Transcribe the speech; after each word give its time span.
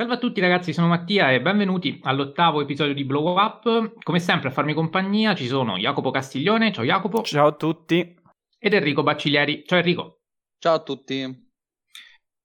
Salve 0.00 0.14
a 0.14 0.18
tutti 0.18 0.40
ragazzi, 0.40 0.72
sono 0.72 0.86
Mattia 0.86 1.30
e 1.30 1.42
benvenuti 1.42 2.00
all'ottavo 2.04 2.62
episodio 2.62 2.94
di 2.94 3.04
Blow 3.04 3.36
Up. 3.36 3.92
Come 4.02 4.18
sempre 4.18 4.48
a 4.48 4.50
farmi 4.50 4.72
compagnia 4.72 5.34
ci 5.34 5.46
sono 5.46 5.76
Jacopo 5.76 6.10
Castiglione, 6.10 6.72
ciao 6.72 6.84
Jacopo. 6.84 7.20
Ciao 7.20 7.48
a 7.48 7.52
tutti. 7.52 8.16
Ed 8.58 8.72
Enrico 8.72 9.02
Bacciglieri, 9.02 9.62
ciao 9.66 9.76
Enrico. 9.76 10.20
Ciao 10.58 10.76
a 10.76 10.82
tutti. 10.82 11.48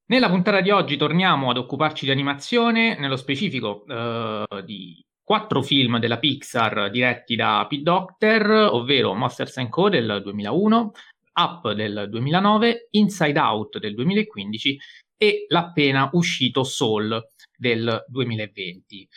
Nella 0.07 0.27
puntata 0.27 0.59
di 0.59 0.69
oggi 0.69 0.97
torniamo 0.97 1.49
ad 1.49 1.55
occuparci 1.55 2.03
di 2.03 2.11
animazione, 2.11 2.99
nello 2.99 3.15
specifico 3.15 3.85
eh, 3.87 4.63
di 4.65 5.01
quattro 5.23 5.61
film 5.61 5.97
della 5.99 6.19
Pixar 6.19 6.89
diretti 6.89 7.37
da 7.37 7.65
Pete 7.69 7.83
Docter, 7.83 8.51
ovvero 8.51 9.13
Monsters 9.13 9.65
Co. 9.69 9.87
del 9.87 10.19
2001, 10.21 10.91
Up 11.39 11.71
del 11.71 12.07
2009, 12.09 12.89
Inside 12.91 13.39
Out 13.39 13.79
del 13.79 13.93
2015 13.93 14.77
e 15.17 15.45
l'appena 15.47 16.09
uscito 16.11 16.65
Soul 16.65 17.25
del 17.57 18.05
2020. 18.07 19.09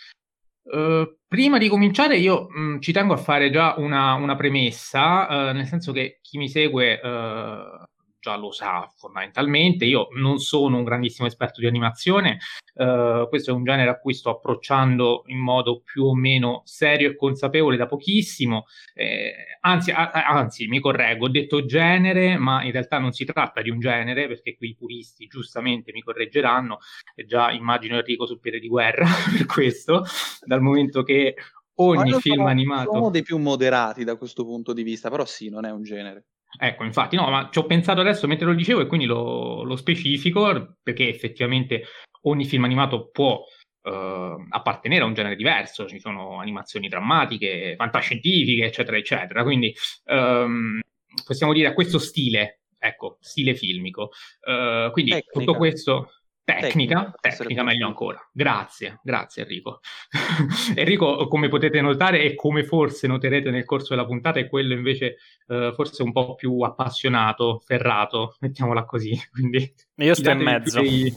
Uh, 0.63 0.77
eh, 0.77 1.17
prima 1.27 1.59
di 1.59 1.69
cominciare 1.69 2.19
io 2.19 2.47
mh, 2.49 2.61
mm, 2.61 2.81
ci 2.81 2.93
tengo 2.93 3.15
a 3.15 3.19
fare 3.19 3.51
già 3.51 3.75
una, 3.79 4.15
una 4.15 4.37
premessa, 4.37 5.51
uh, 5.51 5.55
nel 5.55 5.67
senso 5.67 5.93
che 5.93 6.19
chi 6.21 6.39
mi 6.39 6.49
segue 6.49 7.01
uh, 7.03 7.85
già 8.29 8.37
lo 8.37 8.53
sa 8.53 8.93
fondamentalmente. 8.95 9.87
Io 9.87 10.09
non 10.19 10.39
sono 10.39 10.77
un 10.77 10.85
grandissimo 10.85 11.27
esperto 11.27 11.61
di 11.61 11.67
animazione, 11.67 12.39
uh, 12.75 13.27
questo 13.29 13.51
è 13.51 13.55
un 13.55 13.65
genere 13.65 13.89
a 13.89 13.99
cui 13.99 14.13
sto 14.13 14.31
approcciando 14.31 15.23
in 15.27 15.39
modo 15.39 15.81
più 15.81 16.05
o 16.05 16.15
meno 16.15 16.61
serio 16.65 17.11
e 17.11 17.17
consapevole 17.17 17.79
da 17.79 17.87
pochissimo. 17.87 18.67
Eh, 18.95 19.33
anzi, 19.61 19.91
a, 19.91 20.11
anzi, 20.11 20.67
mi 20.67 20.81
correggo, 20.81 21.27
ho 21.27 21.31
detto 21.31 21.65
genere, 21.65 22.37
ma 22.37 22.63
in 22.65 22.73
realtà 22.73 22.99
non 22.99 23.13
si 23.13 23.25
tratta 23.25 23.63
di 23.63 23.71
un 23.71 23.81
genere, 23.81 24.27
perché 24.29 24.57
qui 24.57 24.71
i 24.71 24.77
puristi 24.77 25.27
giustamente 25.27 25.93
mi 25.93 26.03
correggeranno, 26.03 26.79
e 27.15 27.25
già 27.25 27.51
immagino 27.51 27.97
Enrico 27.97 28.27
sul 28.27 28.41
piede 28.41 28.59
di 28.59 28.69
guerra 28.69 29.07
per 29.33 29.47
questo, 29.47 30.05
dal 30.45 30.61
momento 30.61 31.03
che 31.03 31.35
ogni 31.77 32.13
film 32.21 32.37
sono, 32.37 32.49
animato... 32.49 32.93
Sono 32.93 33.11
dei 33.11 33.23
più 33.23 33.39
moderati 33.39 34.05
da 34.05 34.17
questo 34.17 34.45
punto 34.45 34.73
di 34.75 34.83
vista, 34.83 35.09
però 35.09 35.25
sì, 35.25 35.49
non 35.49 35.65
è 35.65 35.71
un 35.71 35.83
genere. 35.83 36.27
Ecco, 36.61 36.85
infatti, 36.85 37.17
no, 37.17 37.31
ma 37.31 37.49
ci 37.53 37.59
ho 37.59 37.67
pensato 37.67 38.01
adesso 38.01 38.27
mentre 38.27 38.47
lo 38.47 38.55
dicevo 38.55 38.81
e 38.81 38.87
quindi 38.87 39.07
lo, 39.07 39.63
lo 39.63 39.77
specifico 39.77 40.77
perché 40.83 41.09
effettivamente 41.09 41.85
ogni 42.23 42.45
film 42.45 42.65
animato 42.65 43.11
può 43.11 43.41
uh, 43.83 44.47
appartenere 44.49 45.03
a 45.03 45.07
un 45.07 45.15
genere 45.15 45.37
diverso, 45.37 45.87
ci 45.87 46.01
sono 46.01 46.41
animazioni 46.41 46.89
drammatiche, 46.89 47.75
fantascientifiche, 47.77 48.65
eccetera, 48.65 48.97
eccetera. 48.97 49.43
Quindi 49.45 49.73
um, 50.07 50.81
possiamo 51.25 51.53
dire 51.53 51.69
a 51.69 51.75
questo 51.75 51.99
stile, 51.99 52.63
ecco, 52.77 53.19
stile 53.21 53.55
filmico. 53.55 54.11
Uh, 54.41 54.91
quindi 54.91 55.13
Tecnica. 55.13 55.33
tutto 55.33 55.55
questo 55.55 56.13
Tecnica, 56.49 57.15
tecnica, 57.21 57.21
tecnica 57.21 57.63
meglio 57.63 57.87
ancora. 57.87 58.27
Grazie, 58.33 59.01
grazie 59.03 59.43
Enrico. 59.43 59.81
Enrico, 60.75 61.29
come 61.29 61.49
potete 61.49 61.79
notare 61.83 62.23
e 62.23 62.35
come 62.35 62.65
forse 62.65 63.07
noterete 63.07 63.51
nel 63.51 63.67
corso 63.67 63.95
della 63.95 64.07
puntata, 64.07 64.41
è 64.41 64.49
quello 64.49 64.73
invece 64.73 65.19
eh, 65.47 65.73
forse 65.75 66.03
un 66.03 66.11
po' 66.11 66.37
più 66.37 66.59
appassionato, 66.61 67.59
ferrato, 67.63 68.37
mettiamola 68.41 68.87
così. 68.87 69.15
Quindi, 69.31 69.71
Io 69.97 70.15
sto 70.15 70.31
in 70.31 70.39
mezzo. 70.39 70.81
Dei... 70.81 71.13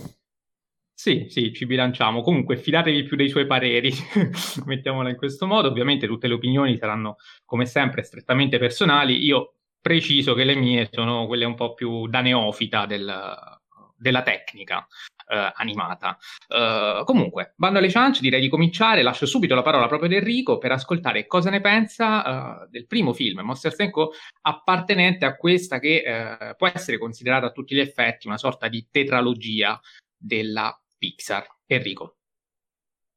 Sì, 0.94 1.28
sì, 1.30 1.54
ci 1.54 1.66
bilanciamo. 1.66 2.22
Comunque, 2.22 2.58
fidatevi 2.58 3.04
più 3.04 3.16
dei 3.16 3.30
suoi 3.30 3.48
pareri, 3.48 3.90
mettiamola 4.66 5.10
in 5.10 5.16
questo 5.16 5.48
modo. 5.48 5.70
Ovviamente 5.70 6.08
tutte 6.08 6.28
le 6.28 6.34
opinioni 6.34 6.78
saranno, 6.78 7.16
come 7.46 7.66
sempre, 7.66 8.04
strettamente 8.04 8.60
personali. 8.60 9.24
Io 9.24 9.54
preciso 9.80 10.34
che 10.34 10.44
le 10.44 10.56
mie 10.56 10.90
sono 10.92 11.26
quelle 11.26 11.46
un 11.46 11.56
po' 11.56 11.74
più 11.74 12.08
da 12.08 12.20
neofita 12.20 12.86
del, 12.86 13.60
della 14.02 14.24
tecnica 14.24 14.86
eh, 15.32 15.52
animata. 15.56 16.18
Uh, 16.50 17.06
comunque, 17.06 17.54
bando 17.56 17.80
alle 17.80 17.90
ciance, 17.90 18.20
direi 18.20 18.42
di 18.42 18.50
cominciare. 18.50 19.02
Lascio 19.02 19.26
subito 19.26 19.56
la 19.56 19.62
parola 19.62 19.88
proprio 19.88 20.10
ad 20.10 20.16
Enrico 20.16 20.58
per 20.58 20.74
ascoltare 20.74 21.26
cosa 21.26 21.50
ne 21.50 21.62
pensa 21.62 22.64
uh, 22.66 22.70
del 22.70 22.86
primo 22.86 23.14
film, 23.14 23.40
Monster 23.40 23.90
Co., 23.90 24.12
appartenente 24.42 25.24
a 25.26 25.38
questa 25.38 25.80
che 25.80 26.04
uh, 26.06 26.56
può 26.58 26.68
essere 26.68 26.98
considerata 26.98 27.48
a 27.48 27.52
tutti 27.52 27.76
gli 27.76 27.80
effetti 27.80 28.28
una 28.28 28.38
sorta 28.38 28.68
di 28.68 28.88
tetralogia 28.92 29.80
della 30.18 30.78
Pixar. 30.98 31.48
Enrico. 31.66 32.18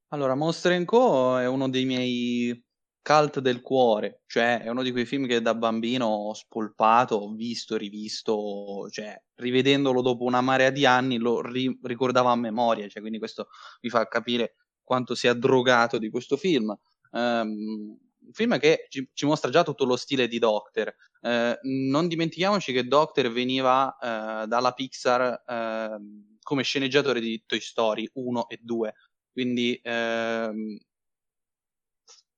Allora, 0.09 0.37
Monster 0.37 0.85
Co. 0.85 1.41
è 1.41 1.49
uno 1.49 1.69
dei 1.69 1.85
miei 1.85 2.64
cult 3.05 3.41
del 3.41 3.61
cuore, 3.61 4.23
cioè 4.27 4.63
è 4.63 4.71
uno 4.71 4.83
di 4.83 4.91
quei 4.91 5.05
film 5.05 5.27
che 5.27 5.43
da 5.43 5.55
bambino 5.55 6.07
ho 6.07 6.33
spolpato, 6.33 7.17
ho 7.17 7.35
visto, 7.35 7.77
rivisto, 7.77 8.89
cioè 8.91 9.15
rivedendolo 9.35 10.01
dopo 10.01 10.25
una 10.25 10.41
marea 10.41 10.71
di 10.71 10.87
anni 10.87 11.19
lo 11.19 11.43
ri- 11.43 11.79
ricordavo 11.83 12.31
a 12.31 12.35
memoria, 12.35 12.89
cioè, 12.89 13.03
quindi 13.03 13.19
questo 13.19 13.49
mi 13.83 13.91
fa 13.91 14.09
capire 14.09 14.57
quanto 14.83 15.15
sia 15.15 15.35
drogato 15.35 15.99
di 15.99 16.09
questo 16.09 16.39
film. 16.39 16.75
Um, 17.11 17.99
un 18.25 18.33
film 18.33 18.59
che 18.59 18.87
ci, 18.89 19.07
ci, 19.13 19.27
mostra 19.27 19.51
già 19.51 19.63
tutto 19.63 19.85
lo 19.85 19.97
stile 19.97 20.27
di 20.27 20.39
Doctor. 20.39 20.95
Uh, 21.21 21.59
non 21.63 22.09
dimentichiamoci 22.09 22.73
che 22.73 22.87
Doctor 22.87 23.31
veniva 23.31 23.87
uh, 24.01 24.47
dalla 24.47 24.73
Pixar 24.73 25.43
uh, 25.47 26.37
come 26.41 26.63
sceneggiatore 26.63 27.21
di 27.21 27.43
Toy 27.45 27.61
Story 27.61 28.09
1 28.15 28.49
e 28.49 28.59
2, 28.63 28.95
quindi 29.31 29.79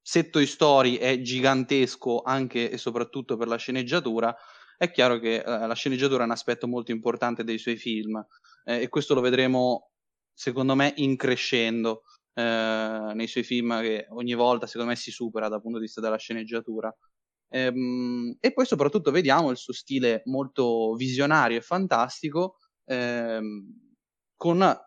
se 0.08 0.30
Toy 0.30 0.46
Story 0.46 0.98
è 0.98 1.20
gigantesco 1.20 2.22
anche 2.22 2.70
e 2.70 2.78
soprattutto 2.78 3.36
per 3.36 3.48
la 3.48 3.56
sceneggiatura, 3.56 4.32
è 4.78 4.92
chiaro 4.92 5.18
che 5.18 5.38
eh, 5.38 5.66
la 5.66 5.74
sceneggiatura 5.74 6.22
è 6.22 6.26
un 6.26 6.30
aspetto 6.30 6.68
molto 6.68 6.92
importante 6.92 7.42
dei 7.42 7.58
suoi 7.58 7.76
film 7.76 8.24
eh, 8.62 8.82
e 8.82 8.88
questo 8.88 9.14
lo 9.14 9.20
vedremo 9.20 9.90
secondo 10.32 10.76
me 10.76 10.92
in 10.98 11.16
crescendo 11.16 12.02
eh, 12.34 13.10
nei 13.14 13.26
suoi 13.26 13.42
film 13.42 13.80
che 13.80 14.06
ogni 14.10 14.34
volta 14.34 14.68
secondo 14.68 14.90
me 14.90 14.96
si 14.96 15.10
supera 15.10 15.48
dal 15.48 15.60
punto 15.60 15.78
di 15.78 15.86
vista 15.86 16.00
della 16.00 16.18
sceneggiatura. 16.18 16.96
Ehm, 17.48 18.36
e 18.38 18.52
poi 18.52 18.64
soprattutto 18.64 19.10
vediamo 19.10 19.50
il 19.50 19.56
suo 19.56 19.72
stile 19.72 20.22
molto 20.26 20.94
visionario 20.94 21.58
e 21.58 21.62
fantastico 21.62 22.58
ehm, 22.84 23.96
con 24.36 24.80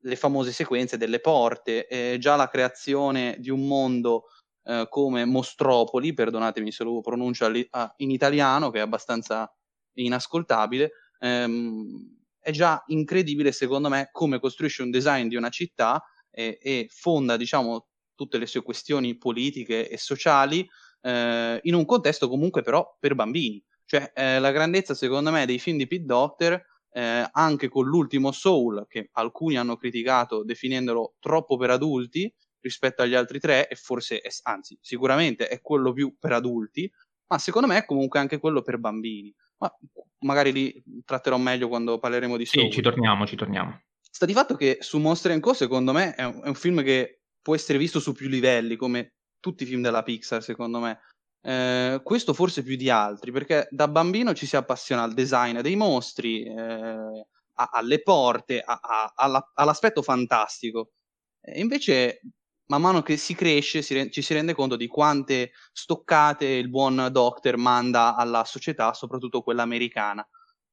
le 0.00 0.16
famose 0.16 0.52
sequenze 0.52 0.98
delle 0.98 1.20
porte, 1.20 1.86
eh, 1.86 2.18
già 2.18 2.36
la 2.36 2.48
creazione 2.48 3.36
di 3.38 3.48
un 3.48 3.66
mondo 3.66 4.24
eh, 4.68 4.86
come 4.90 5.24
Mostropoli, 5.24 6.12
perdonatemi 6.12 6.70
se 6.70 6.84
lo 6.84 7.00
pronuncio 7.00 7.50
in 7.96 8.10
italiano, 8.10 8.70
che 8.70 8.78
è 8.78 8.82
abbastanza 8.82 9.50
inascoltabile, 9.94 10.92
ehm, 11.20 12.16
è 12.38 12.50
già 12.50 12.82
incredibile 12.88 13.50
secondo 13.50 13.88
me 13.88 14.10
come 14.12 14.38
costruisce 14.38 14.82
un 14.82 14.90
design 14.90 15.28
di 15.28 15.36
una 15.36 15.48
città 15.48 16.02
e, 16.30 16.58
e 16.60 16.86
fonda, 16.90 17.38
diciamo, 17.38 17.88
tutte 18.14 18.36
le 18.36 18.46
sue 18.46 18.62
questioni 18.62 19.16
politiche 19.16 19.88
e 19.88 19.96
sociali 19.96 20.68
eh, 21.00 21.60
in 21.62 21.74
un 21.74 21.84
contesto 21.86 22.28
comunque 22.28 22.60
però 22.62 22.96
per 23.00 23.14
bambini. 23.14 23.62
Cioè, 23.86 24.12
eh, 24.14 24.38
la 24.38 24.50
grandezza 24.50 24.92
secondo 24.92 25.30
me 25.30 25.46
dei 25.46 25.58
film 25.58 25.78
di 25.78 25.86
Pete 25.86 26.04
Docter, 26.04 26.62
eh, 26.90 27.26
anche 27.32 27.68
con 27.68 27.86
l'ultimo 27.86 28.32
Soul, 28.32 28.84
che 28.86 29.08
alcuni 29.12 29.56
hanno 29.56 29.76
criticato 29.76 30.44
definendolo 30.44 31.14
troppo 31.20 31.56
per 31.56 31.70
adulti, 31.70 32.30
rispetto 32.60 33.02
agli 33.02 33.14
altri 33.14 33.38
tre 33.40 33.68
e 33.68 33.74
forse, 33.74 34.20
è, 34.20 34.28
anzi, 34.42 34.78
sicuramente 34.80 35.48
è 35.48 35.60
quello 35.60 35.92
più 35.92 36.16
per 36.18 36.32
adulti, 36.32 36.90
ma 37.28 37.38
secondo 37.38 37.68
me 37.68 37.78
è 37.78 37.84
comunque 37.84 38.18
anche 38.18 38.38
quello 38.38 38.62
per 38.62 38.78
bambini. 38.78 39.34
Ma 39.58 39.72
magari 40.20 40.52
li 40.52 40.82
tratterò 41.04 41.36
meglio 41.36 41.68
quando 41.68 41.98
parleremo 41.98 42.36
di 42.36 42.46
Sì, 42.46 42.70
ci 42.70 42.80
torniamo, 42.80 43.26
ci 43.26 43.36
torniamo. 43.36 43.82
Sta 44.00 44.26
di 44.26 44.32
fatto 44.32 44.56
che 44.56 44.78
su 44.80 44.98
Monster 44.98 45.38
Co, 45.40 45.52
secondo 45.52 45.92
me, 45.92 46.14
è 46.14 46.24
un, 46.24 46.40
è 46.42 46.48
un, 46.48 46.54
film 46.54 46.82
che 46.82 47.20
può 47.42 47.54
essere 47.54 47.78
visto 47.78 48.00
su 48.00 48.12
più 48.12 48.28
livelli, 48.28 48.76
come 48.76 49.14
tutti 49.40 49.62
i 49.62 49.66
film 49.66 49.82
della 49.82 50.02
Pixar, 50.02 50.42
secondo 50.42 50.80
me. 50.80 51.00
Eh, 51.40 52.00
questo 52.02 52.32
forse 52.34 52.62
più 52.62 52.76
di 52.76 52.90
altri, 52.90 53.30
perché 53.30 53.68
da 53.70 53.88
bambino 53.88 54.34
ci 54.34 54.46
si 54.46 54.56
appassiona 54.56 55.02
al 55.02 55.14
design 55.14 55.60
dei 55.60 55.76
mostri, 55.76 56.44
eh, 56.44 57.26
alle 57.54 58.02
porte, 58.02 58.60
a, 58.60 58.78
a, 58.80 59.12
alla, 59.14 59.52
all'aspetto 59.54 60.02
fantastico. 60.02 60.92
E 61.40 61.60
invece 61.60 62.20
man 62.68 62.80
mano 62.80 63.02
che 63.02 63.16
si 63.16 63.34
cresce 63.34 63.82
si 63.82 63.94
re- 63.94 64.10
ci 64.10 64.22
si 64.22 64.34
rende 64.34 64.54
conto 64.54 64.76
di 64.76 64.86
quante 64.86 65.52
stoccate 65.72 66.46
il 66.46 66.68
buon 66.68 67.08
Doctor 67.10 67.56
manda 67.56 68.14
alla 68.16 68.44
società, 68.44 68.92
soprattutto 68.94 69.42
quella 69.42 69.62
americana. 69.62 70.26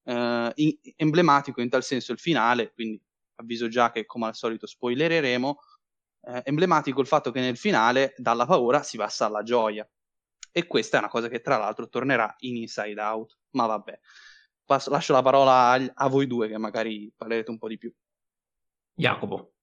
Eh, 0.04 0.52
in- 0.56 0.78
emblematico 0.98 1.62
in 1.62 1.70
tal 1.70 1.84
senso 1.84 2.12
il 2.12 2.20
finale, 2.20 2.72
quindi 2.74 3.02
avviso 3.36 3.68
già 3.68 3.92
che 3.92 4.06
come 4.06 4.28
al 4.28 4.36
solito 4.36 4.68
spoilereremo, 4.68 5.58
eh, 6.28 6.42
emblematico 6.46 7.02
il 7.02 7.08
fatto 7.08 7.32
che 7.32 7.40
nel 7.42 7.58
finale 7.58 8.14
dalla 8.18 8.46
paura 8.46 8.84
si 8.84 8.98
passa 8.98 9.26
alla 9.26 9.44
gioia. 9.44 9.88
E 10.52 10.68
questa 10.68 10.98
è 10.98 11.00
una 11.00 11.10
cosa 11.10 11.28
che 11.28 11.42
tra 11.42 11.58
l'altro 11.58 11.90
tornerà 11.90 12.34
in 12.40 12.58
Inside 12.58 13.02
Out. 13.02 13.38
Ma 13.52 13.66
vabbè, 13.66 14.00
Passo, 14.66 14.90
lascio 14.90 15.14
la 15.14 15.22
parola 15.22 15.70
a, 15.72 15.92
a 15.94 16.10
voi 16.10 16.26
due 16.26 16.48
che 16.48 16.58
magari 16.58 17.12
parlerete 17.16 17.52
un 17.52 17.60
po' 17.60 17.68
di 17.68 17.78
più. 17.78 17.94
Jacopo. 18.96 19.55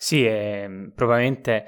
Sì, 0.00 0.24
è, 0.24 0.68
probabilmente 0.94 1.66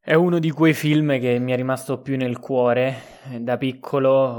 è 0.00 0.14
uno 0.14 0.38
di 0.38 0.50
quei 0.50 0.72
film 0.72 1.20
che 1.20 1.38
mi 1.38 1.52
è 1.52 1.56
rimasto 1.56 2.00
più 2.00 2.16
nel 2.16 2.38
cuore. 2.38 2.94
Da 3.38 3.58
piccolo 3.58 4.38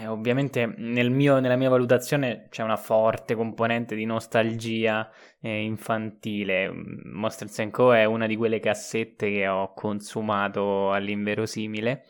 eh, 0.00 0.08
ovviamente 0.08 0.74
nel 0.76 1.10
mio, 1.10 1.38
nella 1.38 1.54
mia 1.54 1.68
valutazione 1.68 2.48
c'è 2.50 2.64
una 2.64 2.76
forte 2.76 3.36
componente 3.36 3.94
di 3.94 4.04
nostalgia 4.04 5.08
eh, 5.40 5.62
infantile. 5.62 6.68
Monsters 7.04 7.68
Co. 7.70 7.94
è 7.94 8.04
una 8.04 8.26
di 8.26 8.34
quelle 8.34 8.58
cassette 8.58 9.30
che 9.30 9.46
ho 9.46 9.72
consumato 9.72 10.90
all'inverosimile. 10.92 12.06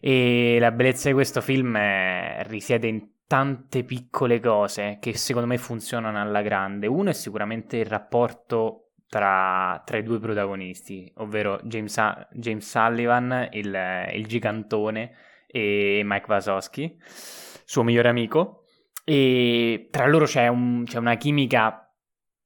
E 0.00 0.56
la 0.58 0.72
bellezza 0.72 1.06
di 1.06 1.14
questo 1.14 1.40
film 1.40 1.76
è, 1.76 2.42
risiede 2.48 2.88
in 2.88 3.10
tante 3.28 3.84
piccole 3.84 4.40
cose 4.40 4.98
che 5.00 5.16
secondo 5.16 5.46
me 5.46 5.56
funzionano 5.56 6.20
alla 6.20 6.42
grande. 6.42 6.88
Uno 6.88 7.10
è 7.10 7.12
sicuramente 7.12 7.76
il 7.76 7.86
rapporto 7.86 8.81
tra, 9.12 9.82
tra 9.84 9.98
i 9.98 10.02
due 10.02 10.18
protagonisti, 10.18 11.12
ovvero 11.16 11.60
James, 11.64 12.00
James 12.30 12.66
Sullivan, 12.66 13.50
il, 13.52 14.08
il, 14.14 14.26
gigantone, 14.26 15.12
e 15.46 16.00
Mike 16.02 16.24
Wasowski, 16.26 16.96
suo 17.02 17.82
migliore 17.82 18.08
amico. 18.08 18.64
E 19.04 19.88
tra 19.90 20.06
loro 20.06 20.24
c'è, 20.24 20.48
un, 20.48 20.84
c'è 20.86 20.96
una 20.96 21.16
chimica 21.16 21.94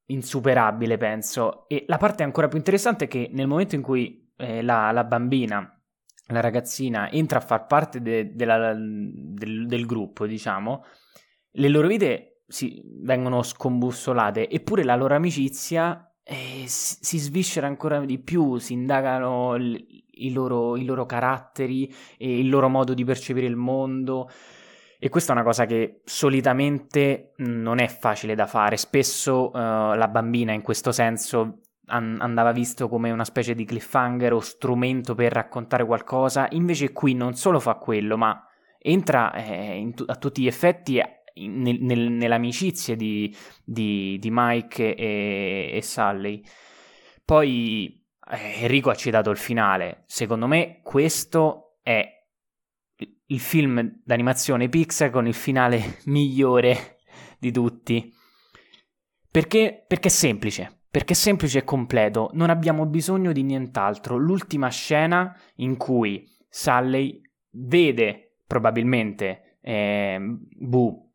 insuperabile, 0.07 0.97
penso. 0.97 1.69
E 1.69 1.85
la 1.87 1.95
parte 1.95 2.23
ancora 2.23 2.49
più 2.49 2.57
interessante 2.57 3.05
è 3.05 3.07
che 3.07 3.29
nel 3.31 3.47
momento 3.47 3.75
in 3.75 3.81
cui 3.81 4.29
eh, 4.35 4.61
la, 4.61 4.91
la 4.91 5.05
bambina 5.05 5.73
la 6.25 6.41
ragazzina 6.41 7.09
entra 7.09 7.37
a 7.37 7.43
far 7.43 7.65
parte 7.65 8.01
de, 8.01 8.35
de 8.35 8.43
la, 8.43 8.73
del, 8.73 9.67
del, 9.67 9.85
gruppo, 9.85 10.27
diciamo, 10.27 10.83
le 11.51 11.69
loro 11.69 11.87
vite 11.87 12.41
si, 12.45 12.81
vengono 12.83 13.41
scombussolate, 13.41 14.49
eppure 14.49 14.83
la 14.83 14.97
loro 14.97 15.15
amicizia 15.15 16.06
eh, 16.29 16.65
si, 16.67 17.17
sviscera 17.17 17.67
ancora 17.67 18.01
di 18.01 18.19
più, 18.19 18.57
si 18.57 18.73
indagano 18.73 19.55
i, 19.55 20.31
loro, 20.33 20.75
i, 20.75 20.83
loro, 20.83 21.05
caratteri 21.05 21.93
e 22.17 22.39
il 22.39 22.49
loro 22.49 22.67
modo 22.67 22.93
di 22.93 23.05
percepire 23.05 23.45
il 23.45 23.55
mondo. 23.55 24.29
E 24.99 25.09
questa 25.09 25.31
è 25.31 25.35
una 25.35 25.45
cosa 25.45 25.65
che 25.65 26.01
solitamente 26.03 27.33
non 27.37 27.79
è 27.79 27.87
facile 27.87 28.35
da 28.35 28.45
fare. 28.45 28.75
Spesso 28.75 29.51
uh, 29.51 29.93
la 29.93 30.09
bambina 30.11 30.51
in 30.51 30.63
questo 30.63 30.91
senso 30.91 31.59
an- 31.85 32.17
andava 32.19 32.51
visto 32.51 32.89
come 32.89 33.11
una 33.11 33.23
specie 33.23 33.55
di 33.55 33.63
cliffhanger 33.63 34.33
o 34.33 34.39
strumento 34.41 35.15
per 35.15 35.31
raccontare 35.31 35.85
qualcosa, 35.85 36.47
invece 36.51 36.91
qui 36.91 37.13
non 37.13 37.35
solo 37.35 37.59
fa 37.59 37.75
quello, 37.75 38.17
ma 38.17 38.45
entra 38.79 39.33
eh, 39.33 39.91
tu- 39.95 40.05
a 40.07 40.15
tutti 40.15 40.41
gli 40.41 40.47
effetti 40.47 40.99
nel- 41.45 41.81
nel- 41.81 42.11
nell'amicizia 42.11 42.95
di, 42.95 43.35
di-, 43.63 44.17
di 44.19 44.29
Mike 44.31 44.95
e-, 44.95 45.71
e 45.73 45.81
Sully. 45.81 46.41
Poi 47.23 48.03
eh, 48.31 48.63
Enrico 48.63 48.89
ha 48.89 48.95
citato 48.95 49.29
il 49.29 49.37
finale, 49.37 50.03
secondo 50.07 50.47
me 50.47 50.79
questo 50.81 51.79
è 51.81 52.09
il 53.29 53.39
film 53.39 54.01
d'animazione 54.03 54.69
Pixar 54.69 55.09
con 55.09 55.27
il 55.27 55.33
finale 55.33 55.99
migliore 56.05 56.97
di 57.37 57.51
tutti. 57.51 58.13
Perché? 59.29 59.83
Perché 59.87 60.07
è 60.07 60.11
semplice 60.11 60.77
perché 60.97 61.13
è 61.13 61.15
semplice 61.15 61.59
e 61.59 61.63
completo, 61.63 62.31
non 62.33 62.49
abbiamo 62.49 62.87
bisogno 62.87 63.31
di 63.31 63.43
nient'altro. 63.43 64.17
L'ultima 64.17 64.69
scena 64.69 65.37
in 65.57 65.77
cui 65.77 66.27
Sally 66.49 67.21
vede 67.51 68.37
probabilmente 68.47 69.59
eh, 69.61 70.17
Bu 70.19 71.06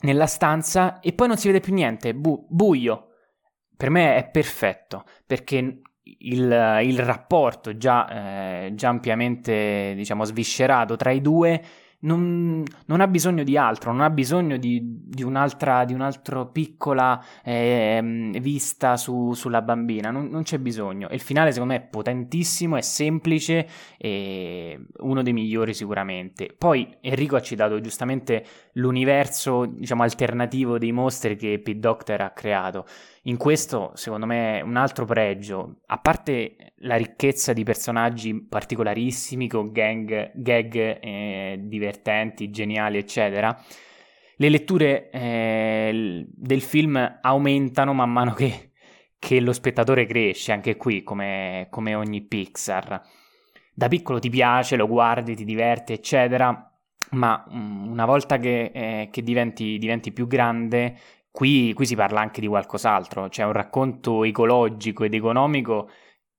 nella 0.00 0.26
stanza 0.26 1.00
e 1.00 1.12
poi 1.12 1.28
non 1.28 1.36
si 1.36 1.46
vede 1.48 1.60
più 1.60 1.72
niente, 1.72 2.14
bu- 2.14 2.46
buio. 2.48 3.08
Per 3.76 3.90
me 3.90 4.16
è 4.16 4.28
perfetto, 4.30 5.04
perché 5.26 5.82
il, 6.18 6.80
il 6.82 6.98
rapporto 7.00 7.76
già, 7.76 8.64
eh, 8.64 8.74
già 8.74 8.88
ampiamente 8.88 9.92
diciamo, 9.94 10.24
sviscerato 10.24 10.96
tra 10.96 11.10
i 11.10 11.20
due 11.20 11.62
non, 12.00 12.62
non, 12.86 13.00
ha 13.00 13.06
bisogno 13.08 13.42
di 13.42 13.56
altro, 13.56 13.90
non 13.90 14.02
ha 14.02 14.10
bisogno 14.10 14.56
di, 14.58 14.80
di 14.82 15.22
un'altra, 15.22 15.84
di 15.84 15.94
un'altra 15.94 16.44
piccola 16.46 17.22
eh, 17.42 18.30
vista 18.40 18.96
su, 18.96 19.32
sulla 19.32 19.62
bambina, 19.62 20.10
non, 20.10 20.28
non, 20.28 20.42
c'è 20.42 20.58
bisogno. 20.58 21.08
il 21.10 21.20
finale 21.20 21.52
secondo 21.52 21.74
me 21.74 21.80
è 21.80 21.82
potentissimo, 21.84 22.76
è 22.76 22.82
semplice 22.82 23.66
e 23.96 24.78
uno 24.98 25.22
dei 25.22 25.32
migliori 25.32 25.74
sicuramente. 25.74 26.54
Poi 26.56 26.96
Enrico 27.00 27.36
ha 27.36 27.42
citato 27.42 27.80
giustamente 27.80 28.44
l'universo 28.76 29.66
diciamo 29.66 30.02
alternativo 30.02 30.78
dei 30.78 30.92
mostri 30.92 31.36
che 31.36 31.60
Pete 31.60 31.78
Doctor 31.78 32.20
ha 32.20 32.30
creato. 32.30 32.86
In 33.22 33.36
questo, 33.36 33.92
secondo 33.94 34.26
me, 34.26 34.60
un 34.62 34.76
altro 34.76 35.04
pregio, 35.04 35.80
a 35.86 35.98
parte 35.98 36.74
la 36.78 36.96
ricchezza 36.96 37.52
di 37.52 37.64
personaggi 37.64 38.40
particolarissimi, 38.40 39.48
con 39.48 39.72
gang, 39.72 40.30
gag 40.34 40.74
eh, 40.74 41.58
divertenti, 41.62 42.50
geniali, 42.50 42.98
eccetera, 42.98 43.58
le 44.38 44.48
letture 44.48 45.10
eh, 45.10 46.26
del 46.28 46.60
film 46.60 47.18
aumentano 47.22 47.94
man 47.94 48.12
mano 48.12 48.32
che, 48.34 48.72
che, 49.18 49.40
lo 49.40 49.52
spettatore 49.52 50.06
cresce, 50.06 50.52
anche 50.52 50.76
qui, 50.76 51.02
come, 51.02 51.66
come 51.70 51.94
ogni 51.94 52.22
Pixar. 52.22 53.00
Da 53.74 53.88
piccolo 53.88 54.18
ti 54.18 54.30
piace, 54.30 54.76
lo 54.76 54.86
guardi, 54.86 55.34
ti 55.34 55.44
diverti, 55.44 55.92
eccetera, 55.94 56.75
ma 57.12 57.44
mm, 57.50 57.88
una 57.88 58.04
volta 58.04 58.38
che, 58.38 58.70
eh, 58.74 59.08
che 59.10 59.22
diventi, 59.22 59.78
diventi, 59.78 60.12
più 60.12 60.26
grande 60.26 60.96
Qui, 61.36 61.74
qui, 61.74 61.84
si 61.84 61.94
parla 61.94 62.22
anche 62.22 62.40
di 62.40 62.46
qualcos'altro, 62.46 63.28
c'è 63.28 63.44
un 63.44 63.52
racconto 63.52 64.24
ecologico 64.24 65.04
ed 65.04 65.12
economico 65.12 65.90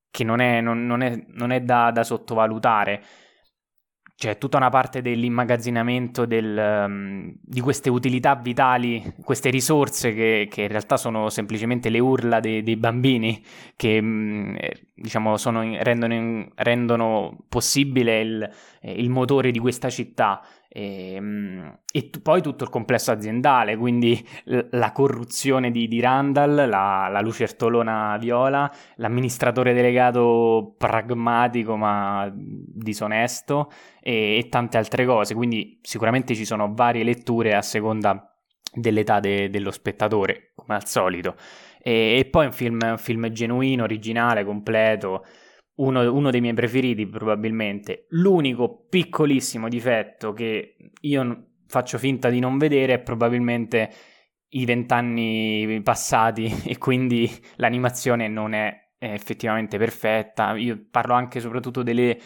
che 0.10 0.24
non 0.24 0.40
è, 0.40 0.60
non, 0.60 0.88
non 0.88 1.04
è, 1.04 1.24
non 1.34 1.52
è 1.52 1.62
da, 1.62 1.92
da, 1.92 2.04
sottovalutare. 2.04 3.04
C'è 4.20 4.40
tutta 4.40 4.58
una 4.58 4.70
parte 4.70 5.04
dell'immagazzinamento 5.04 6.26
del, 6.26 6.86
um, 6.88 7.32
di 7.40 7.62
queste 7.62 7.92
utilità 7.92 8.34
vitali, 8.34 9.14
queste 9.24 9.52
risorse 9.52 10.12
che, 10.12 10.48
che, 10.50 10.64
in 10.64 10.70
realtà 10.70 10.98
sono 10.98 11.30
semplicemente 11.30 11.90
le 11.90 12.00
urla 12.00 12.40
dei, 12.40 12.64
dei 12.64 12.78
bambini 12.78 13.40
che 13.76 14.00
um, 14.02 14.58
diciamo, 14.96 15.38
sono, 15.38 15.62
rendono, 15.84 16.48
rendono, 16.56 17.38
possibile 17.48 18.20
il, 18.22 18.50
il 18.82 19.10
motore 19.12 19.52
di 19.52 19.60
questa 19.60 19.92
città. 19.92 20.42
E, 20.78 21.14
ehm, 21.16 21.80
e 21.92 22.10
t- 22.12 22.22
poi 22.22 22.44
tutto 22.44 22.64
il 22.64 22.70
complesso 22.70 23.12
aziendale, 23.12 23.76
quindi 23.78 24.24
l- 24.46 24.60
la 24.72 24.92
corruzione 24.92 25.72
di, 25.72 25.88
di 25.88 26.00
Randall, 26.00 26.70
la, 26.70 27.08
la, 27.12 27.22
lucertolona 27.22 28.16
viola, 28.20 28.72
l'amministratore 28.98 29.74
delegato 29.74 30.76
pragmatico 30.78 31.76
ma 31.76 32.32
disonesto 32.32 33.72
e, 34.02 34.38
e, 34.38 34.50
tante 34.50 34.78
altre 34.78 35.06
cose. 35.06 35.34
Quindi 35.34 35.80
sicuramente 35.82 36.36
ci 36.36 36.46
sono 36.46 36.72
varie 36.76 37.04
letture 37.04 37.56
a 37.56 37.64
seconda 37.64 38.32
dell'età 38.72 39.20
de- 39.20 39.50
dello 39.50 39.72
spettatore, 39.72 40.52
come 40.56 40.76
al 40.76 40.86
solito. 40.86 41.36
E, 41.82 42.20
e 42.20 42.26
poi 42.26 42.46
un 42.46 42.54
film, 42.54 42.80
un 42.84 42.98
film 43.00 43.30
genuino, 43.30 43.84
originale, 43.84 44.44
completo 44.46 45.26
uno, 45.78 46.12
uno, 46.12 46.32
dei 46.32 46.42
miei 46.42 46.54
preferiti 46.54 47.08
probabilmente. 47.08 48.06
L'unico 48.10 48.86
piccolissimo 48.90 49.68
difetto 49.68 50.34
che 50.34 50.76
io 51.02 51.46
faccio 51.68 51.98
finta 51.98 52.30
di 52.30 52.40
non 52.40 52.58
vedere 52.58 52.96
è 52.96 53.00
probabilmente 53.00 53.92
i 54.50 54.66
vent'anni 54.66 55.82
passati 55.84 56.52
e 56.66 56.78
quindi 56.78 57.30
l'animazione 57.56 58.28
non 58.28 58.54
è 58.54 58.92
effettivamente 59.00 59.78
perfetta. 59.78 60.56
Io 60.56 60.88
parlo 60.90 61.14
anche 61.14 61.40
soprattutto 61.40 61.84
delle 61.84 62.18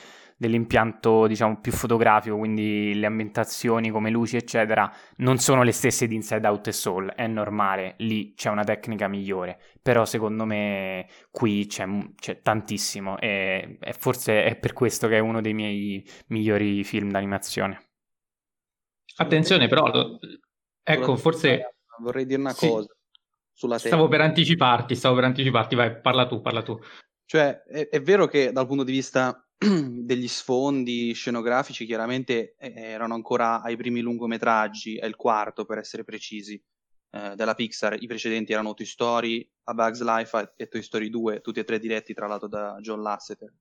dell'impianto 0.42 1.28
diciamo 1.28 1.60
più 1.62 1.72
fotografico, 1.72 2.36
quindi 2.36 2.96
le 2.96 3.06
ambientazioni 3.06 3.92
come 3.92 4.10
luci 4.10 4.38
eccetera 4.38 4.92
non 5.18 5.38
sono 5.38 5.62
le 5.62 5.72
stesse 5.72 6.08
di 6.08 6.16
Inside 6.16 6.48
Out 6.48 6.68
e 6.70 6.72
Soul, 6.72 7.12
è 7.12 7.28
normale, 7.28 7.94
lì 7.98 8.34
c'è 8.34 8.50
una 8.50 8.64
tecnica 8.64 9.08
migliore, 9.08 9.62
però 9.80 10.04
secondo 10.04 10.46
me 10.46 11.08
qui 11.30 11.68
c'è, 11.68 11.86
c'è 12.16 12.42
tantissimo 12.42 13.20
e, 13.20 13.78
e, 13.80 13.94
forse 13.94 14.44
è 14.44 14.56
per 14.56 14.74
questo 14.74 15.08
che 15.08 15.18
è 15.18 15.20
uno 15.20 15.42
dei 15.42 15.54
miei 15.54 16.04
migliori 16.30 16.84
film 16.84 17.12
d'animazione. 17.12 17.80
Attenzione 19.18 19.68
però, 19.68 20.18
ecco 20.82 21.16
forse... 21.18 21.76
Vorrei 22.00 22.26
dire 22.26 22.40
una 22.40 22.56
cosa 22.56 22.82
sì. 22.82 22.88
sulla 23.54 23.76
tecnica. 23.76 23.96
Stavo 23.96 24.08
per 24.08 24.22
anticiparti, 24.22 24.96
stavo 24.96 25.14
per 25.14 25.26
anticiparti, 25.26 25.76
vai, 25.76 26.02
parla 26.02 26.26
tu, 26.26 26.42
parla 26.42 26.64
tu. 26.64 26.80
Cioè, 27.26 27.62
è, 27.62 27.90
è 27.90 28.02
vero 28.02 28.26
che 28.26 28.52
dal 28.52 28.66
punto 28.66 28.84
di 28.84 28.92
vista 28.92 29.46
degli 30.06 30.27
sfondi 30.27 31.13
scenografici 31.13 31.86
chiaramente 31.86 32.56
eh, 32.58 32.74
erano 32.75 33.13
ancora 33.13 33.62
ai 33.62 33.75
primi 33.75 34.01
lungometraggi, 34.01 34.98
è 34.98 35.06
il 35.06 35.15
quarto 35.15 35.65
per 35.65 35.77
essere 35.77 36.03
precisi, 36.03 36.62
eh, 37.12 37.36
della 37.36 37.53
Pixar. 37.53 38.01
I 38.01 38.08
precedenti 38.08 38.53
erano 38.53 38.74
Toy 38.74 38.86
Story, 38.86 39.48
A 39.65 39.74
Bug's 39.74 40.01
Life 40.01 40.53
e 40.56 40.68
Toy 40.68 40.82
Story 40.82 41.10
2, 41.10 41.41
tutti 41.41 41.60
e 41.60 41.63
tre 41.63 41.77
diretti 41.77 42.13
tra 42.13 42.25
l'altro 42.25 42.48
da 42.48 42.77
John 42.82 43.01
Lasseter. 43.03 43.53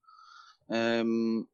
Ehm, 0.69 1.47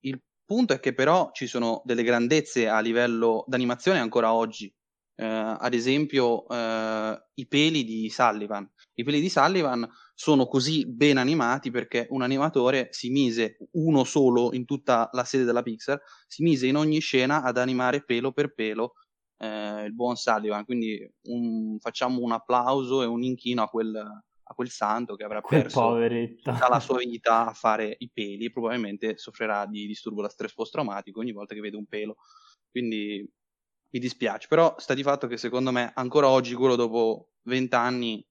il 0.00 0.22
punto 0.44 0.72
è 0.72 0.78
che 0.78 0.94
però 0.94 1.30
ci 1.32 1.48
sono 1.48 1.82
delle 1.84 2.04
grandezze 2.04 2.68
a 2.68 2.78
livello 2.78 3.44
d'animazione 3.48 3.98
ancora 3.98 4.32
oggi. 4.32 4.72
Eh, 5.16 5.24
ad 5.24 5.74
esempio, 5.74 6.46
eh, 6.48 7.24
i 7.34 7.46
peli 7.48 7.84
di 7.84 8.08
Sullivan. 8.10 8.70
I 8.94 9.02
peli 9.02 9.20
di 9.20 9.28
Sullivan 9.28 9.88
sono 10.18 10.46
così 10.46 10.86
ben 10.86 11.18
animati 11.18 11.70
perché 11.70 12.06
un 12.10 12.22
animatore 12.22 12.88
si 12.90 13.10
mise, 13.10 13.58
uno 13.72 14.02
solo 14.04 14.54
in 14.54 14.64
tutta 14.64 15.10
la 15.12 15.24
sede 15.24 15.44
della 15.44 15.62
Pixar, 15.62 16.00
si 16.26 16.42
mise 16.42 16.66
in 16.66 16.76
ogni 16.76 17.00
scena 17.00 17.42
ad 17.42 17.58
animare 17.58 18.02
pelo 18.02 18.32
per 18.32 18.54
pelo 18.54 18.94
eh, 19.36 19.84
il 19.84 19.94
buon 19.94 20.16
Sullivan. 20.16 20.64
Quindi 20.64 21.06
un, 21.24 21.78
facciamo 21.78 22.20
un 22.22 22.32
applauso 22.32 23.02
e 23.02 23.06
un 23.06 23.22
inchino 23.22 23.62
a 23.62 23.68
quel, 23.68 23.94
a 23.94 24.54
quel 24.54 24.70
santo 24.70 25.16
che 25.16 25.24
avrà 25.24 25.42
quel 25.42 25.60
perso 25.60 25.80
poveretto. 25.80 26.50
tutta 26.50 26.68
la 26.70 26.80
sua 26.80 26.96
vita 26.96 27.48
a 27.48 27.52
fare 27.52 27.94
i 27.98 28.10
peli. 28.10 28.50
Probabilmente 28.50 29.18
soffrirà 29.18 29.66
di 29.66 29.86
disturbo 29.86 30.22
da 30.22 30.30
stress 30.30 30.54
post-traumatico 30.54 31.20
ogni 31.20 31.32
volta 31.32 31.54
che 31.54 31.60
vede 31.60 31.76
un 31.76 31.84
pelo. 31.84 32.16
Quindi 32.70 33.30
mi 33.90 34.00
dispiace, 34.00 34.46
però 34.48 34.74
sta 34.78 34.94
di 34.94 35.02
fatto 35.02 35.26
che 35.26 35.36
secondo 35.36 35.72
me 35.72 35.92
ancora 35.94 36.30
oggi, 36.30 36.54
quello 36.54 36.74
dopo 36.74 37.32
vent'anni, 37.42 38.26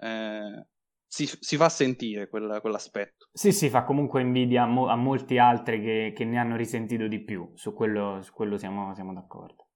eh, 0.00 0.66
si, 1.10 1.26
si, 1.26 1.56
fa 1.56 1.68
sentire 1.68 2.28
quel, 2.28 2.58
quell'aspetto. 2.60 3.28
Sì, 3.32 3.50
sì, 3.50 3.68
fa 3.68 3.82
comunque 3.82 4.20
invidia 4.20 4.62
a, 4.62 4.66
mo- 4.66 4.86
a 4.86 4.94
molti 4.94 5.38
altri 5.38 5.82
che, 5.82 6.12
che, 6.14 6.24
ne 6.24 6.38
hanno 6.38 6.54
risentito 6.54 7.08
di 7.08 7.20
più, 7.24 7.50
su 7.56 7.74
quello, 7.74 8.22
su 8.22 8.32
quello 8.32 8.56
siamo, 8.56 8.94
siamo, 8.94 9.12
d'accordo. 9.12 9.66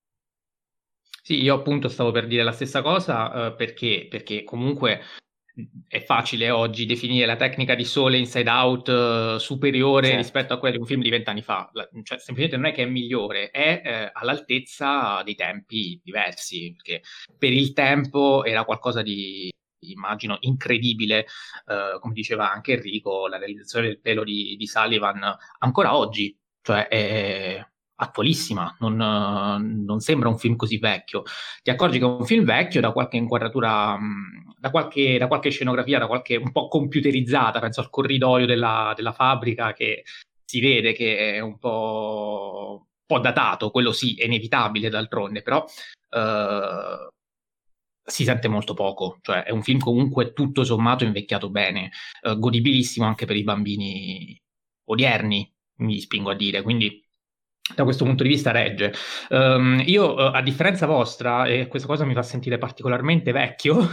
Sì, 1.23 1.43
io 1.43 1.57
appunto 1.57 1.89
stavo 1.89 2.13
per 2.13 2.29
dire 2.29 2.45
la 2.45 2.53
stessa 2.53 2.83
cosa 2.83 3.49
uh, 3.49 3.57
perché, 3.57 4.07
perché 4.09 4.45
comunque 4.45 5.01
è 5.89 6.05
facile 6.05 6.51
oggi 6.51 6.87
definire 6.87 7.27
la 7.27 7.37
tecnica 7.37 7.75
di 7.75 7.85
Sole 7.85 8.19
Inside 8.19 8.51
Out 8.51 8.89
uh, 8.89 9.39
superiore 9.39 10.07
certo. 10.07 10.23
rispetto 10.23 10.55
a 10.55 10.59
quella 10.59 10.75
di 10.75 10.81
un 10.81 10.87
film 10.87 11.03
di 11.03 11.11
vent'anni 11.11 11.43
fa. 11.43 11.69
La, 11.73 11.89
cioè, 12.05 12.19
semplicemente 12.19 12.57
non 12.57 12.67
è 12.67 12.73
che 12.73 12.85
è 12.85 12.87
migliore, 12.87 13.51
è 13.51 13.83
eh, 13.85 14.11
all'altezza 14.13 15.21
dei 15.25 15.35
tempi 15.35 16.01
diversi, 16.01 16.73
perché 16.77 17.03
per 17.37 17.53
il 17.53 17.73
tempo 17.73 18.45
era 18.45 18.65
qualcosa 18.65 19.03
di, 19.03 19.53
immagino, 19.93 20.37
incredibile, 20.41 21.27
uh, 21.67 21.99
come 22.01 22.15
diceva 22.15 22.51
anche 22.51 22.73
Enrico, 22.73 23.27
la 23.29 23.39
realizzazione 23.39 23.87
del 23.87 24.01
pelo 24.01 24.25
di, 24.25 24.57
di 24.57 24.67
Sullivan 24.67 25.37
ancora 25.59 25.97
oggi, 25.97 26.37
cioè 26.63 26.89
è 26.89 27.67
attualissima, 27.97 28.77
non, 28.81 28.97
non, 29.85 30.01
sembra 30.01 30.29
un 30.29 30.39
film 30.39 30.57
così 30.57 30.79
vecchio. 30.79 31.23
Ti 31.63 31.71
accorgi 31.71 31.99
che 31.99 32.05
è 32.05 32.09
un 32.09 32.25
film 32.25 32.45
vecchio 32.45 32.81
da 32.81 32.93
qualche 32.93 33.17
inquadratura, 33.17 33.99
da 34.59 34.71
qualche, 34.71 35.19
da 35.19 35.29
qualche 35.29 35.51
scenografia, 35.51 35.99
da 35.99 36.07
qualche 36.07 36.37
un 36.37 36.51
po' 36.53 36.69
computerizzata, 36.69 37.61
penso 37.61 37.81
al 37.81 37.91
corridoio 37.91 38.47
della, 38.47 38.93
della 38.97 39.13
fabbrica 39.13 39.73
che 39.73 40.05
si 40.45 40.61
vede 40.61 40.93
che 40.93 41.35
è 41.35 41.41
un 41.41 41.59
po', 41.59 42.79
un 42.81 43.07
po', 43.07 43.19
datato, 43.21 43.71
quello 43.71 43.93
sì, 43.93 44.15
è 44.17 44.25
inevitabile 44.25 44.89
d'altronde, 44.89 45.43
però 45.43 45.65
uh, 45.65 47.09
si 48.05 48.25
sente 48.25 48.49
molto 48.49 48.75
poco, 48.75 49.19
cioè 49.23 49.45
è 49.45 49.51
un 49.51 49.63
film 49.63 49.79
comunque 49.79 50.33
tutto 50.33 50.65
sommato 50.65 51.05
invecchiato 51.05 51.51
bene, 51.51 51.91
uh, 52.23 52.39
godibilissimo 52.39 53.07
anche 53.07 53.27
per 53.27 53.37
i 53.37 53.45
bambini 53.45 54.41
odierni, 54.85 55.53
mi 55.77 56.01
spingo 56.01 56.31
a 56.31 56.35
dire, 56.35 56.63
quindi 56.63 57.05
da 57.75 57.85
questo 57.85 58.05
punto 58.05 58.23
di 58.23 58.29
vista 58.29 58.51
regge. 58.51 58.93
Um, 59.31 59.83
io, 59.87 60.15
uh, 60.15 60.35
a 60.35 60.43
differenza 60.43 60.87
vostra, 60.87 61.47
e 61.47 61.67
questa 61.67 61.89
cosa 61.89 62.05
mi 62.05 62.13
fa 62.13 62.23
sentire 62.23 62.59
particolarmente 62.59 63.33
vecchio, 63.33 63.89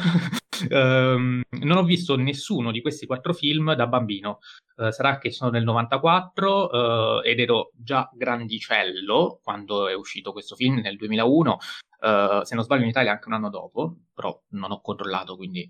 um, 0.69 1.41
non 1.61 1.77
ho 1.77 1.83
visto 1.83 2.17
nessuno 2.17 2.71
di 2.71 2.81
questi 2.81 3.05
quattro 3.05 3.33
film 3.33 3.73
da 3.73 3.87
bambino. 3.87 4.39
Uh, 4.75 4.91
sarà 4.91 5.17
che 5.19 5.31
sono 5.31 5.51
del 5.51 5.63
94 5.63 6.65
uh, 6.65 7.21
eh, 7.21 7.29
ed 7.29 7.39
ero 7.39 7.71
già 7.75 8.09
grandicello 8.13 9.39
quando 9.43 9.87
è 9.87 9.93
uscito 9.93 10.33
questo 10.33 10.55
film 10.55 10.79
nel 10.79 10.97
2001. 10.97 11.57
Se 12.01 12.55
non 12.55 12.63
sbaglio 12.63 12.83
in 12.83 12.89
Italia 12.89 13.11
anche 13.11 13.27
un 13.27 13.33
anno 13.33 13.49
dopo, 13.49 13.97
però 14.13 14.39
non 14.49 14.71
ho 14.71 14.81
controllato, 14.81 15.35
quindi 15.35 15.69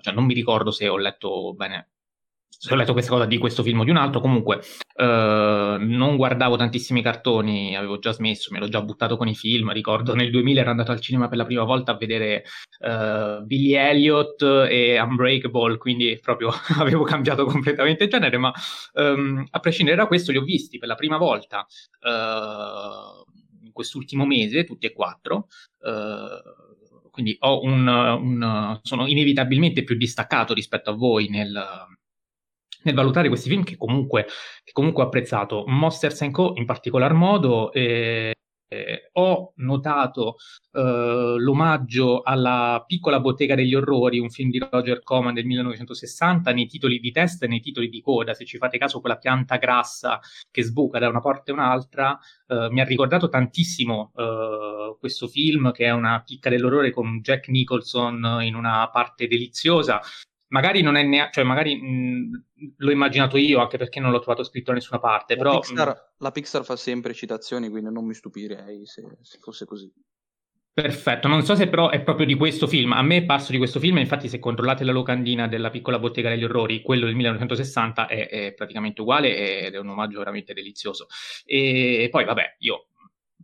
cioè 0.00 0.14
non 0.14 0.24
mi 0.24 0.32
ricordo 0.32 0.70
se 0.70 0.88
ho 0.88 0.96
letto 0.96 1.52
bene 1.54 1.90
se 2.62 2.74
ho 2.74 2.76
letto 2.76 2.92
questa 2.92 3.12
cosa 3.12 3.24
di 3.24 3.38
questo 3.38 3.62
film 3.62 3.80
o 3.80 3.84
di 3.84 3.90
un 3.90 3.96
altro, 3.96 4.20
comunque 4.20 4.60
eh, 4.94 5.76
non 5.78 6.16
guardavo 6.16 6.56
tantissimi 6.56 7.00
cartoni, 7.00 7.74
avevo 7.74 7.98
già 7.98 8.12
smesso, 8.12 8.50
mi 8.50 8.58
ero 8.58 8.68
già 8.68 8.82
buttato 8.82 9.16
con 9.16 9.28
i 9.28 9.34
film, 9.34 9.72
ricordo 9.72 10.14
nel 10.14 10.30
2000 10.30 10.60
ero 10.60 10.70
andato 10.70 10.92
al 10.92 11.00
cinema 11.00 11.28
per 11.28 11.38
la 11.38 11.46
prima 11.46 11.62
volta 11.62 11.92
a 11.92 11.96
vedere 11.96 12.44
eh, 12.80 13.40
Billy 13.44 13.72
Elliot 13.72 14.42
e 14.68 15.00
Unbreakable, 15.00 15.78
quindi 15.78 16.18
proprio 16.20 16.50
avevo 16.78 17.04
cambiato 17.04 17.46
completamente 17.46 18.08
genere, 18.08 18.36
ma 18.36 18.52
ehm, 18.92 19.46
a 19.48 19.58
prescindere 19.60 19.96
da 19.96 20.06
questo 20.06 20.30
li 20.30 20.36
ho 20.36 20.42
visti 20.42 20.76
per 20.76 20.88
la 20.88 20.96
prima 20.96 21.16
volta. 21.16 21.66
Eh, 21.98 23.29
in 23.70 23.72
quest'ultimo 23.72 24.26
mese, 24.26 24.64
tutti 24.64 24.86
e 24.86 24.92
quattro 24.92 25.46
eh, 25.84 26.42
quindi 27.10 27.36
un, 27.40 27.86
un, 27.86 28.78
sono 28.82 29.06
inevitabilmente 29.06 29.84
più 29.84 29.96
distaccato 29.96 30.54
rispetto 30.54 30.90
a 30.90 30.94
voi 30.94 31.28
nel, 31.28 31.52
nel 32.82 32.94
valutare 32.94 33.28
questi 33.28 33.48
film 33.48 33.62
che 33.62 33.76
comunque, 33.76 34.26
che 34.64 34.72
comunque 34.72 35.02
ho 35.02 35.06
apprezzato. 35.06 35.64
Monsters 35.66 36.28
Co. 36.30 36.52
in 36.56 36.64
particolar 36.64 37.12
modo. 37.12 37.72
Eh, 37.72 38.34
eh, 38.72 39.10
ho 39.14 39.52
notato 39.56 40.36
eh, 40.72 41.34
l'omaggio 41.38 42.22
alla 42.22 42.84
Piccola 42.86 43.18
bottega 43.18 43.56
degli 43.56 43.74
orrori, 43.74 44.20
un 44.20 44.30
film 44.30 44.50
di 44.50 44.58
Roger 44.58 45.02
Coman 45.02 45.34
del 45.34 45.44
1960, 45.44 46.52
nei 46.52 46.66
titoli 46.66 47.00
di 47.00 47.10
testa 47.10 47.46
e 47.46 47.48
nei 47.48 47.60
titoli 47.60 47.88
di 47.88 48.00
coda. 48.00 48.32
Se 48.32 48.44
ci 48.44 48.58
fate 48.58 48.78
caso, 48.78 49.00
quella 49.00 49.16
pianta 49.16 49.56
grassa 49.56 50.20
che 50.50 50.62
sbuca 50.62 51.00
da 51.00 51.08
una 51.08 51.20
porta 51.20 51.50
e 51.50 51.54
un'altra 51.54 52.16
eh, 52.46 52.68
mi 52.70 52.80
ha 52.80 52.84
ricordato 52.84 53.28
tantissimo 53.28 54.12
eh, 54.16 54.96
questo 55.00 55.26
film, 55.26 55.72
che 55.72 55.86
è 55.86 55.90
una 55.90 56.22
picca 56.24 56.48
dell'orrore 56.48 56.92
con 56.92 57.20
Jack 57.20 57.48
Nicholson 57.48 58.38
in 58.42 58.54
una 58.54 58.88
parte 58.90 59.26
deliziosa 59.26 60.00
magari 60.50 60.82
non 60.82 60.96
è 60.96 61.02
neanche, 61.02 61.32
cioè 61.34 61.44
magari 61.44 61.76
mh, 61.76 62.44
l'ho 62.76 62.90
immaginato 62.90 63.36
io 63.36 63.60
anche 63.60 63.78
perché 63.78 64.00
non 64.00 64.10
l'ho 64.10 64.20
trovato 64.20 64.44
scritto 64.44 64.70
da 64.70 64.76
nessuna 64.76 65.00
parte. 65.00 65.34
La, 65.34 65.42
però, 65.42 65.58
Pixar, 65.58 65.88
mh... 65.88 66.14
la 66.18 66.30
Pixar 66.30 66.64
fa 66.64 66.76
sempre 66.76 67.14
citazioni, 67.14 67.68
quindi 67.68 67.92
non 67.92 68.04
mi 68.04 68.14
stupirei 68.14 68.86
se, 68.86 69.18
se, 69.22 69.38
fosse 69.38 69.64
così. 69.64 69.90
Perfetto, 70.72 71.28
non 71.28 71.42
so 71.42 71.56
se 71.56 71.68
però 71.68 71.90
è 71.90 72.00
proprio 72.02 72.26
di 72.26 72.34
questo 72.34 72.66
film. 72.66 72.92
A 72.92 73.02
me 73.02 73.18
è 73.18 73.24
parso 73.24 73.52
di 73.52 73.58
questo 73.58 73.80
film, 73.80 73.98
infatti, 73.98 74.28
se 74.28 74.38
controllate 74.38 74.84
la 74.84 74.92
locandina 74.92 75.48
della 75.48 75.70
piccola 75.70 75.98
bottega 75.98 76.30
degli 76.30 76.44
orrori, 76.44 76.80
quello 76.80 77.06
del 77.06 77.16
1960 77.16 78.06
è, 78.06 78.28
è 78.28 78.54
praticamente 78.54 79.00
uguale 79.00 79.66
ed 79.66 79.74
è 79.74 79.78
un 79.78 79.88
omaggio 79.88 80.18
veramente 80.18 80.54
delizioso. 80.54 81.06
E 81.44 82.08
poi, 82.10 82.24
vabbè, 82.24 82.56
io 82.60 82.86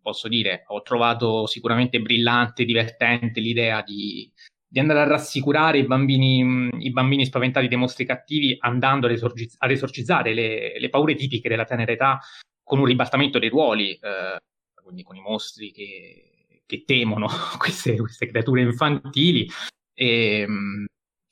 posso 0.00 0.28
dire, 0.28 0.64
ho 0.68 0.82
trovato 0.82 1.46
sicuramente 1.46 2.00
brillante, 2.00 2.64
divertente 2.64 3.40
l'idea 3.40 3.82
di, 3.82 4.32
di 4.76 4.82
andare 4.82 5.00
a 5.00 5.06
rassicurare 5.06 5.78
i 5.78 5.86
bambini, 5.86 6.68
i 6.80 6.90
bambini 6.90 7.24
spaventati 7.24 7.66
dai 7.66 7.78
mostri 7.78 8.04
cattivi 8.04 8.58
andando 8.60 9.06
ad, 9.06 9.12
esorgi- 9.12 9.50
ad 9.56 9.70
esorcizzare 9.70 10.34
le, 10.34 10.78
le, 10.78 10.90
paure 10.90 11.14
tipiche 11.14 11.48
della 11.48 11.64
tenera 11.64 11.92
età 11.92 12.20
con 12.62 12.80
un 12.80 12.84
ribaltamento 12.84 13.38
dei 13.38 13.48
ruoli, 13.48 13.92
eh, 13.92 14.36
quindi 14.74 15.02
con 15.02 15.16
i 15.16 15.22
mostri 15.22 15.72
che, 15.72 16.60
che 16.66 16.84
temono 16.84 17.26
queste, 17.56 17.96
queste, 17.96 18.26
creature 18.26 18.60
infantili. 18.60 19.48
E, 19.94 20.40
ehm, 20.40 20.84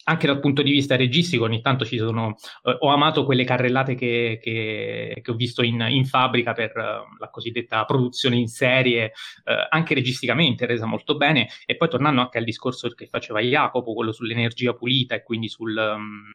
anche 0.04 0.26
dal 0.26 0.40
punto 0.40 0.62
di 0.62 0.70
vista 0.70 0.96
registico, 0.96 1.44
ogni 1.44 1.60
tanto 1.60 1.84
ci 1.84 1.98
sono. 1.98 2.36
Eh, 2.62 2.76
ho 2.78 2.88
amato 2.88 3.24
quelle 3.24 3.44
carrellate 3.44 3.94
che, 3.94 4.38
che, 4.42 5.20
che 5.22 5.30
ho 5.30 5.34
visto 5.34 5.62
in, 5.62 5.84
in, 5.88 6.04
fabbrica 6.04 6.52
per 6.52 6.72
uh, 6.76 7.16
la 7.18 7.30
cosiddetta 7.30 7.84
produzione 7.84 8.36
in 8.36 8.48
serie, 8.48 9.12
uh, 9.44 9.66
anche 9.70 9.94
registicamente 9.94 10.66
resa 10.66 10.86
molto 10.86 11.16
bene. 11.16 11.48
E 11.66 11.76
poi 11.76 11.88
tornando 11.88 12.20
anche 12.20 12.38
al 12.38 12.44
discorso 12.44 12.88
che 12.90 13.06
faceva 13.06 13.40
Jacopo, 13.40 13.94
quello 13.94 14.12
sull'energia 14.12 14.74
pulita 14.74 15.14
e 15.14 15.22
quindi 15.22 15.48
sul. 15.48 15.76
Um, 15.76 16.30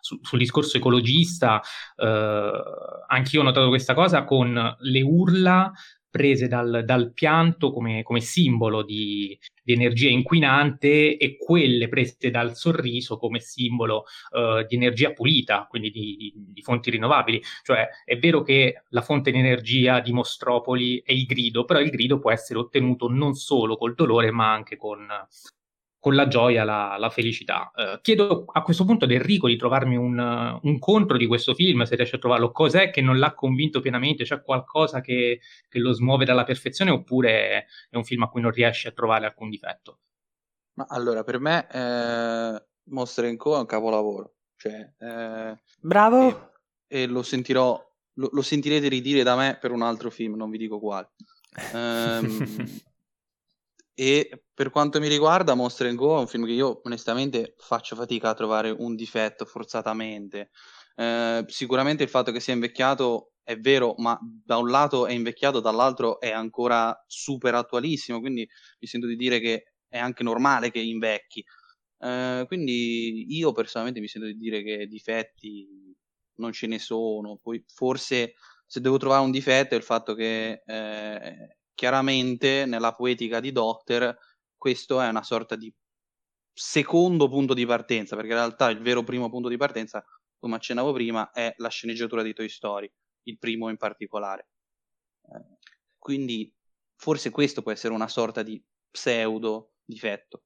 su, 0.00 0.18
sul 0.22 0.38
discorso 0.38 0.76
ecologista, 0.76 1.62
eh, 1.96 2.62
anch'io 3.06 3.40
ho 3.40 3.44
notato 3.44 3.68
questa 3.68 3.94
cosa 3.94 4.24
con 4.24 4.76
le 4.80 5.00
urla 5.02 5.72
prese 6.10 6.48
dal, 6.48 6.82
dal 6.84 7.12
pianto 7.12 7.72
come, 7.72 8.02
come 8.02 8.20
simbolo 8.20 8.82
di, 8.82 9.38
di, 9.62 9.72
energia 9.72 10.08
inquinante 10.08 11.16
e 11.16 11.36
quelle 11.36 11.88
prese 11.88 12.30
dal 12.30 12.56
sorriso 12.56 13.18
come 13.18 13.40
simbolo 13.40 14.04
uh, 14.30 14.66
di 14.66 14.76
energia 14.76 15.12
pulita, 15.12 15.66
quindi 15.68 15.90
di, 15.90 16.16
di, 16.16 16.32
di, 16.34 16.62
fonti 16.62 16.90
rinnovabili. 16.90 17.42
Cioè 17.62 17.88
è 18.04 18.16
vero 18.18 18.42
che 18.42 18.82
la 18.88 19.02
fonte 19.02 19.30
di 19.30 19.38
energia 19.38 20.00
di 20.00 20.12
Mostropoli 20.12 21.02
è 21.04 21.12
il 21.12 21.26
grido, 21.26 21.64
però 21.64 21.80
il 21.80 21.90
grido 21.90 22.18
può 22.18 22.30
essere 22.30 22.58
ottenuto 22.58 23.08
non 23.08 23.34
solo 23.34 23.76
col 23.76 23.94
dolore 23.94 24.30
ma 24.30 24.52
anche 24.52 24.76
con, 24.76 25.06
con 26.00 26.14
la 26.14 26.28
gioia, 26.28 26.64
la, 26.64 26.96
la 26.98 27.10
felicità. 27.10 27.70
Uh, 27.74 28.00
chiedo 28.00 28.44
a 28.52 28.62
questo 28.62 28.84
punto 28.84 29.04
ad 29.04 29.10
Enrico 29.10 29.48
di 29.48 29.56
trovarmi 29.56 29.96
un, 29.96 30.58
un, 30.62 30.78
contro 30.78 31.16
di 31.16 31.26
questo 31.26 31.54
film, 31.54 31.82
se 31.82 31.96
riesce 31.96 32.16
a 32.16 32.18
trovarlo. 32.20 32.52
Cos'è 32.52 32.90
che 32.90 33.00
non 33.00 33.18
l'ha 33.18 33.34
convinto 33.34 33.80
pienamente? 33.80 34.24
C'è 34.24 34.42
qualcosa 34.42 35.00
che, 35.00 35.40
che 35.68 35.78
lo 35.78 35.92
smuove 35.92 36.24
dalla 36.24 36.44
perfezione 36.44 36.90
oppure 36.90 37.66
è 37.90 37.96
un 37.96 38.04
film 38.04 38.22
a 38.22 38.28
cui 38.28 38.40
non 38.40 38.52
riesce 38.52 38.88
a 38.88 38.92
trovare 38.92 39.26
alcun 39.26 39.50
difetto? 39.50 39.98
Ma 40.74 40.86
allora, 40.88 41.24
per 41.24 41.40
me 41.40 41.66
eh, 41.70 42.64
Monster 42.84 43.36
Co 43.36 43.56
è 43.56 43.58
un 43.58 43.66
capolavoro. 43.66 44.34
Cioè, 44.56 44.92
eh, 44.98 45.58
Bravo! 45.80 46.52
E, 46.86 47.02
e 47.02 47.06
lo 47.06 47.22
sentirò, 47.22 47.80
lo, 48.14 48.28
lo, 48.32 48.42
sentirete 48.42 48.88
ridire 48.88 49.22
da 49.22 49.36
me 49.36 49.58
per 49.60 49.72
un 49.72 49.82
altro 49.82 50.10
film, 50.10 50.34
non 50.36 50.50
vi 50.50 50.58
dico 50.58 50.78
quale. 50.78 51.10
Um, 51.72 52.46
E 54.00 54.44
per 54.54 54.70
quanto 54.70 55.00
mi 55.00 55.08
riguarda, 55.08 55.54
Monster 55.54 55.92
Go 55.96 56.18
è 56.18 56.20
un 56.20 56.28
film 56.28 56.46
che 56.46 56.52
io 56.52 56.82
onestamente 56.84 57.56
faccio 57.58 57.96
fatica 57.96 58.28
a 58.28 58.34
trovare 58.34 58.70
un 58.70 58.94
difetto 58.94 59.44
forzatamente. 59.44 60.50
Eh, 60.94 61.44
sicuramente 61.48 62.04
il 62.04 62.08
fatto 62.08 62.30
che 62.30 62.38
sia 62.38 62.54
invecchiato 62.54 63.32
è 63.42 63.58
vero, 63.58 63.94
ma 63.96 64.16
da 64.22 64.56
un 64.58 64.70
lato 64.70 65.06
è 65.08 65.12
invecchiato, 65.12 65.58
dall'altro 65.58 66.20
è 66.20 66.30
ancora 66.30 66.96
super 67.08 67.56
attualissimo, 67.56 68.20
quindi 68.20 68.48
mi 68.78 68.86
sento 68.86 69.08
di 69.08 69.16
dire 69.16 69.40
che 69.40 69.72
è 69.88 69.98
anche 69.98 70.22
normale 70.22 70.70
che 70.70 70.78
invecchi. 70.78 71.44
Eh, 71.98 72.44
quindi 72.46 73.36
io 73.36 73.50
personalmente 73.50 73.98
mi 74.00 74.06
sento 74.06 74.28
di 74.28 74.36
dire 74.36 74.62
che 74.62 74.86
difetti 74.86 75.66
non 76.36 76.52
ce 76.52 76.68
ne 76.68 76.78
sono. 76.78 77.36
Poi 77.42 77.64
forse 77.66 78.34
se 78.64 78.80
devo 78.80 78.96
trovare 78.96 79.24
un 79.24 79.32
difetto 79.32 79.74
è 79.74 79.76
il 79.76 79.82
fatto 79.82 80.14
che 80.14 80.62
eh, 80.64 81.57
chiaramente 81.78 82.66
nella 82.66 82.92
poetica 82.92 83.38
di 83.38 83.52
Doctor 83.52 84.18
questo 84.56 85.00
è 85.00 85.06
una 85.06 85.22
sorta 85.22 85.54
di 85.54 85.72
secondo 86.52 87.28
punto 87.28 87.54
di 87.54 87.64
partenza, 87.64 88.16
perché 88.16 88.32
in 88.32 88.38
realtà 88.38 88.68
il 88.68 88.80
vero 88.80 89.04
primo 89.04 89.30
punto 89.30 89.46
di 89.46 89.56
partenza, 89.56 90.04
come 90.40 90.56
accennavo 90.56 90.92
prima, 90.92 91.30
è 91.30 91.54
la 91.58 91.68
sceneggiatura 91.68 92.22
di 92.22 92.32
Toy 92.32 92.48
Story, 92.48 92.92
il 93.28 93.38
primo 93.38 93.68
in 93.68 93.76
particolare. 93.76 94.48
Eh, 95.22 95.58
quindi 95.96 96.52
forse 96.96 97.30
questo 97.30 97.62
può 97.62 97.70
essere 97.70 97.94
una 97.94 98.08
sorta 98.08 98.42
di 98.42 98.60
pseudo 98.90 99.74
difetto. 99.84 100.42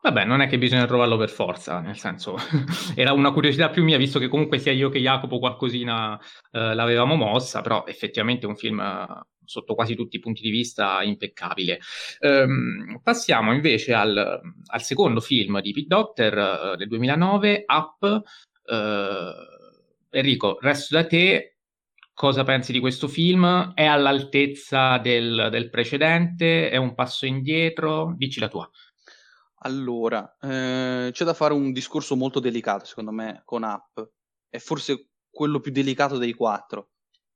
Vabbè, 0.00 0.24
non 0.24 0.40
è 0.40 0.46
che 0.46 0.58
bisogna 0.58 0.86
trovarlo 0.86 1.16
per 1.16 1.28
forza, 1.28 1.80
nel 1.80 1.96
senso, 1.96 2.36
era 2.94 3.12
una 3.12 3.32
curiosità 3.32 3.68
più 3.68 3.82
mia, 3.82 3.98
visto 3.98 4.20
che 4.20 4.28
comunque 4.28 4.58
sia 4.58 4.70
io 4.70 4.90
che 4.90 5.00
Jacopo 5.00 5.40
qualcosina 5.40 6.18
eh, 6.52 6.74
l'avevamo 6.74 7.16
mossa, 7.16 7.62
però 7.62 7.84
effettivamente 7.84 8.46
è 8.46 8.48
un 8.48 8.56
film 8.56 8.78
eh, 8.78 9.26
sotto 9.44 9.74
quasi 9.74 9.96
tutti 9.96 10.16
i 10.16 10.20
punti 10.20 10.40
di 10.42 10.50
vista 10.50 11.02
impeccabile. 11.02 11.80
Ehm, 12.20 13.00
passiamo 13.02 13.52
invece 13.52 13.92
al, 13.92 14.40
al, 14.66 14.82
secondo 14.82 15.20
film 15.20 15.60
di 15.60 15.72
Pete 15.72 15.86
Doctor 15.88 16.38
eh, 16.38 16.76
del 16.76 16.88
2009, 16.88 17.64
Up. 17.66 18.22
Eh, 18.64 19.32
Enrico, 20.10 20.58
resto 20.60 20.94
da 20.94 21.06
te, 21.06 21.56
cosa 22.14 22.44
pensi 22.44 22.72
di 22.72 22.80
questo 22.80 23.08
film? 23.08 23.72
È 23.74 23.84
all'altezza 23.84 24.98
del, 24.98 25.48
del 25.50 25.70
precedente? 25.70 26.70
È 26.70 26.76
un 26.76 26.94
passo 26.94 27.26
indietro? 27.26 28.14
Dici 28.16 28.38
la 28.40 28.48
tua. 28.48 28.70
Allora, 29.62 30.36
eh, 30.40 31.10
c'è 31.12 31.24
da 31.24 31.34
fare 31.34 31.52
un 31.52 31.72
discorso 31.72 32.14
molto 32.14 32.38
delicato, 32.40 32.84
secondo 32.84 33.10
me, 33.10 33.42
con 33.44 33.64
App. 33.64 33.98
È 34.48 34.58
forse 34.58 35.08
quello 35.30 35.60
più 35.60 35.72
delicato 35.72 36.16
dei 36.16 36.32
quattro. 36.32 36.90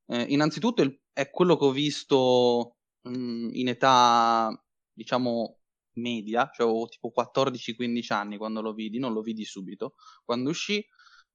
Eh, 0.06 0.22
innanzitutto 0.28 0.82
è 1.12 1.30
quello 1.30 1.56
che 1.56 1.64
ho 1.64 1.70
visto 1.72 2.76
mh, 3.02 3.10
mm, 3.10 3.48
in 3.52 3.68
età, 3.68 4.64
diciamo, 4.92 5.58
media, 5.94 6.50
cioè 6.54 6.66
avevo 6.66 6.86
tipo 6.86 7.10
14-15 7.10 8.12
anni 8.12 8.36
quando 8.36 8.60
lo 8.62 8.72
vidi, 8.72 8.98
non 8.98 9.12
lo 9.12 9.20
vidi 9.20 9.44
subito, 9.44 9.94
quando 10.24 10.50
uscì, 10.50 10.84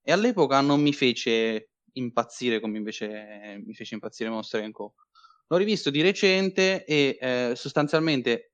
e 0.02 0.12
all'epoca 0.12 0.62
non 0.62 0.82
mi 0.82 0.94
fece 0.94 1.72
impazzire 1.94 2.60
come 2.60 2.78
invece 2.78 3.62
mi 3.66 3.74
fece 3.74 3.96
impazzire 3.96 4.30
Monster 4.30 4.70
Co. 4.72 4.96
L'ho 5.48 5.58
rivisto 5.58 5.90
di 5.90 6.02
recente 6.02 6.86
e 6.86 7.18
eh, 7.20 7.54
sostanzialmente 7.56 8.52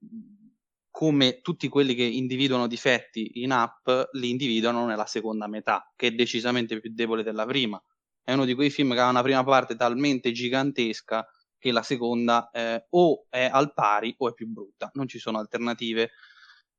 come 0.94 1.42
tutti 1.42 1.70
quelli 1.70 1.96
che 1.96 2.04
individuano 2.04 2.68
difetti 2.68 3.42
in 3.42 3.52
app 3.52 3.90
li 4.12 4.30
individuano 4.30 4.86
nella 4.86 5.08
seconda 5.08 5.48
metà, 5.48 5.92
che 5.96 6.08
è 6.08 6.12
decisamente 6.12 6.80
più 6.80 6.94
debole 6.94 7.24
della 7.24 7.48
prima. 7.48 7.84
È 8.22 8.32
uno 8.32 8.46
di 8.46 8.54
quei 8.54 8.70
film 8.70 8.94
che 8.94 9.00
ha 9.00 9.10
una 9.10 9.24
prima 9.24 9.44
parte 9.44 9.76
talmente 9.76 10.32
gigantesca 10.32 11.28
che 11.58 11.72
la 11.72 11.82
seconda 11.82 12.52
eh, 12.52 12.86
o 12.92 13.26
è 13.28 13.50
al 13.52 13.74
pari 13.74 14.14
o 14.20 14.30
è 14.30 14.34
più 14.34 14.48
brutta, 14.48 14.92
non 14.94 15.08
ci 15.08 15.18
sono 15.18 15.40
alternative. 15.40 16.12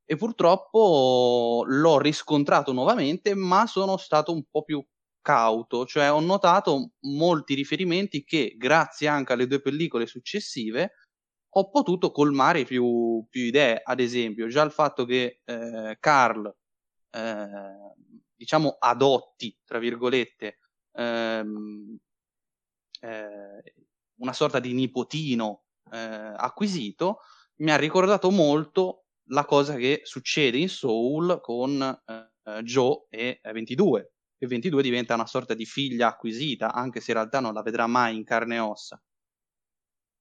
E 0.05 0.15
purtroppo 0.15 1.65
l'ho 1.67 1.99
riscontrato 1.99 2.73
nuovamente, 2.73 3.35
ma 3.35 3.67
sono 3.67 3.97
stato 3.97 4.33
un 4.33 4.45
po' 4.49 4.63
più 4.63 4.81
cauto, 5.23 5.87
cioè 5.87 6.13
ho 6.13 6.21
notato 6.21 6.93
molti 7.01 7.55
riferimenti 7.55 8.23
che, 8.23 8.55
grazie 8.57 9.09
anche 9.09 9.33
alle 9.33 9.49
due 9.49 9.61
pellicole 9.61 10.07
successive, 10.07 10.93
ho 11.57 11.71
potuto 11.71 12.11
colmare 12.11 12.65
più, 12.65 13.25
più 13.29 13.43
idee. 13.43 13.81
Ad 13.83 14.01
esempio, 14.01 14.49
già 14.49 14.63
il 14.63 14.73
fatto 14.73 15.05
che 15.05 15.41
eh, 15.45 15.97
Carl, 16.01 16.55
eh, 17.11 17.95
diciamo, 18.35 18.77
adotti, 18.79 19.57
tra 19.65 19.79
virgolette, 19.79 20.59
ehm, 20.93 21.97
eh, 23.01 23.75
una 24.17 24.33
sorta 24.33 24.59
di 24.59 24.73
nipotino 24.73 25.65
eh, 25.93 25.99
acquisito, 25.99 27.19
mi 27.57 27.71
ha 27.71 27.77
ricordato 27.77 28.31
molto 28.31 29.05
la 29.29 29.45
cosa 29.45 29.77
che 29.77 30.01
succede 30.05 30.59
in 30.59 30.69
Soul 30.69 31.41
con 31.41 31.81
eh, 31.83 32.63
Joe 32.63 33.07
e 33.11 33.41
22 33.43 34.15
che 34.37 34.47
22 34.47 34.83
diventa 34.83 35.15
una 35.15 35.27
sorta 35.27 35.55
di 35.55 35.65
figlia 35.65 36.09
acquisita, 36.09 36.73
anche 36.73 37.01
se 37.01 37.13
in 37.13 37.19
realtà 37.19 37.41
non 37.41 37.55
la 37.55 37.63
vedrà 37.63 37.87
mai 37.87 38.17
in 38.17 38.25
carne 38.25 38.57
e 38.57 38.59
ossa. 38.59 39.01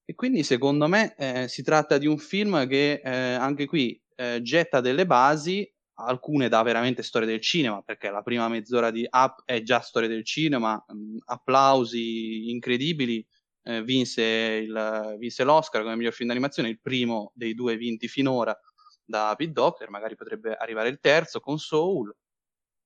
E 0.05 0.15
quindi 0.15 0.43
secondo 0.43 0.87
me 0.87 1.15
eh, 1.15 1.47
si 1.47 1.63
tratta 1.63 1.97
di 1.97 2.07
un 2.07 2.17
film 2.17 2.67
che 2.67 3.01
eh, 3.03 3.09
anche 3.09 3.65
qui 3.65 4.01
eh, 4.15 4.41
getta 4.41 4.81
delle 4.81 5.05
basi, 5.05 5.69
alcune 5.95 6.49
da 6.49 6.61
veramente 6.61 7.03
storia 7.03 7.27
del 7.27 7.41
cinema, 7.41 7.81
perché 7.81 8.09
la 8.09 8.21
prima 8.21 8.47
mezz'ora 8.49 8.91
di 8.91 9.07
Up 9.09 9.43
è 9.45 9.61
già 9.61 9.79
storia 9.79 10.09
del 10.09 10.25
cinema, 10.25 10.83
mh, 10.85 11.17
applausi 11.25 12.49
incredibili, 12.49 13.25
eh, 13.63 13.83
vinse, 13.83 14.23
il, 14.23 15.15
vinse, 15.19 15.43
l'Oscar 15.43 15.83
come 15.83 15.95
miglior 15.95 16.13
film 16.13 16.29
d'animazione, 16.29 16.69
il 16.69 16.81
primo 16.81 17.31
dei 17.33 17.53
due 17.53 17.77
vinti 17.77 18.07
finora 18.07 18.57
da 19.05 19.33
Pete 19.37 19.51
Doctor, 19.51 19.89
magari 19.89 20.15
potrebbe 20.15 20.53
arrivare 20.55 20.89
il 20.89 20.99
terzo 20.99 21.39
con 21.39 21.57
Soul, 21.59 22.13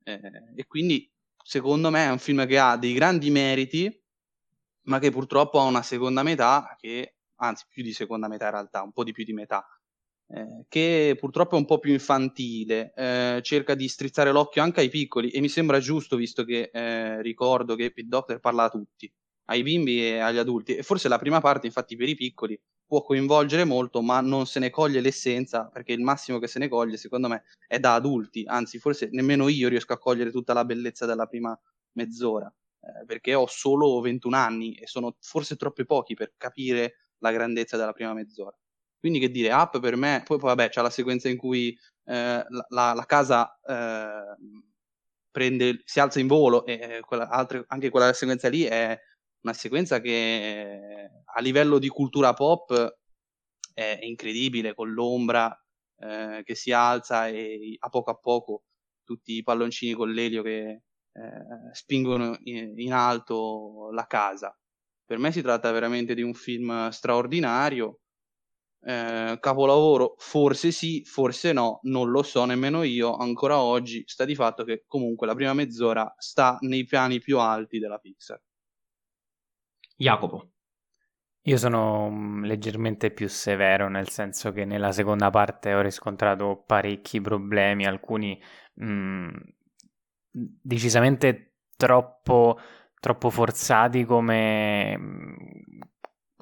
eh, 0.03 0.19
e 0.56 0.65
quindi 0.67 1.10
secondo 1.43 1.89
me 1.89 2.06
è 2.06 2.12
un 2.12 2.19
film 2.19 2.45
che 2.45 2.60
ha 2.60 2.77
dei 2.77 2.93
grandi 2.93 3.30
meriti, 3.30 4.06
ma 4.88 5.00
che 5.00 5.12
purtroppo 5.12 5.60
ha 5.60 5.63
una 5.63 5.82
seconda 5.82 6.23
metà 6.23 6.76
che, 6.80 7.15
anzi 7.38 7.65
più 7.69 7.84
di 7.84 7.93
seconda 7.93 8.28
metà 8.28 8.45
in 8.45 8.52
realtà, 8.52 8.82
un 8.82 8.91
po' 8.91 9.04
di 9.04 9.12
più 9.12 9.23
di 9.23 9.34
metà, 9.34 9.65
eh, 10.30 10.65
che 10.67 11.15
purtroppo 11.19 11.56
è 11.56 11.60
un 11.60 11.65
po' 11.65 11.80
più 11.80 11.93
infantile, 11.93 12.93
eh, 12.95 13.39
cerca 13.43 13.76
di 13.76 13.88
strizzare 13.88 14.32
l'occhio 14.32 14.62
anche 14.62 14.82
ai 14.82 14.89
piccoli 14.89 15.30
e 15.32 15.39
mi 15.41 15.50
sembra 15.50 15.80
giusto 15.80 16.15
visto 16.17 16.43
che 16.43 16.69
eh, 16.73 17.21
ricordo 17.21 17.76
che 17.76 17.91
Pit 17.91 18.08
Doctor 18.08 18.39
parla 18.39 18.63
a 18.63 18.69
tutti, 18.69 19.12
ai 19.45 19.63
bimbi 19.63 20.04
e 20.04 20.19
agli 20.19 20.38
adulti. 20.38 20.76
E 20.76 20.84
forse 20.84 21.08
la 21.08 21.17
prima 21.19 21.39
parte 21.41 21.67
infatti 21.67 21.95
per 21.95 22.10
i 22.10 22.15
piccoli 22.15 22.60
può 22.86 23.02
coinvolgere 23.04 23.65
molto, 23.65 24.02
ma 24.02 24.21
non 24.21 24.45
se 24.45 24.60
ne 24.60 24.69
coglie 24.69 25.02
l'essenza, 25.02 25.65
perché 25.71 25.91
il 25.93 26.02
massimo 26.02 26.39
che 26.39 26.47
se 26.47 26.60
ne 26.60 26.69
coglie, 26.69 26.97
secondo 26.97 27.28
me, 27.28 27.43
è 27.67 27.80
da 27.80 27.95
adulti, 27.95 28.43
anzi, 28.45 28.80
forse 28.80 29.10
nemmeno 29.12 29.50
io 29.50 29.67
riesco 29.67 29.93
a 29.93 29.97
cogliere 29.97 30.32
tutta 30.32 30.54
la 30.54 30.63
bellezza 30.65 31.06
della 31.06 31.26
prima 31.26 31.58
mezz'ora, 31.93 32.52
eh, 32.81 33.05
perché 33.05 33.33
ho 33.33 33.47
solo 33.47 33.99
21 34.01 34.35
anni 34.35 34.75
e 34.75 34.87
sono 34.87 35.15
forse 35.19 35.55
troppo 35.55 35.83
pochi 35.85 36.13
per 36.15 36.33
capire 36.37 37.07
la 37.19 37.31
grandezza 37.31 37.77
della 37.77 37.93
prima 37.93 38.13
mezz'ora. 38.13 38.55
Quindi 38.99 39.19
che 39.19 39.29
dire, 39.29 39.53
Up 39.53 39.79
per 39.79 39.95
me, 39.95 40.23
poi, 40.25 40.37
vabbè, 40.39 40.69
c'è 40.69 40.81
la 40.81 40.89
sequenza 40.89 41.29
in 41.29 41.37
cui 41.37 41.77
eh, 42.05 42.43
la, 42.69 42.93
la, 42.93 43.05
casa 43.05 43.59
eh, 43.65 44.35
prende, 45.31 45.81
si 45.85 45.99
alza 45.99 46.19
in 46.19 46.27
volo 46.27 46.65
e 46.65 46.99
quella, 47.01 47.29
altre, 47.29 47.63
anche 47.67 47.89
quella 47.89 48.11
sequenza 48.13 48.49
lì 48.49 48.63
è 48.63 48.99
una 49.41 49.53
sequenza 49.53 50.01
che 50.01 51.09
a 51.23 51.41
livello 51.41 51.79
di 51.79 51.87
cultura 51.89 52.33
pop 52.33 52.97
è 53.73 53.99
incredibile, 54.01 54.73
con 54.73 54.91
l'ombra 54.91 55.55
eh, 55.99 56.41
che 56.43 56.55
si 56.55 56.71
alza 56.71 57.27
e 57.27 57.75
a 57.79 57.89
poco 57.89 58.11
a 58.11 58.15
poco 58.15 58.63
tutti 59.03 59.33
i 59.33 59.43
palloncini 59.43 59.93
con 59.93 60.11
l'elio 60.11 60.41
che 60.41 60.83
eh, 61.17 61.73
spingono 61.73 62.38
in, 62.43 62.73
in 62.77 62.93
alto 62.93 63.89
la 63.91 64.06
casa. 64.06 64.56
Per 65.06 65.17
me 65.17 65.32
si 65.32 65.41
tratta 65.41 65.71
veramente 65.71 66.13
di 66.13 66.21
un 66.21 66.34
film 66.34 66.89
straordinario. 66.89 68.01
Eh, 68.82 69.38
capolavoro, 69.39 70.15
forse 70.19 70.71
sì, 70.71 71.03
forse 71.03 71.53
no, 71.53 71.80
non 71.84 72.12
lo 72.12 72.21
so 72.23 72.45
nemmeno 72.45 72.84
io. 72.84 73.15
Ancora 73.15 73.60
oggi 73.60 74.03
sta 74.06 74.25
di 74.25 74.36
fatto 74.36 74.63
che 74.63 74.84
comunque 74.86 75.25
la 75.25 75.34
prima 75.36 75.53
mezz'ora 75.53 76.13
sta 76.17 76.58
nei 76.62 76.86
piani 76.86 77.19
più 77.19 77.39
alti 77.39 77.80
della 77.80 77.97
Pixar. 77.97 78.41
Jacopo. 79.95 80.51
Io 81.47 81.58
sono 81.58 82.10
mm, 82.12 82.43
leggermente 82.43 83.10
più 83.10 83.27
severo, 83.30 83.88
nel 83.89 84.10
senso 84.10 84.51
che 84.51 84.65
nella 84.65 84.91
seconda 84.91 85.30
parte 85.30 85.73
ho 85.73 85.82
riscontrato 85.82 86.63
parecchi 86.65 87.21
problemi, 87.21 87.86
alcuni 87.86 88.39
mh, 88.75 88.86
mm, 88.86 89.30
decisamente 90.31 91.53
troppo, 91.75 92.59
troppo 92.99 93.29
forzati 93.29 94.05
come, 94.05 94.99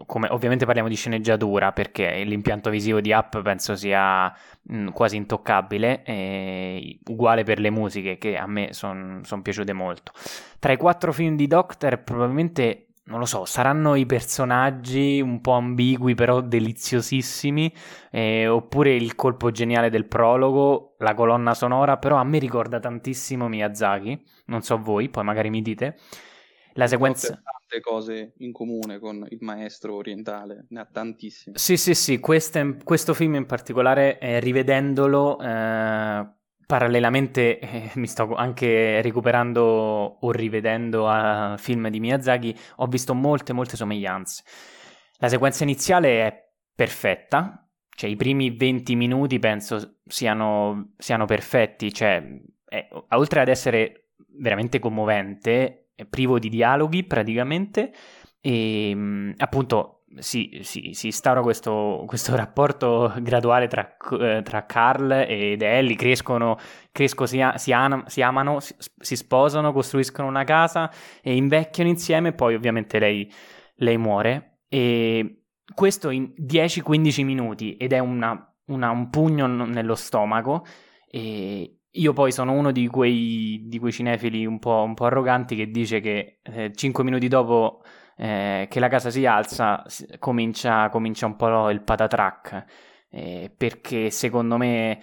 come, 0.06 0.28
ovviamente 0.30 0.66
parliamo 0.66 0.90
di 0.90 0.96
sceneggiatura 0.96 1.72
perché 1.72 2.24
l'impianto 2.24 2.70
visivo 2.70 3.02
di 3.02 3.12
Up 3.12 3.42
penso 3.42 3.76
sia 3.76 4.34
mh, 4.62 4.90
quasi 4.90 5.16
intoccabile, 5.16 6.04
e 6.04 7.00
uguale 7.08 7.44
per 7.44 7.60
le 7.60 7.70
musiche 7.70 8.18
che 8.18 8.38
a 8.38 8.48
me 8.48 8.74
sono 8.74 9.24
son 9.24 9.42
piaciute 9.42 9.74
molto. 9.74 10.12
Tra 10.60 10.72
i 10.72 10.78
quattro 10.78 11.12
film 11.14 11.36
di 11.36 11.48
Doctor 11.48 12.04
probabilmente 12.04 12.85
non 13.08 13.20
lo 13.20 13.26
so, 13.26 13.46
saranno 13.46 13.96
i 13.96 14.06
personaggi 14.06 15.22
un 15.22 15.40
po' 15.40 15.52
ambigui 15.52 16.16
però 16.16 16.42
deliziosissimi, 16.42 17.72
eh, 18.12 18.48
oppure 18.48 18.96
il 18.96 19.16
colpo 19.16 19.52
geniale 19.52 19.90
del 19.90 20.08
prologo, 20.08 20.96
la 21.00 21.14
colonna 21.14 21.54
sonora, 21.54 21.98
però 21.98 22.18
a 22.18 22.24
me 22.24 22.40
ricorda 22.40 22.80
tantissimo 22.80 23.48
Miyazaki, 23.48 24.24
non 24.46 24.62
so 24.62 24.78
voi, 24.78 25.10
poi 25.10 25.24
magari 25.24 25.50
mi 25.50 25.62
dite. 25.62 25.98
La 26.74 26.88
sequenza... 26.88 27.28
Tante 27.28 27.82
cose 27.82 28.34
in 28.38 28.52
comune 28.52 29.00
con 29.00 29.26
il 29.30 29.38
maestro 29.42 29.96
orientale, 29.96 30.66
ne 30.70 30.80
ha 30.80 30.88
tantissime. 30.92 31.58
Sì, 31.58 31.78
sì, 31.78 31.94
sì, 31.94 32.20
queste, 32.20 32.78
questo 32.84 33.14
film 33.14 33.36
in 33.36 33.46
particolare, 33.46 34.20
eh, 34.20 34.40
rivedendolo, 34.40 35.40
eh, 35.40 36.28
parallelamente 36.66 37.60
eh, 37.60 37.92
mi 37.96 38.08
sto 38.08 38.34
anche 38.36 39.02
recuperando 39.02 39.62
o 40.20 40.32
rivedendo 40.32 41.08
a 41.08 41.56
film 41.58 41.90
di 41.90 42.00
Miyazaki, 42.00 42.58
ho 42.78 42.88
visto 42.88 43.14
molte, 43.14 43.54
molte 43.54 43.76
somiglianze. 43.76 44.44
La 45.18 45.30
sequenza 45.30 45.64
iniziale 45.64 46.26
è 46.26 46.50
perfetta, 46.74 47.68
cioè 47.90 48.10
i 48.10 48.16
primi 48.16 48.52
20 48.52 48.96
minuti 48.96 49.40
penso 49.40 50.00
siano, 50.06 50.94
siano 50.98 51.26
perfetti, 51.26 51.94
cioè 51.94 52.24
è, 52.68 52.88
oltre 53.10 53.42
ad 53.42 53.48
essere 53.48 54.10
veramente 54.38 54.80
commovente, 54.80 55.92
privo 56.10 56.40
di 56.40 56.50
dialoghi 56.50 57.06
praticamente, 57.06 57.94
e 58.42 59.34
appunto 59.38 60.04
si, 60.18 60.60
si, 60.62 60.92
si 60.94 61.08
instaura 61.08 61.42
questo, 61.42 62.04
questo, 62.06 62.36
rapporto 62.36 63.14
graduale 63.20 63.68
tra, 63.68 63.96
eh, 64.20 64.42
tra, 64.44 64.66
Carl 64.66 65.12
ed 65.28 65.62
Ellie, 65.62 65.96
crescono, 65.96 66.58
crescono 66.92 67.28
si, 67.28 67.42
si, 67.56 67.72
amano, 67.72 68.60
si, 68.60 68.76
si, 69.00 69.16
sposano, 69.16 69.72
costruiscono 69.74 70.28
una 70.28 70.44
casa 70.44 70.92
e 71.22 71.36
invecchiano 71.36 71.90
insieme, 71.90 72.34
poi 72.34 72.56
ovviamente 72.56 73.00
lei, 73.00 73.32
lei 73.76 73.98
muore. 73.98 74.60
E 74.68 75.44
questo 75.74 76.10
in 76.10 76.34
10-15 76.38 77.24
minuti 77.24 77.76
ed 77.78 77.94
è 77.94 78.00
una, 78.00 78.56
una, 78.66 78.90
un 78.90 79.10
pugno 79.10 79.48
nello 79.48 79.96
stomaco. 79.96 80.66
E 81.10 81.80
io 81.90 82.14
poi 82.14 82.32
sono 82.32 82.52
uno 82.52 82.72
di 82.72 82.88
quei, 82.88 83.64
di 83.66 83.80
quei 83.80 83.92
cinefili 83.92 84.46
un 84.46 84.60
po', 84.60 84.84
un 84.84 84.94
po', 84.94 85.06
arroganti 85.06 85.56
che 85.56 85.72
dice 85.72 86.00
che 86.00 86.40
eh, 86.44 86.72
5 86.74 87.04
minuti 87.04 87.28
dopo 87.28 87.82
eh, 88.18 88.68
che 88.70 88.80
la 88.80 88.88
casa 88.88 89.10
si 89.10 89.26
alza, 89.26 89.84
comincia, 90.20 90.90
comincia 90.90 91.26
un 91.26 91.36
po' 91.36 91.70
il 91.70 91.82
patatrack, 91.82 92.66
eh, 93.10 93.54
perché 93.56 94.10
secondo 94.10 94.58
me, 94.58 95.02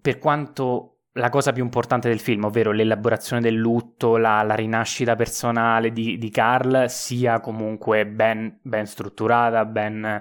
per 0.00 0.18
quanto 0.18 0.94
la 1.16 1.28
cosa 1.28 1.52
più 1.52 1.62
importante 1.62 2.08
del 2.08 2.18
film, 2.18 2.44
ovvero 2.44 2.72
l'elaborazione 2.72 3.40
del 3.40 3.54
lutto, 3.54 4.16
la, 4.16 4.42
la 4.42 4.54
rinascita 4.54 5.14
personale 5.14 5.92
di, 5.92 6.18
di, 6.18 6.30
Carl, 6.30 6.88
sia 6.88 7.40
comunque 7.40 8.06
ben, 8.06 8.58
ben 8.62 8.86
strutturata, 8.86 9.64
ben, 9.64 10.20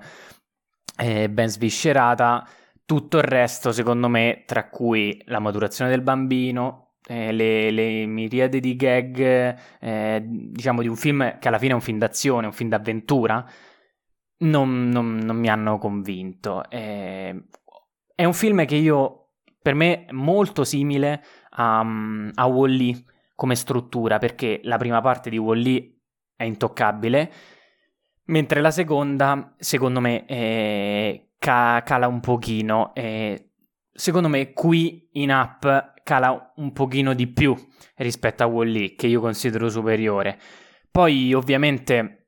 eh, 0.98 1.30
ben 1.30 1.50
sviscerata, 1.50 2.48
tutto 2.86 3.18
il 3.18 3.24
resto, 3.24 3.72
secondo 3.72 4.08
me, 4.08 4.44
tra 4.46 4.70
cui 4.70 5.20
la 5.26 5.40
maturazione 5.40 5.90
del 5.90 6.02
bambino, 6.02 6.83
eh, 7.08 7.32
le, 7.32 7.72
le, 7.72 8.06
miriade 8.06 8.60
di 8.60 8.76
gag, 8.76 9.58
eh, 9.80 10.22
diciamo 10.26 10.82
di 10.82 10.88
un 10.88 10.96
film 10.96 11.38
che 11.40 11.48
alla 11.48 11.60
fine 11.60 11.72
è 11.72 11.76
un 11.76 11.82
film 11.82 11.98
d'azione, 11.98 12.46
un 12.46 12.54
film 12.54 12.70
d'avventura, 12.70 13.46
non, 14.40 14.90
non, 14.90 15.18
non 15.18 15.38
mi 15.38 15.50
hanno 15.50 15.78
convinto. 15.78 16.70
Eh, 16.70 17.44
è 18.16 18.26
un 18.26 18.34
film 18.34 18.66
che 18.66 18.76
io, 18.76 19.32
per 19.62 19.74
me, 19.74 20.06
è 20.06 20.12
molto 20.12 20.64
simile 20.64 21.24
a, 21.52 21.80
a 22.34 22.46
Wall-E 22.46 23.04
come 23.36 23.56
struttura, 23.56 24.18
perché 24.18 24.62
la 24.64 24.78
prima 24.78 25.02
parte 25.02 25.30
di 25.30 25.38
Wall-E 25.38 25.98
è 26.36 26.44
intoccabile, 26.44 27.32
mentre 28.26 28.62
la 28.62 28.72
seconda, 28.72 29.54
secondo 29.58 30.00
me, 30.00 30.26
ca- 31.38 31.82
cala 31.84 32.08
un 32.08 32.20
pochino. 32.20 32.94
Secondo 33.94 34.28
me, 34.28 34.54
qui 34.54 35.10
in 35.14 35.32
app 35.32 35.66
cala 36.04 36.54
un 36.58 36.74
pochino 36.74 37.14
di 37.14 37.28
più 37.28 37.56
rispetto 37.98 38.44
a 38.44 38.48
Wall-E, 38.48 38.96
che 38.96 39.08
io 39.08 39.22
considero 39.22 39.70
superiore. 39.70 40.38
Poi, 40.92 41.34
ovviamente, 41.34 42.28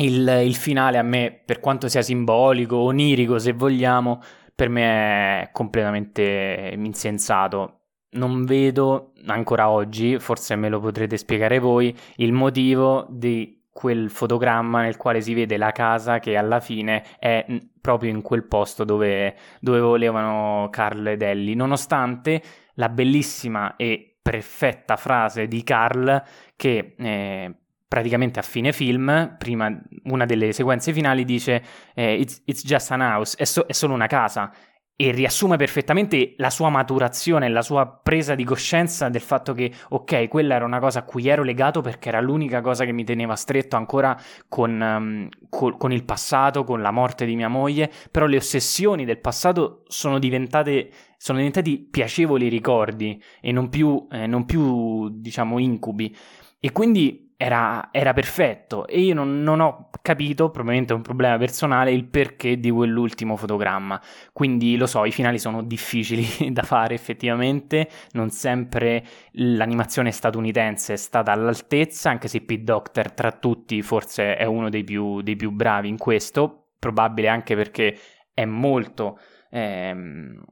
il, 0.00 0.42
il, 0.44 0.54
finale 0.56 0.98
a 0.98 1.02
me, 1.02 1.42
per 1.44 1.60
quanto 1.60 1.88
sia 1.88 2.02
simbolico, 2.02 2.76
onirico, 2.76 3.38
se 3.38 3.52
vogliamo, 3.52 4.20
per 4.54 4.68
me 4.68 5.42
è 5.42 5.50
completamente 5.52 6.72
insensato. 6.76 7.80
Non 8.10 8.44
vedo 8.44 9.12
ancora 9.26 9.70
oggi, 9.70 10.18
forse 10.18 10.56
me 10.56 10.68
lo 10.68 10.80
potrete 10.80 11.16
spiegare 11.16 11.58
voi, 11.58 11.96
il 12.16 12.32
motivo 12.32 13.06
di 13.10 13.63
quel 13.74 14.08
fotogramma 14.08 14.82
nel 14.82 14.96
quale 14.96 15.20
si 15.20 15.34
vede 15.34 15.56
la 15.56 15.72
casa 15.72 16.20
che 16.20 16.36
alla 16.36 16.60
fine 16.60 17.02
è 17.18 17.44
proprio 17.80 18.08
in 18.10 18.22
quel 18.22 18.44
posto 18.44 18.84
dove, 18.84 19.34
dove 19.58 19.80
volevano 19.80 20.68
Carl 20.70 21.08
ed 21.08 21.22
Ellie, 21.22 21.56
nonostante 21.56 22.40
la 22.74 22.88
bellissima 22.88 23.74
e 23.74 24.16
perfetta 24.22 24.94
frase 24.96 25.48
di 25.48 25.64
Carl 25.64 26.22
che 26.54 26.94
eh, 26.96 27.54
praticamente 27.88 28.38
a 28.38 28.42
fine 28.42 28.72
film, 28.72 29.34
prima 29.36 29.76
una 30.04 30.24
delle 30.24 30.52
sequenze 30.52 30.92
finali 30.92 31.24
dice 31.24 31.62
eh, 31.94 32.14
it's, 32.14 32.42
it's, 32.44 32.64
just 32.64 32.92
an 32.92 33.00
house, 33.00 33.36
è, 33.36 33.44
so- 33.44 33.66
è 33.66 33.72
solo 33.72 33.92
una 33.92 34.06
casa 34.06 34.52
e 34.96 35.10
riassume 35.10 35.56
perfettamente 35.56 36.34
la 36.36 36.50
sua 36.50 36.68
maturazione, 36.68 37.48
la 37.48 37.62
sua 37.62 37.86
presa 37.86 38.36
di 38.36 38.44
coscienza 38.44 39.08
del 39.08 39.20
fatto 39.20 39.52
che, 39.52 39.72
ok, 39.88 40.28
quella 40.28 40.54
era 40.54 40.64
una 40.64 40.78
cosa 40.78 41.00
a 41.00 41.02
cui 41.02 41.26
ero 41.26 41.42
legato 41.42 41.80
perché 41.80 42.10
era 42.10 42.20
l'unica 42.20 42.60
cosa 42.60 42.84
che 42.84 42.92
mi 42.92 43.02
teneva 43.02 43.34
stretto 43.34 43.74
ancora 43.74 44.16
con, 44.48 44.80
um, 44.80 45.28
col, 45.48 45.76
con 45.76 45.90
il 45.90 46.04
passato, 46.04 46.62
con 46.62 46.80
la 46.80 46.92
morte 46.92 47.26
di 47.26 47.34
mia 47.34 47.48
moglie, 47.48 47.90
però 48.10 48.26
le 48.26 48.36
ossessioni 48.36 49.04
del 49.04 49.18
passato 49.18 49.82
sono 49.88 50.18
diventate 50.18 50.90
sono 51.24 51.38
diventati 51.38 51.78
piacevoli 51.78 52.48
ricordi 52.48 53.18
e 53.40 53.50
non 53.50 53.70
più, 53.70 54.06
eh, 54.10 54.26
non 54.26 54.44
più 54.44 55.08
diciamo, 55.08 55.58
incubi. 55.58 56.14
E 56.60 56.70
quindi 56.70 57.23
era, 57.44 57.90
era, 57.92 58.14
perfetto. 58.14 58.86
E 58.86 59.00
io 59.00 59.12
non, 59.12 59.42
non, 59.42 59.60
ho 59.60 59.90
capito, 60.00 60.48
probabilmente 60.48 60.94
è 60.94 60.96
un 60.96 61.02
problema 61.02 61.36
personale, 61.36 61.92
il 61.92 62.06
perché 62.06 62.58
di 62.58 62.70
quell'ultimo 62.70 63.36
fotogramma. 63.36 64.00
Quindi 64.32 64.78
lo 64.78 64.86
so, 64.86 65.04
i 65.04 65.12
finali 65.12 65.38
sono 65.38 65.62
difficili 65.62 66.24
da 66.52 66.62
fare 66.62 66.94
effettivamente, 66.94 67.86
non 68.12 68.30
sempre 68.30 69.04
l'animazione 69.32 70.10
statunitense 70.10 70.94
è 70.94 70.96
stata 70.96 71.32
all'altezza, 71.32 72.08
anche 72.08 72.28
se 72.28 72.40
Pete 72.40 72.64
Doctor 72.64 73.12
tra 73.12 73.30
tutti 73.32 73.82
forse 73.82 74.36
è 74.36 74.46
uno 74.46 74.70
dei 74.70 74.84
più, 74.84 75.20
dei 75.20 75.36
più 75.36 75.50
bravi 75.50 75.88
in 75.88 75.98
questo, 75.98 76.68
probabile 76.78 77.28
anche 77.28 77.54
perché 77.54 77.98
è 78.32 78.46
molto... 78.46 79.18
Ehm, 79.50 80.42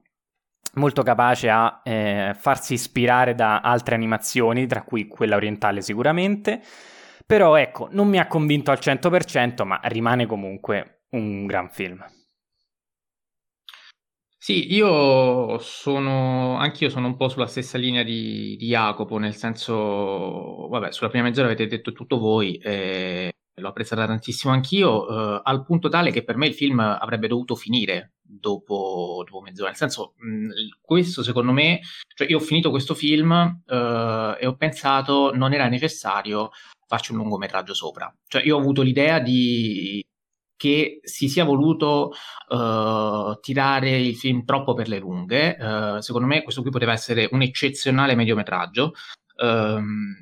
molto 0.73 1.03
capace 1.03 1.49
a 1.49 1.81
eh, 1.83 2.35
farsi 2.37 2.73
ispirare 2.73 3.35
da 3.35 3.61
altre 3.61 3.95
animazioni, 3.95 4.65
tra 4.67 4.83
cui 4.83 5.07
quella 5.07 5.35
orientale 5.35 5.81
sicuramente. 5.81 6.61
Però 7.25 7.55
ecco, 7.55 7.87
non 7.91 8.07
mi 8.09 8.19
ha 8.19 8.27
convinto 8.27 8.71
al 8.71 8.79
100%, 8.81 9.65
ma 9.65 9.79
rimane 9.83 10.25
comunque 10.25 11.05
un 11.11 11.45
gran 11.45 11.69
film. 11.69 12.03
Sì, 14.37 14.73
io 14.73 15.57
sono, 15.59 16.57
anch'io 16.57 16.89
sono 16.89 17.07
un 17.07 17.15
po' 17.15 17.29
sulla 17.29 17.47
stessa 17.47 17.77
linea 17.77 18.03
di, 18.03 18.57
di 18.57 18.67
Jacopo, 18.67 19.17
nel 19.17 19.35
senso, 19.35 20.67
vabbè, 20.67 20.91
sulla 20.91 21.09
prima 21.09 21.23
mezz'ora 21.23 21.47
avete 21.47 21.65
detto 21.65 21.93
tutto 21.93 22.17
voi, 22.19 22.57
eh, 22.57 23.31
l'ho 23.55 23.67
apprezzata 23.69 24.05
tantissimo 24.05 24.51
anch'io, 24.51 25.37
eh, 25.37 25.41
al 25.43 25.63
punto 25.63 25.87
tale 25.87 26.11
che 26.11 26.25
per 26.25 26.35
me 26.35 26.47
il 26.47 26.53
film 26.53 26.79
avrebbe 26.79 27.29
dovuto 27.29 27.55
finire 27.55 28.15
dopo, 28.43 29.23
dopo 29.25 29.41
mezz'ora. 29.41 29.69
Nel 29.69 29.77
senso, 29.77 30.13
mh, 30.17 30.49
questo 30.81 31.23
secondo 31.23 31.53
me, 31.53 31.79
cioè 32.15 32.29
io 32.29 32.37
ho 32.37 32.41
finito 32.41 32.69
questo 32.69 32.93
film 32.93 33.31
eh, 33.65 34.37
e 34.39 34.45
ho 34.45 34.55
pensato 34.55 35.33
non 35.33 35.53
era 35.53 35.69
necessario 35.69 36.51
farci 36.85 37.13
un 37.13 37.19
lungometraggio 37.19 37.73
sopra. 37.73 38.13
Cioè 38.27 38.43
io 38.43 38.57
ho 38.57 38.59
avuto 38.59 38.81
l'idea 38.81 39.19
di 39.19 40.03
che 40.55 40.99
si 41.03 41.27
sia 41.27 41.43
voluto 41.43 42.13
uh, 42.49 43.37
tirare 43.41 43.99
il 43.99 44.15
film 44.15 44.45
troppo 44.45 44.73
per 44.73 44.87
le 44.87 44.99
lunghe. 44.99 45.57
Uh, 45.59 45.99
secondo 45.99 46.27
me 46.27 46.41
questo 46.43 46.61
qui 46.61 46.71
poteva 46.71 46.93
essere 46.93 47.27
un 47.31 47.41
eccezionale 47.41 48.15
mediometraggio. 48.15 48.93
Um, 49.41 50.15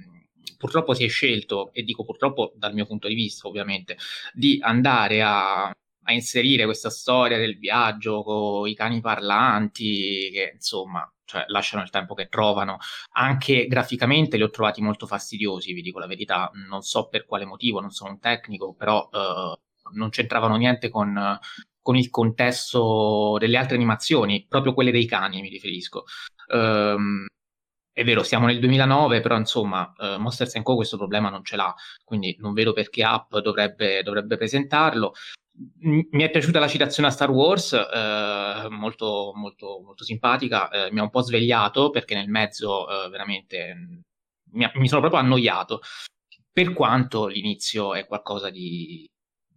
purtroppo 0.58 0.94
si 0.94 1.04
è 1.04 1.10
scelto, 1.10 1.72
e 1.74 1.84
dico 1.84 2.04
purtroppo 2.04 2.54
dal 2.56 2.74
mio 2.74 2.86
punto 2.86 3.08
di 3.08 3.16
vista 3.16 3.48
ovviamente, 3.48 3.98
di 4.34 4.60
andare 4.62 5.22
a, 5.22 5.72
inserire 6.12 6.66
questa 6.66 6.90
storia 6.90 7.38
del 7.38 7.58
viaggio 7.58 8.24
con 8.24 8.68
i 8.68 8.76
cani 8.76 9.02
parlanti, 9.02 10.30
che 10.32 10.52
insomma 10.54 11.10
cioè, 11.32 11.46
lasciano 11.48 11.82
il 11.82 11.90
tempo 11.90 12.14
che 12.14 12.28
trovano. 12.28 12.78
Anche 13.14 13.66
graficamente 13.68 14.36
li 14.36 14.44
ho 14.44 14.50
trovati 14.50 14.82
molto 14.82 15.08
fastidiosi, 15.08 15.72
vi 15.72 15.82
dico 15.82 16.00
la 16.00 16.08
verità. 16.08 16.52
Non 16.68 16.82
so 16.82 17.08
per 17.08 17.26
quale 17.26 17.46
motivo, 17.46 17.80
non 17.80 17.92
sono 17.92 18.12
un 18.12 18.20
tecnico, 18.20 18.74
però 18.74 19.08
uh, 19.10 19.58
non 19.94 20.10
c'entravano 20.10 20.58
niente 20.58 20.90
con, 20.90 21.40
con, 21.82 21.96
il 21.96 22.10
contesto 22.10 23.38
delle 23.40 23.58
altre 23.58 23.76
animazioni, 23.76 24.46
proprio 24.48 24.74
quelle 24.74 24.92
dei 24.92 25.06
cani 25.06 25.42
mi 25.42 25.50
riferisco. 25.50 26.04
Um, 26.54 27.26
è 27.94 28.04
vero, 28.04 28.24
siamo 28.24 28.48
nel 28.48 28.60
2009, 28.60 29.22
però 29.22 29.38
insomma, 29.38 29.94
uh, 29.98 30.20
Monsters 30.20 30.60
Co. 30.64 30.76
questo 30.76 30.98
problema 30.98 31.30
non 31.30 31.44
ce 31.46 31.56
l'ha, 31.56 31.74
quindi 32.04 32.36
non 32.40 32.54
vedo 32.54 32.74
perché 32.74 33.04
App 33.04 33.38
dovrebbe, 33.38 34.04
dovrebbe 34.04 34.38
presentarlo. 34.38 35.14
Mi 35.80 36.24
è 36.24 36.30
piaciuta 36.30 36.60
la 36.60 36.68
citazione 36.68 37.10
a 37.10 37.12
Star 37.12 37.30
Wars, 37.30 37.72
uh, 37.72 38.70
molto, 38.70 39.32
molto, 39.36 39.82
molto 39.84 40.04
simpatica, 40.04 40.70
uh, 40.72 40.94
mi 40.94 41.00
ha 41.00 41.04
un 41.04 41.10
po' 41.10 41.22
svegliato 41.22 41.90
perché 41.90 42.16
nel 42.16 42.30
mezzo 42.30 42.86
veramente 43.10 44.04
mi, 44.52 44.70
mi, 44.76 44.88
sono 44.88 45.02
proprio 45.02 45.22
annoiato, 45.22 45.82
per 46.52 46.74
quanto 46.74 47.28
l'inizio 47.28 47.94
è 47.94 48.06
qualcosa 48.06 48.50
di, 48.50 49.10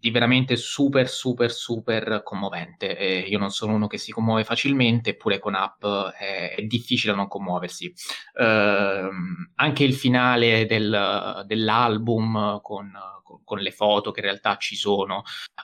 di 0.04 0.10
veramente 0.10 0.56
super, 0.56 1.08
super, 1.08 1.50
super 1.50 2.22
commovente. 2.22 2.96
E 2.96 3.20
io 3.20 3.38
non 3.38 3.50
sono 3.50 3.74
uno 3.74 3.86
che 3.86 3.98
si 3.98 4.12
commuove 4.12 4.44
facilmente, 4.44 5.10
eppure 5.10 5.38
con 5.38 5.54
app 5.54 5.82
è, 5.84 6.54
è 6.56 6.62
difficile 6.62 7.14
non 7.14 7.26
commuoversi. 7.26 7.92
Uh, 8.34 9.08
anche 9.54 9.84
il 9.84 9.94
finale 9.94 10.66
del, 10.66 11.42
dell'album 11.46 12.60
con, 12.60 12.92
con, 13.42 13.58
le 13.58 13.70
foto 13.72 14.10
che 14.10 14.20
in 14.20 14.26
realtà 14.26 14.56
ci 14.56 14.76
sono, 14.76 15.22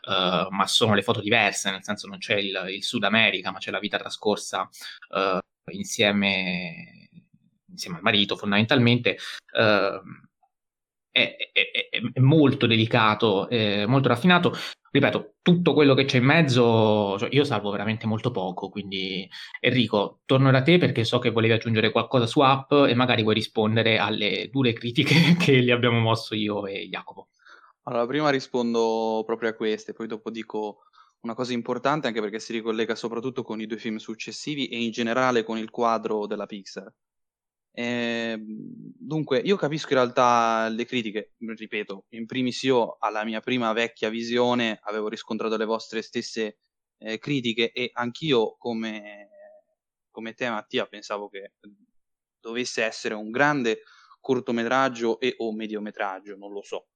uh, 0.08 0.48
ma 0.50 0.66
sono 0.66 0.94
le 0.94 1.02
foto 1.02 1.20
diverse, 1.20 1.70
nel 1.70 1.84
senso 1.84 2.08
non 2.08 2.18
c'è 2.18 2.36
il, 2.36 2.66
il 2.70 2.82
Sud 2.82 3.04
America, 3.04 3.50
ma 3.50 3.58
c'è 3.58 3.70
la 3.70 3.78
vita 3.78 3.98
trascorsa 3.98 4.68
uh, 5.10 5.38
insieme, 5.72 7.08
insieme 7.68 7.96
al 7.96 8.02
marito 8.02 8.36
fondamentalmente. 8.36 9.18
Uh, 9.52 10.28
è, 11.12 11.36
è, 11.52 11.88
è 12.12 12.20
molto 12.20 12.66
delicato, 12.66 13.48
è 13.48 13.86
molto 13.86 14.08
raffinato. 14.08 14.54
Ripeto, 14.92 15.34
tutto 15.40 15.72
quello 15.72 15.94
che 15.94 16.04
c'è 16.04 16.18
in 16.18 16.24
mezzo, 16.24 17.16
cioè 17.16 17.28
io 17.30 17.44
salvo 17.44 17.70
veramente 17.70 18.06
molto 18.06 18.32
poco, 18.32 18.68
quindi 18.68 19.28
Enrico, 19.60 20.20
torno 20.24 20.50
da 20.50 20.62
te 20.62 20.78
perché 20.78 21.04
so 21.04 21.20
che 21.20 21.30
volevi 21.30 21.52
aggiungere 21.52 21.92
qualcosa 21.92 22.26
su 22.26 22.40
app 22.40 22.72
e 22.72 22.94
magari 22.94 23.22
vuoi 23.22 23.34
rispondere 23.34 23.98
alle 23.98 24.48
dure 24.50 24.72
critiche 24.72 25.14
che 25.38 25.62
gli 25.62 25.70
abbiamo 25.70 26.00
mosso 26.00 26.34
io 26.34 26.66
e 26.66 26.88
Jacopo. 26.88 27.28
Allora, 27.90 28.06
prima 28.06 28.30
rispondo 28.30 29.24
proprio 29.26 29.48
a 29.50 29.54
queste, 29.54 29.92
poi 29.92 30.06
dopo 30.06 30.30
dico 30.30 30.82
una 31.22 31.34
cosa 31.34 31.52
importante 31.52 32.06
anche 32.06 32.20
perché 32.20 32.38
si 32.38 32.52
ricollega 32.52 32.94
soprattutto 32.94 33.42
con 33.42 33.60
i 33.60 33.66
due 33.66 33.78
film 33.78 33.96
successivi 33.96 34.68
e 34.68 34.80
in 34.80 34.92
generale 34.92 35.42
con 35.42 35.58
il 35.58 35.70
quadro 35.70 36.26
della 36.28 36.46
Pixar. 36.46 36.88
Eh, 37.72 38.38
dunque, 38.40 39.40
io 39.40 39.56
capisco 39.56 39.88
in 39.88 39.94
realtà 39.94 40.68
le 40.68 40.84
critiche, 40.84 41.34
ripeto, 41.38 42.06
in 42.10 42.26
primis 42.26 42.62
io 42.62 42.96
alla 43.00 43.24
mia 43.24 43.40
prima 43.40 43.72
vecchia 43.72 44.08
visione 44.08 44.78
avevo 44.84 45.08
riscontrato 45.08 45.56
le 45.56 45.64
vostre 45.64 46.02
stesse 46.02 46.58
eh, 46.98 47.18
critiche 47.18 47.72
e 47.72 47.90
anch'io 47.92 48.54
come, 48.56 49.30
come 50.10 50.34
te 50.34 50.48
Mattia 50.48 50.86
pensavo 50.86 51.28
che 51.28 51.54
dovesse 52.38 52.84
essere 52.84 53.14
un 53.14 53.30
grande 53.30 53.80
cortometraggio 54.20 55.18
e 55.18 55.34
o 55.38 55.52
mediometraggio, 55.52 56.36
non 56.36 56.52
lo 56.52 56.62
so. 56.62 56.86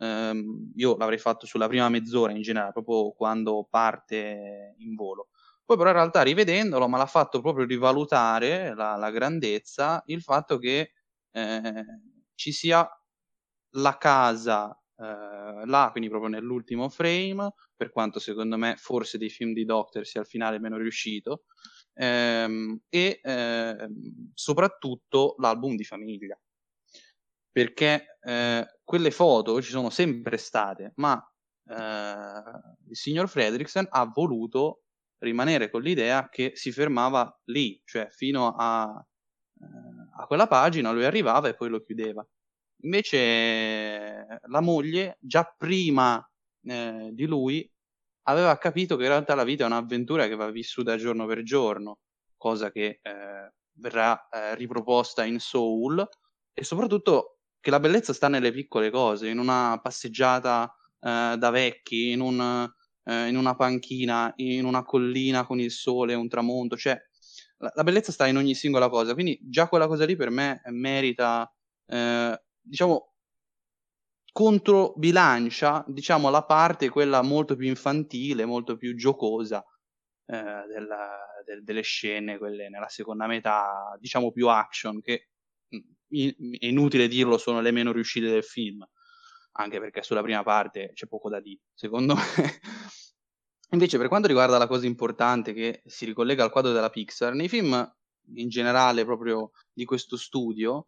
Um, 0.00 0.72
io 0.76 0.96
l'avrei 0.96 1.18
fatto 1.18 1.44
sulla 1.46 1.66
prima 1.68 1.88
mezz'ora 1.88 2.32
in 2.32 2.42
generale, 2.42 2.72
proprio 2.72 3.12
quando 3.12 3.66
parte 3.68 4.74
in 4.78 4.94
volo. 4.94 5.28
Poi 5.64 5.76
però 5.76 5.90
in 5.90 5.96
realtà 5.96 6.22
rivedendolo 6.22 6.88
mi 6.88 6.94
ha 6.98 7.06
fatto 7.06 7.40
proprio 7.40 7.66
rivalutare 7.66 8.74
la, 8.74 8.96
la 8.96 9.10
grandezza 9.10 10.02
il 10.06 10.22
fatto 10.22 10.58
che 10.58 10.92
eh, 11.30 11.84
ci 12.34 12.52
sia 12.52 12.88
la 13.76 13.96
casa 13.98 14.70
eh, 14.96 15.66
là, 15.66 15.88
quindi 15.90 16.08
proprio 16.08 16.30
nell'ultimo 16.30 16.88
frame, 16.88 17.52
per 17.76 17.90
quanto 17.90 18.18
secondo 18.18 18.56
me 18.56 18.76
forse 18.76 19.18
dei 19.18 19.30
film 19.30 19.52
di 19.52 19.64
Doctor 19.64 20.04
sia 20.06 20.20
al 20.20 20.26
finale 20.26 20.58
meno 20.58 20.76
riuscito, 20.76 21.44
ehm, 21.94 22.80
e 22.88 23.20
eh, 23.22 23.88
soprattutto 24.34 25.34
l'album 25.38 25.76
di 25.76 25.84
famiglia. 25.84 26.38
Perché 27.52 28.18
eh, 28.20 28.66
quelle 28.88 29.10
foto 29.10 29.60
ci 29.60 29.68
sono 29.68 29.90
sempre 29.90 30.38
state, 30.38 30.92
ma 30.94 31.22
eh, 31.66 31.76
il 32.88 32.96
signor 32.96 33.28
Fredricksen 33.28 33.86
ha 33.90 34.10
voluto 34.10 34.84
rimanere 35.18 35.68
con 35.68 35.82
l'idea 35.82 36.30
che 36.30 36.52
si 36.54 36.72
fermava 36.72 37.30
lì, 37.50 37.78
cioè 37.84 38.08
fino 38.08 38.54
a, 38.56 38.90
eh, 39.60 40.22
a 40.22 40.26
quella 40.26 40.46
pagina 40.46 40.90
lui 40.90 41.04
arrivava 41.04 41.48
e 41.48 41.54
poi 41.54 41.68
lo 41.68 41.82
chiudeva. 41.82 42.26
Invece 42.84 44.40
la 44.46 44.60
moglie, 44.62 45.18
già 45.20 45.44
prima 45.44 46.26
eh, 46.62 47.10
di 47.12 47.26
lui, 47.26 47.70
aveva 48.22 48.56
capito 48.56 48.96
che 48.96 49.02
in 49.02 49.10
realtà 49.10 49.34
la 49.34 49.44
vita 49.44 49.64
è 49.64 49.66
un'avventura 49.66 50.28
che 50.28 50.34
va 50.34 50.50
vissuta 50.50 50.96
giorno 50.96 51.26
per 51.26 51.42
giorno, 51.42 51.98
cosa 52.38 52.70
che 52.70 53.00
eh, 53.02 53.52
verrà 53.72 54.28
eh, 54.30 54.54
riproposta 54.54 55.26
in 55.26 55.40
Soul, 55.40 56.08
e 56.54 56.64
soprattutto 56.64 57.37
che 57.60 57.70
la 57.70 57.80
bellezza 57.80 58.12
sta 58.12 58.28
nelle 58.28 58.52
piccole 58.52 58.90
cose, 58.90 59.28
in 59.28 59.38
una 59.38 59.78
passeggiata 59.82 60.72
eh, 61.00 61.36
da 61.38 61.50
vecchi, 61.50 62.10
in 62.10 62.20
un 62.20 62.70
eh, 63.08 63.28
in 63.28 63.36
una 63.36 63.56
panchina, 63.56 64.32
in 64.36 64.64
una 64.64 64.84
collina 64.84 65.46
con 65.46 65.58
il 65.58 65.70
sole, 65.70 66.14
un 66.14 66.28
tramonto, 66.28 66.76
cioè 66.76 67.00
la, 67.58 67.72
la, 67.74 67.82
bellezza 67.82 68.12
sta 68.12 68.26
in 68.26 68.36
ogni 68.36 68.54
singola 68.54 68.88
cosa, 68.88 69.14
quindi 69.14 69.38
già 69.42 69.68
quella 69.68 69.86
cosa 69.86 70.04
lì 70.04 70.14
per 70.14 70.30
me 70.30 70.60
merita, 70.66 71.50
eh, 71.86 72.42
diciamo, 72.60 73.14
controbilancia, 74.30 75.84
diciamo, 75.88 76.30
la 76.30 76.44
parte 76.44 76.90
quella 76.90 77.22
molto 77.22 77.56
più 77.56 77.66
infantile, 77.66 78.44
molto 78.44 78.76
più 78.76 78.94
giocosa 78.94 79.64
eh, 80.26 80.64
della, 80.68 81.18
del, 81.44 81.64
delle 81.64 81.82
scene, 81.82 82.38
quelle 82.38 82.68
nella 82.68 82.88
seconda 82.88 83.26
metà, 83.26 83.96
diciamo 83.98 84.30
più 84.32 84.48
action, 84.48 85.00
che 85.00 85.28
è 86.08 86.66
inutile 86.66 87.08
dirlo, 87.08 87.38
sono 87.38 87.60
le 87.60 87.70
meno 87.70 87.92
riuscite 87.92 88.28
del 88.28 88.44
film 88.44 88.86
anche 89.58 89.80
perché 89.80 90.02
sulla 90.02 90.22
prima 90.22 90.42
parte 90.42 90.92
c'è 90.94 91.06
poco 91.06 91.28
da 91.28 91.40
dire, 91.40 91.60
secondo 91.74 92.14
me. 92.14 92.22
Invece, 93.70 93.98
per 93.98 94.08
quanto 94.08 94.28
riguarda 94.28 94.56
la 94.56 94.66
cosa 94.66 94.86
importante 94.86 95.52
che 95.52 95.82
si 95.84 96.06
ricollega 96.06 96.42
al 96.42 96.50
quadro 96.50 96.72
della 96.72 96.90
Pixar, 96.90 97.34
nei 97.34 97.48
film 97.48 97.96
in 98.34 98.48
generale 98.48 99.04
proprio 99.04 99.50
di 99.72 99.84
questo 99.84 100.16
studio, 100.16 100.86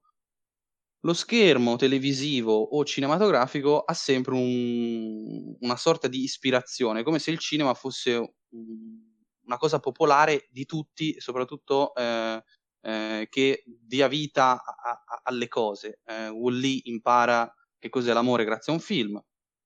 lo 1.00 1.12
schermo 1.12 1.76
televisivo 1.76 2.54
o 2.54 2.84
cinematografico 2.84 3.80
ha 3.80 3.94
sempre 3.94 4.34
un, 4.34 5.56
una 5.60 5.76
sorta 5.76 6.08
di 6.08 6.22
ispirazione, 6.22 7.02
come 7.02 7.18
se 7.18 7.30
il 7.30 7.38
cinema 7.38 7.74
fosse 7.74 8.34
un, 8.50 9.10
una 9.44 9.56
cosa 9.56 9.80
popolare 9.80 10.46
di 10.50 10.64
tutti, 10.64 11.18
soprattutto 11.20 11.94
eh, 11.94 12.42
eh, 12.82 13.26
che 13.30 13.64
dia 13.66 14.08
vita 14.08 14.62
a, 14.62 15.02
a, 15.04 15.20
alle 15.24 15.48
cose. 15.48 16.00
Eh, 16.04 16.28
Wall-E 16.28 16.80
impara 16.84 17.52
che 17.78 17.88
cos'è 17.88 18.12
l'amore 18.12 18.44
grazie 18.44 18.72
a 18.72 18.76
un 18.76 18.82
film. 18.82 19.22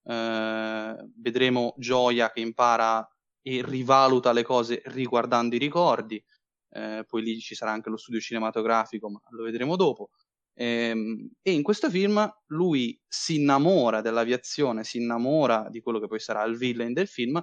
Eh, 0.06 1.10
vedremo 1.16 1.74
Gioia 1.78 2.30
che 2.30 2.40
impara 2.40 3.06
e 3.42 3.62
rivaluta 3.64 4.32
le 4.32 4.42
cose 4.42 4.82
riguardando 4.86 5.54
i 5.54 5.58
ricordi. 5.58 6.22
Eh, 6.70 7.04
poi 7.06 7.22
lì 7.22 7.38
ci 7.40 7.54
sarà 7.54 7.72
anche 7.72 7.90
lo 7.90 7.96
studio 7.96 8.20
cinematografico, 8.20 9.10
ma 9.10 9.20
lo 9.30 9.44
vedremo 9.44 9.76
dopo. 9.76 10.10
Ehm, 10.56 11.30
e 11.42 11.52
in 11.52 11.62
questo 11.62 11.90
film 11.90 12.28
lui 12.46 12.98
si 13.06 13.36
innamora 13.40 14.00
dell'aviazione, 14.00 14.84
si 14.84 14.98
innamora 14.98 15.68
di 15.68 15.80
quello 15.80 16.00
che 16.00 16.06
poi 16.06 16.20
sarà 16.20 16.44
il 16.44 16.56
villain 16.56 16.92
del 16.92 17.08
film, 17.08 17.42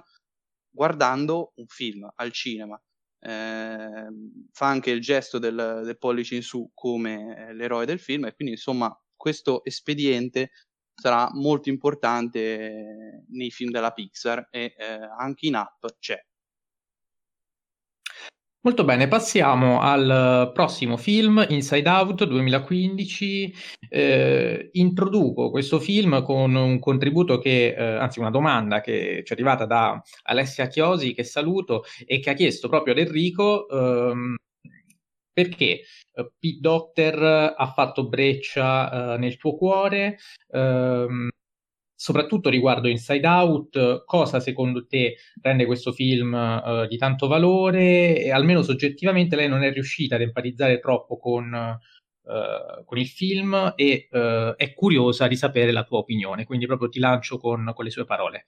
guardando 0.70 1.52
un 1.56 1.66
film 1.66 2.10
al 2.14 2.32
cinema. 2.32 2.80
Eh, 3.24 4.06
fa 4.50 4.66
anche 4.66 4.90
il 4.90 5.00
gesto 5.00 5.38
del, 5.38 5.82
del 5.84 5.96
pollice 5.98 6.34
in 6.34 6.42
su 6.42 6.68
come 6.74 7.52
l'eroe 7.54 7.86
del 7.86 8.00
film 8.00 8.24
e 8.24 8.34
quindi 8.34 8.54
insomma 8.54 8.92
questo 9.16 9.62
espediente 9.64 10.50
sarà 10.92 11.30
molto 11.32 11.68
importante 11.68 13.24
nei 13.28 13.50
film 13.50 13.70
della 13.70 13.92
Pixar 13.92 14.48
e 14.50 14.74
eh, 14.76 14.84
anche 15.18 15.46
in 15.46 15.54
app 15.54 15.84
c'è. 16.00 16.20
Molto 18.64 18.84
bene, 18.84 19.08
passiamo 19.08 19.80
al 19.80 20.52
prossimo 20.54 20.96
film, 20.96 21.44
Inside 21.48 21.88
Out 21.88 22.24
2015. 22.24 23.52
Eh, 23.88 24.68
introduco 24.74 25.50
questo 25.50 25.80
film 25.80 26.22
con 26.22 26.54
un 26.54 26.78
contributo 26.78 27.38
che, 27.38 27.74
eh, 27.76 27.82
anzi 27.82 28.20
una 28.20 28.30
domanda 28.30 28.80
che 28.80 29.22
ci 29.24 29.32
è 29.32 29.34
arrivata 29.34 29.66
da 29.66 30.00
Alessia 30.26 30.68
Chiosi, 30.68 31.12
che 31.12 31.24
saluto, 31.24 31.82
e 32.06 32.20
che 32.20 32.30
ha 32.30 32.34
chiesto 32.34 32.68
proprio 32.68 32.92
ad 32.94 33.00
Enrico 33.00 33.68
ehm, 33.68 34.36
perché 35.32 35.80
uh, 36.12 36.30
Pete 36.38 36.58
Doctor 36.60 37.54
ha 37.56 37.66
fatto 37.74 38.06
breccia 38.08 39.14
uh, 39.14 39.18
nel 39.18 39.36
tuo 39.38 39.56
cuore, 39.56 40.18
um, 40.48 41.28
soprattutto 42.02 42.50
riguardo 42.50 42.88
Inside 42.88 43.26
Out, 43.26 44.04
cosa 44.04 44.40
secondo 44.40 44.86
te 44.86 45.18
rende 45.40 45.66
questo 45.66 45.92
film 45.92 46.32
uh, 46.32 46.86
di 46.88 46.96
tanto 46.96 47.28
valore 47.28 48.20
e 48.20 48.32
almeno 48.32 48.62
soggettivamente 48.62 49.36
lei 49.36 49.48
non 49.48 49.62
è 49.62 49.72
riuscita 49.72 50.16
ad 50.16 50.22
empatizzare 50.22 50.80
troppo 50.80 51.16
con, 51.18 51.78
con 52.84 52.98
il 52.98 53.06
film 53.08 53.72
e 53.76 54.08
è 54.08 54.74
curiosa 54.74 55.26
di 55.26 55.36
sapere 55.36 55.72
la 55.72 55.84
tua 55.84 55.98
opinione, 55.98 56.44
quindi 56.44 56.66
proprio 56.66 56.88
ti 56.88 56.98
lancio 56.98 57.38
con, 57.38 57.72
con 57.74 57.84
le 57.84 57.90
sue 57.90 58.04
parole. 58.04 58.46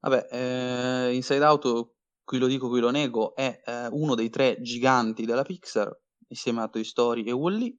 Vabbè, 0.00 0.28
eh, 0.30 1.14
Inside 1.14 1.44
Out 1.44 1.90
qui 2.24 2.38
lo 2.38 2.46
dico, 2.46 2.68
qui 2.68 2.80
lo 2.80 2.90
nego, 2.90 3.34
è 3.34 3.60
eh, 3.64 3.86
uno 3.90 4.14
dei 4.14 4.30
tre 4.30 4.60
giganti 4.60 5.24
della 5.24 5.42
Pixar, 5.42 5.90
insieme 6.28 6.62
a 6.62 6.68
Toy 6.68 6.84
Story 6.84 7.22
e 7.22 7.32
Wall-E, 7.32 7.76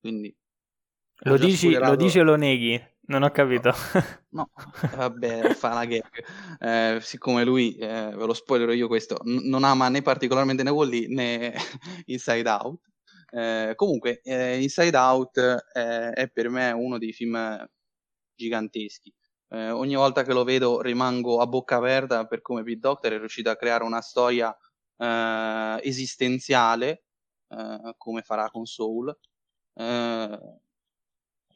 quindi... 0.00 0.36
Lo 1.20 1.38
dici, 1.38 1.72
lo 1.72 1.96
dici, 1.96 2.18
o 2.18 2.24
lo 2.24 2.36
neghi? 2.36 2.78
Non 3.08 3.22
ho 3.22 3.30
capito. 3.30 3.72
No, 4.30 4.50
vabbè, 4.96 5.54
fa 5.54 5.70
una 5.72 5.84
gag. 5.84 6.02
Eh, 6.58 6.98
siccome 7.00 7.44
lui, 7.44 7.76
eh, 7.76 8.10
ve 8.14 8.26
lo 8.26 8.34
spoilerò 8.34 8.72
io 8.72 8.88
questo, 8.88 9.18
n- 9.24 9.48
non 9.48 9.62
ama 9.64 9.88
né 9.88 10.02
particolarmente 10.02 10.62
né 10.62 10.70
Wall-E 10.70 11.06
né 11.08 11.54
Inside 12.06 12.48
Out. 12.48 12.80
Eh, 13.30 13.72
comunque, 13.76 14.20
eh, 14.22 14.60
Inside 14.60 14.96
Out 14.96 15.36
eh, 15.72 16.10
è 16.12 16.28
per 16.30 16.48
me 16.48 16.72
uno 16.72 16.98
dei 16.98 17.12
film 17.12 17.64
giganteschi. 18.34 19.14
Eh, 19.48 19.70
ogni 19.70 19.94
volta 19.94 20.24
che 20.24 20.32
lo 20.32 20.42
vedo 20.44 20.80
rimango 20.80 21.40
a 21.40 21.46
bocca 21.46 21.76
aperta 21.76 22.26
per 22.26 22.42
come 22.42 22.64
Pete 22.64 22.78
Doctor 22.80 23.12
è 23.12 23.18
riuscito 23.18 23.50
a 23.50 23.56
creare 23.56 23.84
una 23.84 24.00
storia 24.00 24.56
esistenziale, 25.82 27.04
come 27.98 28.22
farà 28.22 28.48
con 28.50 28.64
Soul 28.64 29.14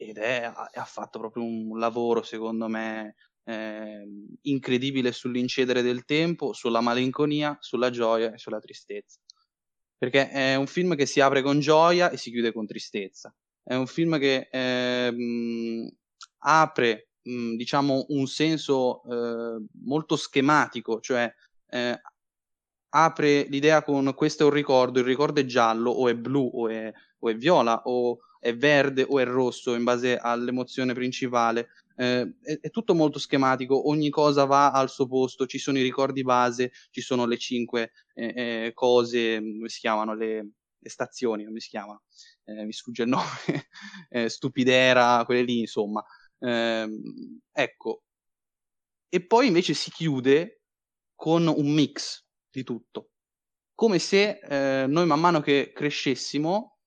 ed 0.00 0.16
è, 0.16 0.42
ha 0.44 0.84
fatto 0.84 1.18
proprio 1.18 1.44
un 1.44 1.78
lavoro, 1.78 2.22
secondo 2.22 2.68
me, 2.68 3.16
eh, 3.44 4.02
incredibile 4.42 5.12
sull'incedere 5.12 5.82
del 5.82 6.06
tempo, 6.06 6.54
sulla 6.54 6.80
malinconia, 6.80 7.58
sulla 7.60 7.90
gioia 7.90 8.32
e 8.32 8.38
sulla 8.38 8.60
tristezza. 8.60 9.20
Perché 9.98 10.30
è 10.30 10.54
un 10.54 10.66
film 10.66 10.96
che 10.96 11.04
si 11.04 11.20
apre 11.20 11.42
con 11.42 11.60
gioia 11.60 12.08
e 12.08 12.16
si 12.16 12.30
chiude 12.30 12.50
con 12.50 12.64
tristezza. 12.66 13.34
È 13.62 13.74
un 13.74 13.86
film 13.86 14.18
che 14.18 14.48
eh, 14.50 15.10
mh, 15.10 15.88
apre, 16.38 17.10
mh, 17.20 17.56
diciamo, 17.56 18.06
un 18.08 18.26
senso 18.26 19.02
eh, 19.02 19.62
molto 19.84 20.16
schematico, 20.16 21.00
cioè 21.00 21.30
eh, 21.66 22.00
apre 22.88 23.42
l'idea 23.50 23.82
con 23.82 24.14
questo 24.14 24.44
è 24.44 24.46
un 24.46 24.52
ricordo, 24.52 25.00
il 25.00 25.04
ricordo 25.04 25.40
è 25.40 25.44
giallo 25.44 25.90
o 25.90 26.08
è 26.08 26.14
blu 26.16 26.50
o 26.54 26.68
è, 26.70 26.90
o 27.18 27.28
è 27.28 27.36
viola 27.36 27.82
o 27.84 28.16
è 28.40 28.57
verde 28.57 29.05
o 29.07 29.20
è 29.20 29.24
rosso 29.24 29.74
in 29.74 29.85
base 29.85 30.16
all'emozione 30.16 30.94
principale. 30.94 31.68
Eh, 31.94 32.33
è, 32.40 32.59
è, 32.61 32.70
tutto 32.70 32.94
molto 32.94 33.18
schematico, 33.18 33.88
ogni 33.88 34.09
cosa 34.09 34.46
va 34.46 34.70
al 34.70 34.88
suo 34.88 35.07
posto, 35.07 35.46
ci 35.46 35.59
sono 35.59 35.79
i 35.79 35.83
ricordi 35.83 36.22
base, 36.22 36.72
ci 36.90 37.03
sono 37.03 37.26
le 37.26 37.37
cinque 37.37 37.92
eh, 38.14 38.33
eh, 38.66 38.70
cose, 38.72 39.37
come 39.37 39.68
si 39.68 39.81
chiamano, 39.81 40.14
le, 40.14 40.53
le 40.79 40.88
stazioni, 40.88 41.44
come 41.44 41.61
si 41.61 41.68
chiama? 41.68 42.00
Eh, 42.44 42.64
mi 42.64 42.72
sfugge 42.72 43.03
il 43.03 43.09
nome, 43.11 43.68
eh, 44.09 44.29
stupidera, 44.31 45.22
quelle 45.26 45.42
lì, 45.42 45.61
insomma. 45.61 46.03
Ehm, 46.38 47.38
ecco. 47.53 48.03
E 49.12 49.26
poi 49.26 49.48
invece 49.48 49.74
si 49.74 49.90
chiude 49.90 50.62
con 51.14 51.46
un 51.46 51.72
mix 51.72 52.24
di 52.48 52.62
tutto, 52.62 53.11
come 53.74 53.98
se 53.98 54.38
eh, 54.38 54.87
noi 54.87 55.05
man 55.05 55.20
mano 55.20 55.40
che 55.40 55.72
crescessimo 55.74 56.79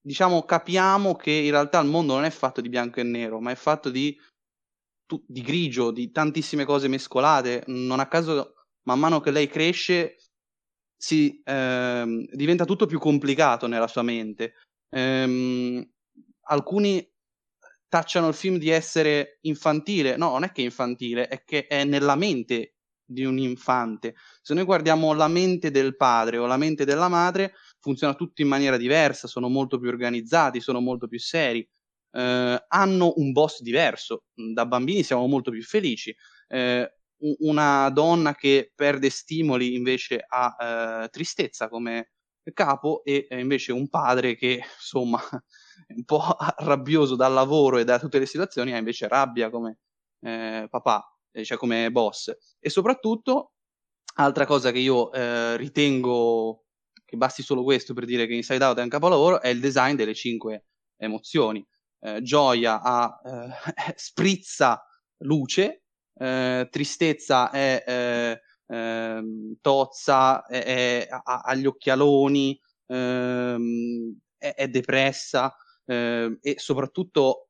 diciamo, 0.00 0.44
capiamo 0.44 1.14
che 1.16 1.30
in 1.30 1.50
realtà 1.50 1.80
il 1.80 1.88
mondo 1.88 2.14
non 2.14 2.24
è 2.24 2.30
fatto 2.30 2.60
di 2.60 2.68
bianco 2.68 3.00
e 3.00 3.02
nero, 3.04 3.40
ma 3.40 3.50
è 3.50 3.54
fatto 3.54 3.90
di, 3.90 4.18
di 5.26 5.42
grigio, 5.42 5.90
di 5.90 6.10
tantissime 6.10 6.64
cose 6.64 6.88
mescolate. 6.88 7.64
Non 7.66 8.00
a 8.00 8.08
caso, 8.08 8.54
man 8.82 8.98
mano 8.98 9.20
che 9.20 9.30
lei 9.30 9.48
cresce, 9.48 10.16
si, 10.96 11.40
ehm, 11.44 12.26
diventa 12.32 12.64
tutto 12.64 12.86
più 12.86 12.98
complicato 12.98 13.66
nella 13.66 13.88
sua 13.88 14.02
mente. 14.02 14.54
Ehm, 14.90 15.88
alcuni 16.48 17.06
tacciano 17.88 18.28
il 18.28 18.34
film 18.34 18.56
di 18.58 18.68
essere 18.70 19.38
infantile. 19.42 20.16
No, 20.16 20.30
non 20.30 20.44
è 20.44 20.52
che 20.52 20.62
è 20.62 20.64
infantile, 20.64 21.28
è 21.28 21.42
che 21.44 21.66
è 21.66 21.84
nella 21.84 22.16
mente 22.16 22.74
di 23.04 23.24
un 23.24 23.38
infante. 23.38 24.14
Se 24.40 24.54
noi 24.54 24.64
guardiamo 24.64 25.12
la 25.12 25.28
mente 25.28 25.70
del 25.70 25.96
padre 25.96 26.38
o 26.38 26.46
la 26.46 26.56
mente 26.56 26.84
della 26.84 27.08
madre, 27.08 27.54
funziona 27.80 28.14
tutto 28.14 28.42
in 28.42 28.48
maniera 28.48 28.76
diversa, 28.76 29.26
sono 29.26 29.48
molto 29.48 29.78
più 29.78 29.88
organizzati, 29.88 30.60
sono 30.60 30.80
molto 30.80 31.08
più 31.08 31.18
seri, 31.18 31.66
eh, 32.12 32.64
hanno 32.68 33.12
un 33.16 33.32
boss 33.32 33.60
diverso. 33.60 34.24
Da 34.34 34.66
bambini 34.66 35.02
siamo 35.02 35.26
molto 35.26 35.50
più 35.50 35.62
felici. 35.62 36.14
Eh, 36.48 36.94
una 37.40 37.90
donna 37.90 38.34
che 38.34 38.72
perde 38.74 39.10
stimoli 39.10 39.74
invece 39.74 40.24
ha 40.26 41.02
eh, 41.04 41.08
tristezza 41.08 41.68
come 41.68 42.12
capo 42.54 43.02
e 43.04 43.26
invece 43.30 43.72
un 43.72 43.88
padre 43.88 44.34
che 44.34 44.62
insomma 44.76 45.20
è 45.86 45.92
un 45.94 46.04
po' 46.04 46.36
rabbioso 46.58 47.14
dal 47.16 47.32
lavoro 47.32 47.78
e 47.78 47.84
da 47.84 47.98
tutte 47.98 48.18
le 48.18 48.26
situazioni 48.26 48.72
ha 48.72 48.78
invece 48.78 49.08
rabbia 49.08 49.50
come 49.50 49.78
eh, 50.20 50.66
papà, 50.68 51.16
eh, 51.32 51.44
cioè 51.44 51.58
come 51.58 51.90
boss. 51.90 52.34
E 52.58 52.70
soprattutto, 52.70 53.52
altra 54.16 54.46
cosa 54.46 54.70
che 54.72 54.78
io 54.78 55.12
eh, 55.12 55.56
ritengo 55.56 56.64
che 57.10 57.16
basti 57.16 57.42
solo 57.42 57.64
questo 57.64 57.92
per 57.92 58.04
dire 58.04 58.26
che 58.28 58.34
Inside 58.34 58.64
Out 58.64 58.78
è 58.78 58.82
un 58.82 58.88
capolavoro, 58.88 59.40
è 59.40 59.48
il 59.48 59.58
design 59.58 59.96
delle 59.96 60.14
cinque 60.14 60.66
emozioni. 60.96 61.66
Eh, 61.98 62.22
gioia 62.22 62.80
ha, 62.80 63.20
eh, 63.24 63.92
sprizza 63.96 64.80
luce, 65.24 65.82
eh, 66.14 66.68
tristezza 66.70 67.50
è 67.50 67.84
eh, 67.84 68.40
ehm, 68.72 69.56
tozza, 69.60 70.46
è, 70.46 70.62
è, 70.62 71.08
ha, 71.10 71.40
ha, 71.40 71.54
gli 71.56 71.66
occhialoni, 71.66 72.58
ehm, 72.86 74.16
è, 74.38 74.54
è, 74.54 74.68
depressa 74.68 75.54
ehm, 75.86 76.38
e 76.40 76.54
soprattutto 76.58 77.48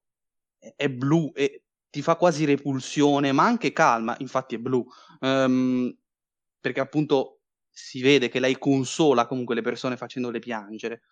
è 0.74 0.88
blu 0.88 1.30
e 1.34 1.64
ti 1.90 2.00
fa 2.00 2.16
quasi 2.16 2.46
repulsione, 2.46 3.32
ma 3.32 3.44
anche 3.44 3.72
calma, 3.72 4.16
infatti 4.20 4.54
è 4.54 4.58
blu, 4.58 4.84
um, 5.20 5.94
perché 6.60 6.80
appunto 6.80 7.39
si 7.82 8.00
vede 8.00 8.28
che 8.28 8.40
lei 8.40 8.58
consola 8.58 9.26
comunque 9.26 9.54
le 9.54 9.62
persone 9.62 9.96
facendole 9.96 10.38
piangere. 10.38 11.02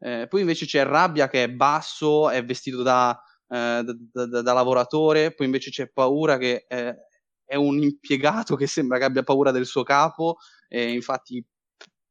Eh, 0.00 0.26
poi 0.28 0.40
invece 0.40 0.66
c'è 0.66 0.84
Rabbia 0.84 1.28
che 1.28 1.44
è 1.44 1.50
basso, 1.50 2.28
è 2.30 2.44
vestito 2.44 2.82
da, 2.82 3.18
eh, 3.48 3.82
da, 3.84 4.26
da, 4.26 4.42
da 4.42 4.52
lavoratore, 4.52 5.32
poi 5.32 5.46
invece 5.46 5.70
c'è 5.70 5.88
Paura 5.88 6.36
che 6.38 6.66
eh, 6.68 6.96
è 7.44 7.54
un 7.54 7.78
impiegato 7.80 8.56
che 8.56 8.66
sembra 8.66 8.98
che 8.98 9.04
abbia 9.04 9.22
paura 9.22 9.52
del 9.52 9.66
suo 9.66 9.84
capo 9.84 10.38
e 10.68 10.90
infatti 10.90 11.42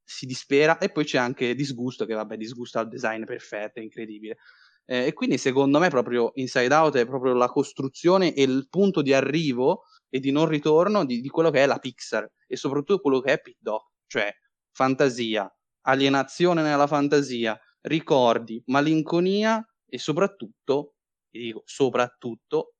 si 0.03 0.25
dispera 0.25 0.77
e 0.77 0.89
poi 0.91 1.03
c'è 1.03 1.17
anche 1.17 1.55
Disgusto 1.55 2.05
che 2.05 2.13
vabbè 2.13 2.37
disgusto 2.37 2.79
al 2.79 2.87
design 2.87 3.25
perfetto, 3.25 3.79
è 3.79 3.83
incredibile. 3.83 4.37
Eh, 4.85 5.07
e 5.07 5.13
quindi 5.13 5.37
secondo 5.37 5.79
me 5.79 5.89
proprio 5.89 6.31
Inside 6.35 6.73
Out 6.73 6.95
è 6.97 7.05
proprio 7.05 7.33
la 7.33 7.49
costruzione 7.49 8.33
e 8.33 8.43
il 8.43 8.67
punto 8.69 9.01
di 9.01 9.13
arrivo 9.13 9.83
e 10.09 10.19
di 10.19 10.31
non 10.31 10.47
ritorno 10.47 11.03
di, 11.05 11.21
di 11.21 11.29
quello 11.29 11.49
che 11.49 11.63
è 11.63 11.65
la 11.65 11.79
Pixar 11.79 12.31
e 12.47 12.55
soprattutto 12.55 12.99
quello 12.99 13.19
che 13.19 13.33
è 13.33 13.41
Pit 13.41 13.57
Doc 13.59 13.94
cioè 14.15 14.33
fantasia, 14.71 15.53
alienazione 15.81 16.61
nella 16.61 16.87
fantasia, 16.87 17.59
ricordi, 17.81 18.63
malinconia 18.67 19.61
e 19.85 19.97
soprattutto, 19.99 20.93
vi 21.29 21.43
dico 21.43 21.63
soprattutto, 21.65 22.75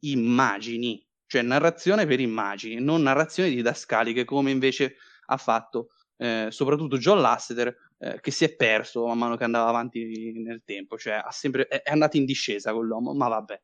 immagini, 0.00 1.00
cioè 1.26 1.42
narrazione 1.42 2.06
per 2.06 2.18
immagini, 2.18 2.80
non 2.80 3.02
narrazioni 3.02 3.54
didascaliche 3.54 4.24
come 4.24 4.50
invece 4.50 4.96
ha 5.26 5.36
fatto 5.36 5.90
eh, 6.16 6.48
soprattutto 6.50 6.98
John 6.98 7.20
Lasseter 7.20 7.74
eh, 7.98 8.20
che 8.20 8.32
si 8.32 8.44
è 8.44 8.56
perso 8.56 9.06
man 9.06 9.16
mano 9.16 9.36
che 9.36 9.44
andava 9.44 9.68
avanti 9.68 10.32
nel 10.42 10.62
tempo, 10.64 10.98
cioè 10.98 11.22
sempre, 11.28 11.68
è 11.68 11.90
andato 11.92 12.16
in 12.16 12.24
discesa 12.24 12.72
con 12.72 12.84
l'uomo, 12.84 13.14
ma 13.14 13.28
vabbè. 13.28 13.62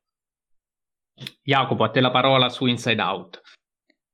Jacopo, 1.42 1.82
a 1.82 1.90
te 1.90 2.00
la 2.00 2.12
parola 2.12 2.48
su 2.50 2.66
Inside 2.66 3.02
Out. 3.02 3.42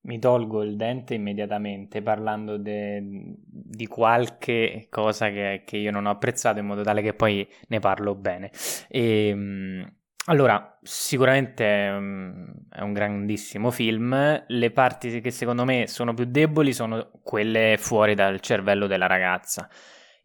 Mi 0.05 0.19
tolgo 0.19 0.63
il 0.63 0.77
dente 0.77 1.15
immediatamente 1.15 2.03
parlando 2.03 2.57
de, 2.57 3.01
di 3.03 3.87
qualche 3.87 4.89
cosa 4.91 5.31
che, 5.31 5.63
che, 5.65 5.77
io 5.77 5.93
non 5.93 6.07
ho 6.07 6.11
apprezzato 6.11 6.59
in 6.59 6.67
modo 6.67 6.83
tale 6.83 7.03
che 7.03 7.15
poi 7.15 7.49
ne 7.69 7.79
parlo 7.79 8.17
bene. 8.17 8.51
E, 8.89 9.29
ehm, 9.29 9.93
allora, 10.27 10.79
sicuramente 10.83 11.65
è 11.65 12.81
un 12.81 12.93
grandissimo 12.93 13.71
film. 13.71 14.45
Le 14.47 14.71
parti 14.71 15.21
che 15.21 15.31
secondo 15.31 15.65
me 15.65 15.87
sono 15.89 16.15
più 16.15 16.27
deboli 16.27 16.73
sono 16.73 17.11
quelle 17.23 17.77
fuori 17.79 18.15
dal 18.15 18.41
cervello 18.41 18.87
della 18.87 19.07
ragazza. 19.07 19.69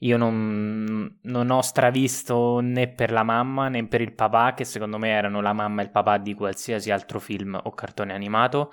Io 0.01 0.17
non, 0.17 1.17
non, 1.23 1.49
ho 1.49 1.61
stravisto 1.61 2.59
né 2.59 2.87
per 2.87 3.11
la 3.11 3.23
mamma 3.23 3.67
né 3.69 3.87
per 3.87 4.01
il 4.01 4.13
papà, 4.13 4.53
che 4.53 4.63
secondo 4.63 4.99
me 4.99 5.09
erano 5.09 5.41
la 5.41 5.53
mamma 5.53 5.81
e 5.81 5.85
il 5.85 5.91
papà 5.91 6.17
di 6.19 6.35
qualsiasi 6.35 6.91
altro 6.91 7.19
film 7.19 7.59
o 7.61 7.71
cartone 7.71 8.13
animato 8.13 8.71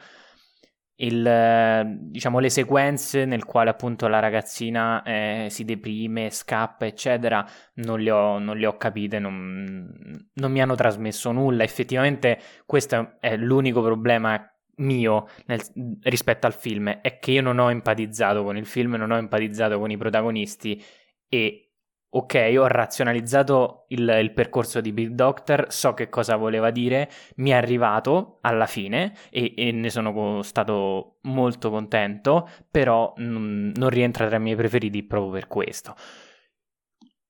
il, 0.96 1.98
diciamo, 2.10 2.38
le 2.38 2.50
sequenze 2.50 3.24
nel 3.24 3.44
quale 3.44 3.70
appunto 3.70 4.06
la 4.06 4.20
ragazzina 4.20 5.02
eh, 5.02 5.46
si 5.50 5.64
deprime, 5.64 6.30
scappa, 6.30 6.86
eccetera, 6.86 7.44
non 7.74 8.00
le 8.00 8.10
ho, 8.10 8.38
non 8.38 8.56
le 8.56 8.66
ho 8.66 8.76
capite, 8.76 9.18
non, 9.18 10.28
non, 10.32 10.52
mi 10.52 10.62
hanno 10.62 10.74
trasmesso 10.74 11.32
nulla. 11.32 11.64
Effettivamente 11.64 12.38
questo 12.64 13.16
è 13.20 13.36
l'unico 13.36 13.82
problema 13.82 14.48
mio 14.76 15.28
nel, 15.46 15.60
rispetto 16.02 16.46
al 16.46 16.54
film, 16.54 16.88
è 17.00 17.18
che 17.18 17.32
io 17.32 17.42
non 17.42 17.58
ho 17.58 17.70
empatizzato 17.70 18.44
con 18.44 18.56
il 18.56 18.66
film, 18.66 18.94
non 18.94 19.10
ho 19.10 19.16
empatizzato 19.16 19.78
con 19.78 19.90
i 19.90 19.96
protagonisti 19.96 20.82
e 21.28 21.73
ok, 22.16 22.54
ho 22.56 22.66
razionalizzato 22.68 23.86
il, 23.88 24.08
il, 24.20 24.32
percorso 24.32 24.80
di 24.80 24.92
Big 24.92 25.08
Doctor, 25.08 25.66
so 25.68 25.94
che 25.94 26.08
cosa 26.08 26.36
voleva 26.36 26.70
dire, 26.70 27.10
mi 27.36 27.50
è 27.50 27.54
arrivato 27.54 28.38
alla 28.42 28.66
fine 28.66 29.14
e, 29.30 29.52
e 29.56 29.72
ne 29.72 29.90
sono 29.90 30.40
stato 30.42 31.18
molto 31.22 31.70
contento, 31.70 32.48
però 32.70 33.12
mh, 33.16 33.72
non 33.74 33.88
rientra 33.88 34.28
tra 34.28 34.36
i 34.36 34.40
miei 34.40 34.54
preferiti 34.54 35.02
proprio 35.02 35.32
per 35.32 35.48
questo. 35.48 35.96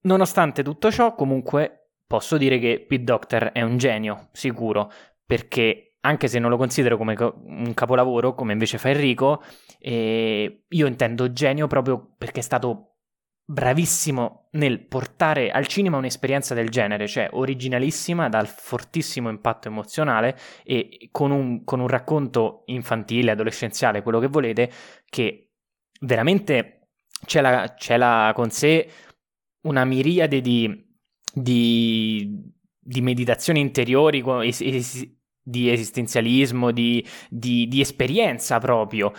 Nonostante 0.02 0.62
tutto 0.62 0.90
ciò, 0.90 1.14
comunque 1.14 1.92
posso 2.06 2.36
dire 2.36 2.58
che 2.58 2.84
Big 2.86 3.04
Doctor 3.04 3.52
è 3.52 3.62
un 3.62 3.78
genio, 3.78 4.28
sicuro, 4.32 4.92
perché 5.24 5.96
anche 6.00 6.28
se 6.28 6.38
non 6.38 6.50
lo 6.50 6.58
considero 6.58 6.98
come 6.98 7.16
un 7.18 7.72
capolavoro, 7.72 8.34
come 8.34 8.52
invece 8.52 8.76
fa 8.76 8.90
Enrico, 8.90 9.42
eh, 9.78 10.64
io 10.68 10.86
intendo 10.86 11.32
genio 11.32 11.66
proprio 11.68 12.14
perché 12.18 12.40
è 12.40 12.42
stato 12.42 12.93
bravissimo 13.46 14.48
nel 14.52 14.80
portare 14.86 15.50
al 15.50 15.66
cinema 15.66 15.98
un'esperienza 15.98 16.54
del 16.54 16.70
genere, 16.70 17.06
cioè 17.06 17.28
originalissima, 17.32 18.28
dal 18.28 18.46
fortissimo 18.46 19.28
impatto 19.28 19.68
emozionale 19.68 20.38
e 20.64 21.08
con 21.10 21.30
un, 21.30 21.64
con 21.64 21.80
un 21.80 21.88
racconto 21.88 22.62
infantile, 22.66 23.32
adolescenziale, 23.32 24.02
quello 24.02 24.20
che 24.20 24.28
volete, 24.28 24.70
che 25.06 25.50
veramente 26.00 26.88
ce 27.26 27.40
l'ha, 27.40 27.74
ce 27.76 27.96
l'ha 27.96 28.32
con 28.34 28.50
sé 28.50 28.88
una 29.62 29.84
miriade 29.84 30.40
di, 30.40 30.86
di, 31.32 32.50
di 32.78 33.00
meditazioni 33.00 33.60
interiori, 33.60 34.22
di 35.46 35.70
esistenzialismo, 35.70 36.70
di, 36.70 37.06
di, 37.28 37.66
di 37.68 37.80
esperienza 37.80 38.58
proprio. 38.58 39.12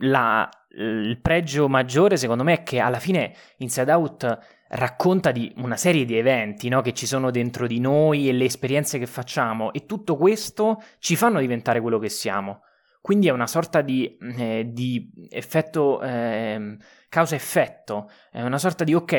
La, 0.00 0.48
il 0.82 1.18
pregio 1.20 1.68
maggiore 1.68 2.16
secondo 2.16 2.44
me 2.44 2.54
è 2.54 2.62
che 2.62 2.78
alla 2.78 3.00
fine 3.00 3.34
Inside 3.58 3.92
Out 3.92 4.38
racconta 4.70 5.32
di 5.32 5.52
una 5.56 5.76
serie 5.76 6.04
di 6.04 6.16
eventi 6.16 6.68
no? 6.68 6.82
che 6.82 6.92
ci 6.92 7.06
sono 7.06 7.30
dentro 7.30 7.66
di 7.66 7.80
noi 7.80 8.28
e 8.28 8.32
le 8.32 8.44
esperienze 8.44 8.98
che 8.98 9.06
facciamo 9.06 9.72
e 9.72 9.86
tutto 9.86 10.16
questo 10.16 10.82
ci 10.98 11.16
fanno 11.16 11.40
diventare 11.40 11.80
quello 11.80 11.98
che 11.98 12.08
siamo. 12.08 12.62
Quindi 13.00 13.28
è 13.28 13.30
una 13.30 13.46
sorta 13.46 13.80
di, 13.80 14.18
eh, 14.36 14.66
di 14.68 15.10
effetto 15.30 16.02
eh, 16.02 16.76
causa-effetto, 17.08 18.10
è 18.30 18.42
una 18.42 18.58
sorta 18.58 18.84
di 18.84 18.92
ok, 18.92 19.12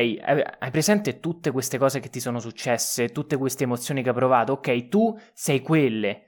hai 0.59 0.71
presente 0.71 1.19
tutte 1.19 1.49
queste 1.49 1.77
cose 1.77 1.99
che 1.99 2.09
ti 2.09 2.19
sono 2.19 2.39
successe, 2.39 3.09
tutte 3.09 3.37
queste 3.37 3.63
emozioni 3.63 4.03
che 4.03 4.09
hai 4.09 4.15
provato, 4.15 4.53
ok, 4.53 4.89
tu 4.89 5.17
sei 5.33 5.61
quelle. 5.61 6.25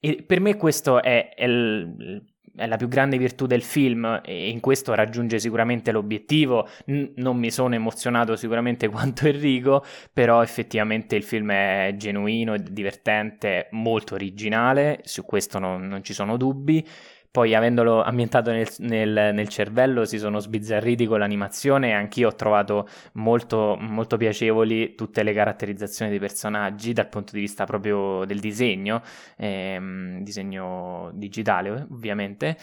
E 0.00 0.24
per 0.24 0.40
me 0.40 0.56
questo 0.56 1.00
è, 1.00 1.32
è 1.34 1.44
il, 1.44 2.24
è 2.54 2.66
la 2.66 2.76
più 2.76 2.88
grande 2.88 3.16
virtù 3.16 3.46
del 3.46 3.62
film 3.62 4.20
e 4.24 4.48
in 4.50 4.60
questo 4.60 4.94
raggiunge 4.94 5.38
sicuramente 5.38 5.90
l'obiettivo. 5.92 6.68
N- 6.86 7.12
non 7.16 7.36
mi 7.36 7.50
sono 7.50 7.74
emozionato 7.74 8.36
sicuramente 8.36 8.88
quanto 8.90 9.26
Enrico, 9.26 9.84
però 10.12 10.42
effettivamente 10.42 11.16
il 11.16 11.22
film 11.22 11.50
è 11.50 11.94
genuino, 11.96 12.56
divertente, 12.58 13.68
molto 13.70 14.14
originale, 14.14 15.00
su 15.04 15.24
questo 15.24 15.58
non, 15.58 15.86
non 15.86 16.02
ci 16.02 16.12
sono 16.12 16.36
dubbi 16.36 16.86
poi 17.32 17.54
avendolo 17.54 18.02
ambientato 18.02 18.50
nel, 18.50 18.68
nel, 18.80 19.30
nel, 19.32 19.48
cervello 19.48 20.04
si 20.04 20.18
sono 20.18 20.38
sbizzarriti 20.38 21.06
con 21.06 21.18
l'animazione 21.18 21.88
e 21.88 21.92
anch'io 21.92 22.28
ho 22.28 22.34
trovato 22.34 22.86
molto, 23.14 23.74
molto 23.80 24.18
piacevoli 24.18 24.94
tutte 24.94 25.22
le 25.22 25.32
caratterizzazioni 25.32 26.10
dei 26.10 26.20
personaggi 26.20 26.92
dal 26.92 27.08
punto 27.08 27.32
di 27.32 27.40
vista 27.40 27.64
proprio 27.64 28.26
del 28.26 28.38
disegno, 28.38 29.00
ehm, 29.38 30.20
disegno 30.22 31.10
digitale 31.14 31.86
ovviamente, 31.90 32.54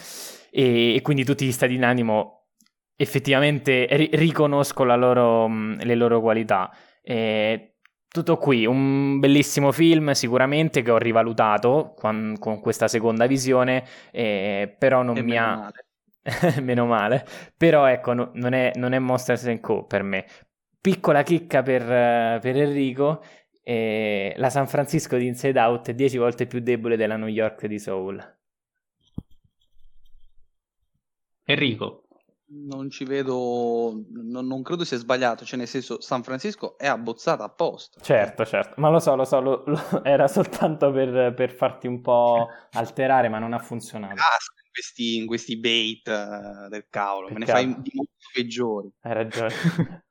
e, 0.51 0.93
e, 0.93 1.01
quindi 1.01 1.25
tutti 1.25 1.47
gli 1.47 1.51
stati 1.51 1.75
d'animo 1.75 2.49
effettivamente 2.95 3.87
ri- 3.89 4.09
riconosco 4.13 4.83
loro, 4.83 5.47
le 5.47 5.95
loro 5.95 6.21
qualità. 6.21 6.71
E 7.01 7.68
tutto 8.11 8.37
qui, 8.37 8.65
un 8.65 9.19
bellissimo 9.19 9.71
film 9.71 10.11
sicuramente 10.11 10.81
che 10.81 10.91
ho 10.91 10.97
rivalutato 10.97 11.93
con, 11.95 12.35
con 12.39 12.59
questa 12.59 12.87
seconda 12.87 13.27
visione, 13.27 13.85
eh, 14.11 14.75
però 14.77 15.03
non 15.03 15.17
e 15.17 15.21
mi 15.21 15.37
ha... 15.37 15.55
Male. 15.55 15.85
meno 16.61 16.85
male, 16.85 17.25
però 17.55 17.85
ecco, 17.85 18.13
no, 18.13 18.31
non, 18.33 18.53
è, 18.53 18.71
non, 18.75 18.93
è, 18.93 18.99
Monsters 18.99 19.57
Co 19.61 19.85
per 19.85 20.03
me. 20.03 20.25
Piccola 20.81 21.23
chicca 21.23 21.63
per, 21.63 22.39
per 22.39 22.57
Enrico, 22.57 23.23
eh, 23.63 24.33
la 24.37 24.49
San 24.49 24.67
Francisco 24.67 25.15
di 25.17 25.27
Inside 25.27 25.59
Out 25.59 25.89
è 25.89 25.93
10 25.93 26.17
volte 26.17 26.45
più 26.45 26.59
debole 26.59 26.97
della 26.97 27.15
New 27.15 27.27
York 27.27 27.65
di 27.67 27.79
Soul. 27.79 28.37
Enrico 31.45 32.08
non 32.51 32.89
ci 32.89 33.03
vedo, 33.03 34.03
non, 34.09 34.47
non, 34.47 34.63
credo 34.63 34.83
sia 34.83 34.97
sbagliato, 34.97 35.45
cioè 35.45 35.57
nel 35.59 35.67
senso 35.67 36.01
San 36.01 36.23
Francisco 36.23 36.77
è 36.77 36.87
abbozzata 36.87 37.43
apposta. 37.43 38.01
Certo, 38.01 38.45
certo, 38.45 38.73
ma 38.77 38.89
lo 38.89 38.99
so, 38.99 39.15
lo 39.15 39.25
so, 39.25 39.39
lo, 39.39 39.63
lo, 39.67 39.77
era 40.03 40.27
soltanto 40.27 40.91
per, 40.91 41.33
per, 41.33 41.51
farti 41.51 41.87
un 41.87 42.01
po' 42.01 42.47
alterare, 42.71 43.29
ma 43.29 43.37
non 43.37 43.53
ha 43.53 43.59
funzionato. 43.59 44.13
Ah, 44.13 44.37
in 44.63 44.71
questi, 44.71 45.17
in 45.17 45.27
questi 45.27 45.59
bait 45.59 46.07
uh, 46.07 46.69
del 46.69 46.87
cavolo, 46.89 47.27
Peccato. 47.27 47.39
me 47.39 47.45
ne 47.45 47.51
fai 47.51 47.81
di 47.81 47.91
molto 47.93 48.13
peggiori. 48.33 48.91
Hai 49.01 49.13
ragione. 49.13 49.53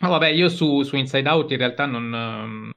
no, 0.00 0.08
vabbè, 0.08 0.28
io 0.28 0.48
su, 0.48 0.82
su, 0.82 0.96
Inside 0.96 1.28
Out 1.28 1.50
in 1.52 1.58
realtà 1.58 1.86
non... 1.86 2.72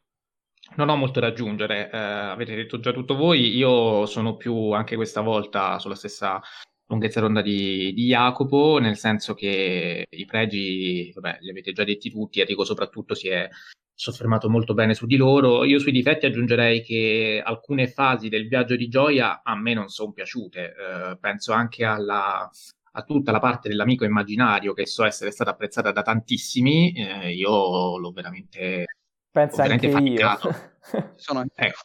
Non 0.76 0.90
ho 0.90 0.98
molto 0.98 1.22
da 1.22 1.28
aggiungere, 1.28 1.90
eh, 1.90 1.98
avete 1.98 2.54
detto 2.54 2.80
già 2.80 2.92
tutto 2.92 3.16
voi, 3.16 3.56
io 3.56 4.06
sono 4.06 4.36
più 4.36 4.72
anche 4.72 4.96
questa 4.96 5.22
volta 5.22 5.80
sulla 5.80 5.96
stessa 5.96 6.40
lunghezza 6.88 7.20
d'onda 7.20 7.42
di, 7.42 7.94
di 7.94 8.06
Jacopo, 8.06 8.80
nel 8.80 8.98
senso 8.98 9.34
che 9.34 10.06
i 10.10 10.26
pregi, 10.26 11.12
vabbè, 11.14 11.40
li 11.42 11.50
avete 11.50 11.72
già 11.72 11.84
detti 11.84 12.10
tutti, 12.10 12.40
Enrico 12.40 12.64
soprattutto 12.64 13.14
si 13.14 13.28
è 13.30 13.50
soffermato 13.94 14.50
molto 14.50 14.74
bene 14.74 14.94
su 14.94 15.06
di 15.06 15.16
loro. 15.18 15.66
Io 15.66 15.80
sui 15.80 15.92
difetti 15.92 16.26
aggiungerei 16.26 16.84
che 16.84 17.42
alcune 17.44 17.88
fasi 17.88 18.30
del 18.30 18.48
viaggio 18.48 18.76
di 18.76 18.88
gioia 18.88 19.42
a 19.44 19.56
me 19.56 19.74
non 19.74 19.90
sono 19.90 20.12
piaciute. 20.12 20.76
Eh, 20.76 21.18
penso 21.20 21.52
anche 21.52 21.84
alla, 21.84 22.50
a 22.92 23.02
tutta 23.04 23.32
la 23.32 23.40
parte 23.40 23.70
dell'amico 23.70 24.06
immaginario 24.06 24.74
che 24.74 24.86
so 24.86 25.04
essere 25.04 25.32
stata 25.32 25.50
apprezzata 25.52 25.92
da 25.92 26.04
tantissimi. 26.04 26.94
Eh, 26.94 27.34
io 27.34 27.98
l'ho 27.98 28.12
veramente, 28.12 28.86
ho 29.34 29.48
veramente 29.56 29.90
faticato. 29.90 30.56
Sono... 31.16 31.44
Ecco. 31.54 31.80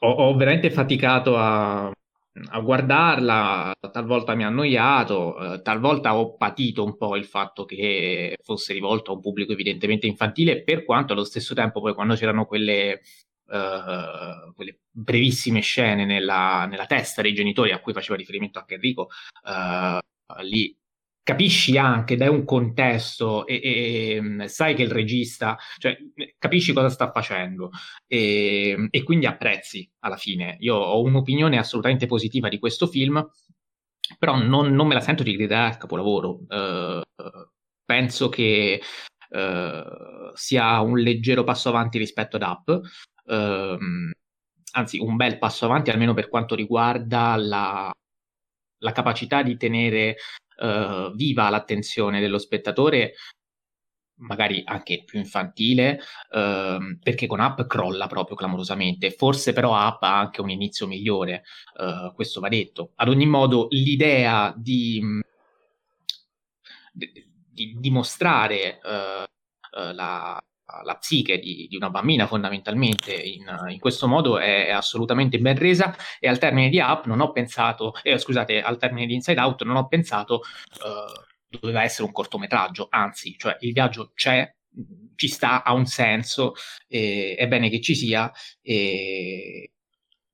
Ho, 0.00 0.10
ho 0.10 0.36
veramente 0.36 0.70
faticato 0.70 1.38
a 1.38 1.90
a 2.50 2.60
guardarla, 2.60 3.74
talvolta 3.92 4.34
mi 4.34 4.44
ha 4.44 4.48
annoiato, 4.48 5.54
eh, 5.54 5.62
talvolta 5.62 6.16
ho 6.16 6.36
patito 6.36 6.84
un 6.84 6.96
po' 6.96 7.16
il 7.16 7.24
fatto 7.24 7.64
che 7.64 8.36
fosse 8.42 8.72
rivolto 8.72 9.10
a 9.10 9.14
un 9.14 9.20
pubblico 9.20 9.52
evidentemente 9.52 10.06
infantile, 10.06 10.62
per 10.62 10.84
quanto 10.84 11.12
allo 11.12 11.24
stesso 11.24 11.54
tempo 11.54 11.80
poi 11.80 11.94
quando 11.94 12.14
c'erano 12.14 12.44
quelle, 12.46 13.00
eh, 13.48 14.52
quelle 14.54 14.80
brevissime 14.90 15.60
scene 15.60 16.04
nella, 16.04 16.66
nella, 16.66 16.86
testa 16.86 17.22
dei 17.22 17.32
genitori 17.32 17.72
a 17.72 17.80
cui 17.80 17.92
faceva 17.92 18.16
riferimento 18.16 18.58
anche 18.58 18.74
Enrico, 18.74 19.08
eh, 19.46 19.98
lì 20.42 20.76
capisci 21.26 21.76
anche, 21.76 22.14
dai 22.14 22.28
un 22.28 22.44
contesto 22.44 23.48
e, 23.48 23.60
e, 23.60 24.20
mm, 24.22 24.44
sai 24.44 24.76
che 24.76 24.84
il 24.84 24.92
regista, 24.92 25.58
cioè 25.76 25.98
capisci 26.38 26.72
cosa 26.72 26.88
sta 26.88 27.10
facendo 27.10 27.70
e, 28.06 28.86
e, 28.88 29.02
quindi 29.02 29.26
apprezzi 29.26 29.90
alla 30.04 30.16
fine. 30.16 30.56
Io 30.60 30.76
ho 30.76 31.02
un'opinione 31.02 31.58
assolutamente 31.58 32.06
positiva 32.06 32.48
di 32.48 32.60
questo 32.60 32.86
film, 32.86 33.28
però 34.20 34.40
non, 34.40 34.72
non 34.72 34.86
me 34.86 34.94
la 34.94 35.00
sento 35.00 35.24
di 35.24 35.34
gridare 35.34 35.72
al 35.72 35.78
capolavoro. 35.78 36.42
Uh, 36.48 37.00
penso 37.84 38.28
che 38.28 38.80
uh, 39.30 40.30
sia 40.32 40.80
un 40.80 40.96
leggero 40.96 41.42
passo 41.42 41.70
avanti 41.70 41.98
rispetto 41.98 42.36
ad 42.36 42.42
Up. 42.42 42.80
Uh, 43.24 44.12
anzi, 44.74 45.00
un 45.00 45.16
bel 45.16 45.38
passo 45.38 45.64
avanti 45.64 45.90
almeno 45.90 46.14
per 46.14 46.28
quanto 46.28 46.54
riguarda 46.54 47.34
la, 47.34 47.92
la 48.78 48.92
capacità 48.92 49.42
di 49.42 49.56
tenere 49.56 50.16
uh, 50.56 51.14
viva 51.14 51.48
l'attenzione 51.50 52.20
dello 52.20 52.38
spettatore, 52.38 53.14
magari 54.18 54.62
anche 54.64 55.02
più 55.04 55.18
infantile, 55.18 56.00
uh, 56.30 56.98
perché 57.02 57.26
con 57.26 57.40
App 57.40 57.62
crolla 57.62 58.06
proprio 58.06 58.36
clamorosamente. 58.36 59.10
Forse 59.10 59.52
però 59.52 59.74
App 59.74 60.02
ha 60.02 60.18
anche 60.18 60.40
un 60.40 60.50
inizio 60.50 60.86
migliore, 60.86 61.42
uh, 61.78 62.14
questo 62.14 62.40
va 62.40 62.48
detto. 62.48 62.92
Ad 62.96 63.08
ogni 63.08 63.26
modo, 63.26 63.66
l'idea 63.70 64.54
di, 64.56 65.02
di, 66.92 67.76
di 67.78 67.90
mostrare 67.90 68.80
la, 69.92 70.42
la 70.84 70.96
psiche 70.96 71.38
di, 71.38 71.66
di, 71.68 71.76
una 71.76 71.90
bambina 71.90 72.26
fondamentalmente 72.26 73.14
in, 73.14 73.44
in 73.68 73.78
questo 73.78 74.06
modo 74.06 74.38
è, 74.38 74.66
è, 74.66 74.70
assolutamente 74.70 75.38
ben 75.38 75.56
resa 75.56 75.94
e 76.18 76.28
al 76.28 76.38
termine 76.38 76.68
di 76.68 76.78
Up 76.78 77.06
non 77.06 77.20
ho 77.20 77.32
pensato, 77.32 77.94
eh, 78.02 78.18
scusate, 78.18 78.62
al 78.62 78.78
termine 78.78 79.06
di 79.06 79.14
Inside 79.14 79.40
Out 79.40 79.62
non 79.64 79.76
ho 79.76 79.86
pensato 79.86 80.36
uh, 80.36 81.24
doveva 81.60 81.82
essere 81.82 82.04
un 82.04 82.12
cortometraggio, 82.12 82.88
anzi, 82.90 83.36
cioè 83.38 83.56
il 83.60 83.72
viaggio 83.72 84.12
c'è, 84.14 84.52
ci 85.14 85.28
sta, 85.28 85.62
ha 85.62 85.72
un 85.72 85.86
senso, 85.86 86.54
eh, 86.88 87.34
è 87.36 87.46
bene 87.48 87.68
che 87.70 87.80
ci 87.80 87.94
sia 87.94 88.30
e, 88.60 89.72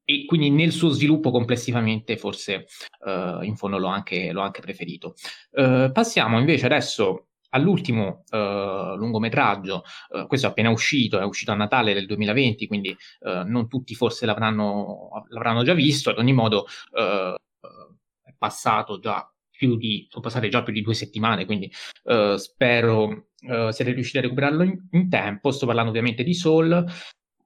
e 0.05 0.25
quindi 0.27 0.51
nel 0.51 0.73
suo 0.73 0.89
sviluppo 0.89 1.31
complessivamente 1.31 2.17
forse 2.17 2.67
uh, 3.05 3.43
in 3.43 3.57
fondo 3.57 3.79
l'ho 3.79 3.89
anche, 3.89 4.33
l'ho 4.33 4.43
anche 4.43 4.61
preferito. 4.61 5.15
Uh, 5.53 5.93
passiamo 5.93 6.39
invece 6.39 6.67
adesso 6.67 7.29
all'ultimo 7.53 8.25
uh, 8.31 8.97
lungometraggio, 8.97 9.85
uh, 10.11 10.27
questo 10.27 10.47
è 10.47 10.51
appena 10.51 10.71
uscito, 10.71 11.19
è 11.19 11.25
uscito 11.25 11.53
a 11.53 11.57
Natale 11.57 11.95
del 11.95 12.07
2020, 12.07 12.67
quindi 12.67 12.97
uh, 13.21 13.43
non 13.47 13.69
tutti 13.69 13.95
forse 13.95 14.27
l'avranno, 14.27 15.27
l'avranno, 15.29 15.63
già 15.63 15.75
visto, 15.75 16.11
ad 16.11 16.19
ogni 16.19 16.33
modo 16.33 16.67
è 16.93 18.35
passato 18.37 18.99
già 18.99 19.27
più 19.51 19.77
di, 19.77 20.07
sono 20.11 20.23
passate 20.23 20.49
già 20.49 20.63
più 20.63 20.73
di 20.73 20.83
due 20.83 20.95
settimane, 20.95 21.45
quindi 21.45 21.71
spero 22.37 23.29
siate 23.39 23.93
riusciti 23.93 24.19
a 24.19 24.23
recuperarlo 24.23 24.63
in, 24.63 24.89
in, 24.93 25.09
tempo, 25.09 25.51
sto 25.51 25.67
parlando 25.67 25.91
ovviamente 25.91 26.25
di 26.25 26.35
Soul, 26.35 26.85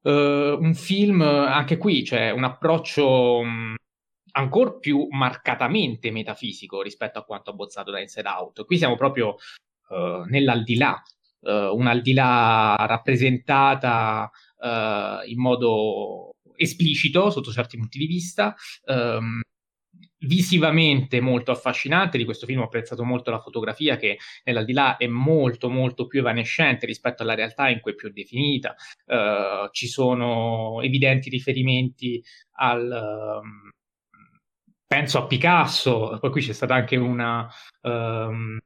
un 0.03 0.75
film 0.75 1.21
anche 1.21 1.77
qui, 1.77 2.05
cioè 2.05 2.31
un 2.31 2.45
approccio... 2.45 3.43
Mh, 3.43 3.75
ancora 4.37 4.73
più 4.73 5.09
marcatamente 5.11 6.11
metafisico 6.11 6.83
rispetto 6.83 7.19
a 7.19 7.25
quanto 7.25 7.51
abbozzato 7.51 7.91
da 7.91 8.01
Inside 8.01 8.29
Out. 8.29 8.65
Qui 8.67 8.77
siamo 8.77 8.95
proprio 8.95 9.37
uh, 9.89 10.23
nell'aldilà, 10.29 11.01
uh, 11.41 11.77
un'aldilà 11.77 12.77
rappresentata 12.87 14.31
uh, 14.59 15.29
in 15.29 15.41
modo 15.41 16.33
esplicito 16.57 17.31
sotto 17.31 17.53
certi 17.53 17.77
punti 17.77 17.99
di 17.99 18.07
vista. 18.07 18.55
Um, 18.87 19.41
visivamente 20.19 21.21
molto 21.21 21.51
affascinante 21.51 22.17
di 22.17 22.25
questo 22.25 22.47
film 22.47 22.61
ho 22.61 22.65
apprezzato 22.65 23.05
molto 23.05 23.31
la 23.31 23.39
fotografia 23.39 23.97
che 23.97 24.19
nell'aldilà 24.45 24.97
è 24.97 25.07
molto 25.07 25.69
molto 25.69 26.07
più 26.07 26.21
evanescente 26.21 26.87
rispetto 26.87 27.23
alla 27.23 27.35
realtà 27.35 27.69
in 27.69 27.81
cui 27.81 27.93
è 27.93 27.95
più 27.95 28.11
definita 28.11 28.75
uh, 29.07 29.69
ci 29.73 29.87
sono 29.89 30.81
evidenti 30.81 31.29
riferimenti 31.29 32.23
al 32.53 33.41
um, 33.43 33.71
penso 34.87 35.19
a 35.19 35.27
Picasso 35.27 36.17
poi 36.19 36.31
qui 36.31 36.41
c'è 36.41 36.53
stata 36.53 36.75
anche 36.75 36.97
una 36.97 37.49
um, 37.83 38.59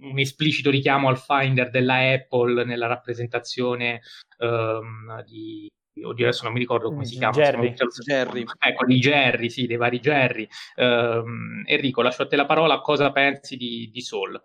un 0.00 0.18
esplicito 0.18 0.70
richiamo 0.70 1.08
al 1.08 1.18
Finder 1.18 1.70
della 1.70 2.12
Apple 2.12 2.64
nella 2.64 2.86
rappresentazione 2.86 4.02
um, 4.38 5.22
di 5.24 5.68
oddio 5.98 6.26
adesso 6.26 6.44
non 6.44 6.52
mi 6.52 6.58
ricordo 6.58 6.90
come 6.90 7.06
si 7.06 7.16
chiama 7.16 7.32
Jerry, 7.32 7.74
Jerry. 8.04 8.44
ecco 8.58 8.84
di 8.84 8.98
Jerry 8.98 9.48
sì 9.48 9.66
dei 9.66 9.78
vari 9.78 9.98
Jerry. 9.98 10.46
Um, 10.76 11.62
Enrico 11.66 12.02
lascio 12.02 12.22
a 12.22 12.26
te 12.26 12.36
la 12.36 12.44
parola 12.44 12.80
cosa 12.80 13.10
pensi 13.12 13.56
di, 13.56 13.88
di 13.90 14.00
Soul 14.02 14.40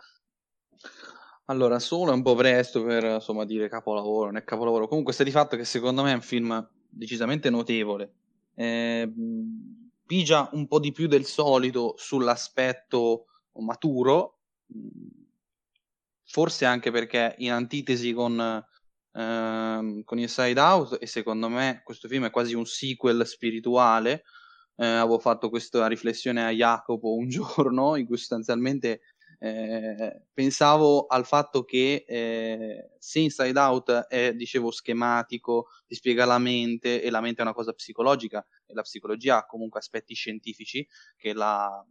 allora 1.46 1.80
Soul 1.80 2.10
è 2.10 2.14
un 2.14 2.22
po' 2.22 2.36
presto 2.36 2.82
per 2.84 3.04
insomma 3.04 3.44
dire 3.44 3.68
capolavoro 3.68 4.28
non 4.28 4.38
è 4.38 4.44
capolavoro. 4.44 4.88
Comunque 4.88 5.12
sta 5.12 5.26
di 5.26 5.32
fatto 5.32 5.58
che 5.58 5.66
secondo 5.66 6.02
me 6.02 6.12
è 6.12 6.16
un 6.16 6.22
film 6.22 6.70
decisamente 6.88 7.50
notevole. 7.50 8.14
Eh, 8.56 9.12
pigia 10.06 10.50
un 10.54 10.68
po' 10.68 10.80
di 10.80 10.94
più 10.94 11.08
del 11.08 11.26
solito 11.26 11.96
sull'aspetto 11.98 13.26
maturo 13.56 14.38
forse 16.32 16.64
anche 16.66 16.92
perché 16.92 17.36
in 17.40 17.52
antitesi 17.52 18.14
con, 18.14 18.66
ehm, 19.14 20.04
con 20.04 20.18
Inside 20.18 20.60
Out 20.60 20.98
e 21.02 21.06
secondo 21.06 21.50
me 21.50 21.82
questo 21.84 22.08
film 22.08 22.26
è 22.26 22.30
quasi 22.32 22.56
un 22.56 22.66
sequel 22.66 23.26
spirituale. 23.28 24.24
Eh, 24.78 24.86
avevo 24.86 25.20
fatto 25.20 25.50
questa 25.50 25.86
riflessione 25.88 26.44
a 26.46 26.52
Jacopo 26.52 27.14
un 27.16 27.28
giorno 27.68 27.98
in 27.98 28.06
cui 28.06 28.18
sostanzialmente 28.18 29.02
eh, 29.40 30.24
pensavo 30.34 31.08
al 31.08 31.26
fatto 31.26 31.66
che 31.66 32.06
eh, 32.08 32.92
se 32.98 33.20
Inside 33.20 33.60
Out 33.60 33.92
è, 34.08 34.34
dicevo, 34.34 34.72
schematico, 34.72 35.68
ti 35.86 35.96
spiega 35.96 36.24
la 36.24 36.38
mente 36.38 37.02
e 37.02 37.10
la 37.10 37.20
mente 37.20 37.42
è 37.42 37.44
una 37.44 37.54
cosa 37.54 37.74
psicologica 37.74 38.46
e 38.66 38.74
la 38.74 38.84
psicologia 38.84 39.38
ha 39.38 39.46
comunque 39.46 39.80
aspetti 39.80 40.14
scientifici 40.14 40.88
che 41.18 41.34
la 41.34 41.86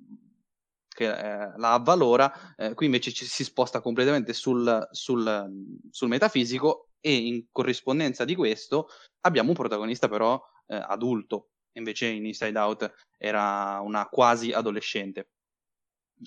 che 0.94 1.06
eh, 1.06 1.52
la 1.56 1.74
avvalora, 1.74 2.54
eh, 2.56 2.74
qui 2.74 2.86
invece 2.86 3.12
ci 3.12 3.24
si 3.24 3.44
sposta 3.44 3.80
completamente 3.80 4.32
sul, 4.32 4.88
sul, 4.90 5.78
sul, 5.90 6.08
metafisico 6.08 6.90
e 7.00 7.14
in 7.14 7.46
corrispondenza 7.50 8.24
di 8.24 8.34
questo 8.34 8.88
abbiamo 9.20 9.50
un 9.50 9.54
protagonista 9.54 10.08
però 10.08 10.40
eh, 10.66 10.74
adulto, 10.76 11.50
invece 11.72 12.06
in 12.06 12.26
Inside 12.26 12.58
Out 12.58 12.92
era 13.16 13.80
una 13.80 14.06
quasi 14.08 14.52
adolescente. 14.52 15.30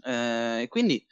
Eh, 0.04 0.62
e 0.64 0.68
quindi 0.70 1.06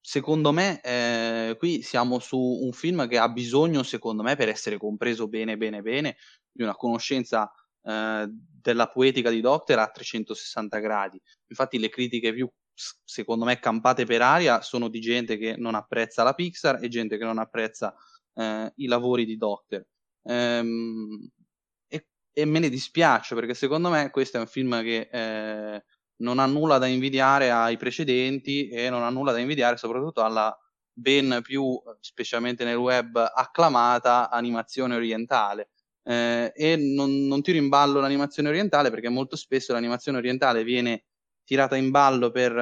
secondo 0.00 0.52
me 0.52 0.80
eh, 0.82 1.56
qui 1.58 1.82
siamo 1.82 2.18
su 2.18 2.38
un 2.38 2.72
film 2.72 3.06
che 3.08 3.18
ha 3.18 3.28
bisogno, 3.28 3.82
secondo 3.82 4.22
me, 4.22 4.36
per 4.36 4.48
essere 4.48 4.76
compreso 4.76 5.28
bene 5.28 5.56
bene 5.56 5.82
bene, 5.82 6.16
di 6.50 6.62
una 6.62 6.74
conoscenza 6.74 7.50
eh, 7.82 8.26
della 8.28 8.88
poetica 8.88 9.30
di 9.30 9.40
Docter 9.40 9.78
a 9.78 9.88
360 9.88 10.78
gradi. 10.78 11.20
Infatti 11.46 11.78
le 11.78 11.88
critiche 11.88 12.32
più 12.32 12.50
secondo 13.04 13.44
me 13.44 13.58
campate 13.58 14.04
per 14.04 14.22
aria 14.22 14.60
sono 14.62 14.88
di 14.88 15.00
gente 15.00 15.36
che 15.36 15.56
non 15.56 15.74
apprezza 15.74 16.22
la 16.22 16.34
Pixar 16.34 16.82
e 16.82 16.88
gente 16.88 17.18
che 17.18 17.24
non 17.24 17.38
apprezza 17.38 17.94
eh, 18.34 18.72
i 18.76 18.86
lavori 18.86 19.24
di 19.24 19.36
Doctor. 19.36 19.84
Ehm, 20.24 21.30
e, 21.88 22.06
e, 22.32 22.44
me 22.44 22.58
ne 22.58 22.68
dispiace 22.68 23.34
perché 23.34 23.54
secondo 23.54 23.90
me 23.90 24.10
questo 24.10 24.36
è 24.36 24.40
un 24.40 24.46
film 24.46 24.80
che 24.82 25.08
eh, 25.10 25.84
non 26.16 26.38
ha 26.38 26.46
nulla 26.46 26.78
da 26.78 26.86
invidiare 26.86 27.50
ai 27.50 27.76
precedenti 27.76 28.68
e 28.68 28.90
non 28.90 29.02
ha 29.02 29.10
nulla 29.10 29.32
da 29.32 29.38
invidiare 29.38 29.76
soprattutto 29.76 30.22
alla 30.22 30.56
ben 30.92 31.40
più, 31.42 31.80
specialmente 32.00 32.64
nel 32.64 32.76
web, 32.76 33.16
acclamata 33.16 34.30
animazione 34.30 34.96
orientale. 34.96 35.70
Eh, 36.02 36.52
e 36.54 36.76
non, 36.76 37.26
non 37.26 37.42
tiro 37.42 37.58
in 37.58 37.68
ballo 37.68 38.00
l'animazione 38.00 38.48
orientale 38.48 38.90
perché 38.90 39.08
molto 39.08 39.36
spesso 39.36 39.72
l'animazione 39.72 40.18
orientale 40.18 40.64
viene 40.64 41.04
tirata 41.48 41.76
in 41.76 41.90
ballo 41.90 42.30
per, 42.30 42.54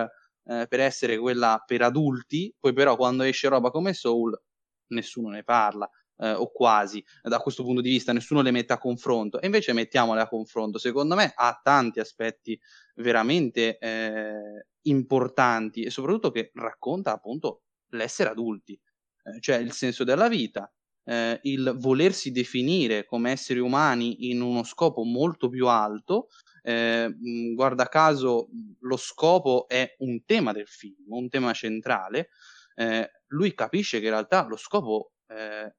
eh, 0.45 0.67
per 0.69 0.81
essere 0.81 1.19
quella 1.19 1.61
per 1.67 1.83
adulti, 1.83 2.55
poi 2.59 2.73
però 2.73 2.95
quando 2.97 3.25
esce 3.25 3.49
roba 3.49 3.71
come 3.71 3.93
Soul 3.93 4.41
nessuno 4.89 5.29
ne 5.31 5.43
parla. 5.43 5.91
Eh, 6.19 6.31
o 6.33 6.51
quasi 6.51 7.05
da 7.23 7.39
questo 7.41 7.63
punto 7.63 7.83
di 7.83 7.91
vista 7.91 8.11
nessuno 8.15 8.41
le 8.41 8.51
mette 8.51 8.73
a 8.73 8.79
confronto 8.79 9.39
e 9.39 9.45
invece 9.45 9.75
mettiamole 9.75 10.23
a 10.23 10.27
confronto 10.29 10.79
secondo 10.79 11.15
me 11.15 11.31
ha 11.37 11.61
tanti 11.63 12.01
aspetti 12.01 12.59
veramente 12.95 13.77
eh, 13.77 14.67
importanti 14.85 15.83
e 15.83 15.91
soprattutto 15.91 16.31
che 16.31 16.53
racconta 16.55 17.13
appunto 17.13 17.65
l'essere 17.91 18.31
adulti 18.31 18.73
eh, 18.73 19.41
cioè 19.41 19.57
il 19.57 19.73
senso 19.73 20.05
della 20.05 20.29
vita 20.29 20.73
eh, 21.05 21.39
il 21.43 21.75
volersi 21.79 22.31
definire 22.33 23.05
come 23.05 23.31
esseri 23.33 23.59
umani 23.61 24.31
in 24.31 24.41
uno 24.41 24.65
scopo 24.65 25.03
molto 25.05 25.49
più 25.49 25.67
alto 25.69 26.29
eh, 26.67 27.15
guarda 27.55 27.87
caso 27.87 28.49
lo 28.81 28.97
scopo 28.97 29.69
è 29.69 29.95
un 29.99 30.25
tema 30.25 30.51
del 30.51 30.67
film, 30.67 31.05
un 31.11 31.29
tema 31.29 31.53
centrale, 31.53 32.31
eh, 32.75 33.09
lui 33.29 33.55
capisce 33.55 34.01
che 34.01 34.07
in 34.07 34.11
realtà 34.11 34.45
lo 34.49 34.57
scopo 34.57 35.13
eh, 35.29 35.77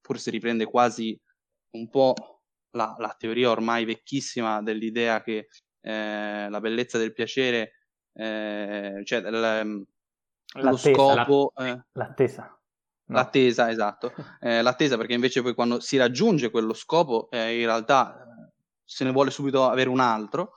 forse 0.00 0.30
riprende 0.30 0.64
quasi 0.64 1.16
un 1.76 1.88
po' 1.88 2.14
la, 2.72 2.96
la, 2.98 3.14
teoria 3.16 3.50
ormai 3.50 3.84
vecchissima 3.84 4.60
dell'idea 4.60 5.22
che 5.22 5.46
eh, 5.80 6.48
la 6.50 6.60
bellezza 6.60 6.98
del 6.98 7.12
piacere, 7.12 7.84
eh, 8.12 9.02
cioè 9.04 9.20
l, 9.20 9.86
lo 10.54 10.76
scopo... 10.76 11.52
La, 11.54 11.68
eh, 11.68 11.84
l'attesa. 11.92 12.58
No. 13.06 13.16
L'attesa, 13.16 13.70
esatto. 13.70 14.12
Eh, 14.40 14.62
l'attesa 14.62 14.96
perché 14.96 15.14
invece 15.14 15.42
poi 15.42 15.54
quando 15.54 15.78
si 15.78 15.96
raggiunge 15.96 16.50
quello 16.50 16.74
scopo, 16.74 17.30
eh, 17.30 17.60
in 17.60 17.66
realtà 17.66 18.33
se 18.84 19.04
ne 19.04 19.12
vuole 19.12 19.30
subito 19.30 19.64
avere 19.64 19.88
un 19.88 20.00
altro. 20.00 20.52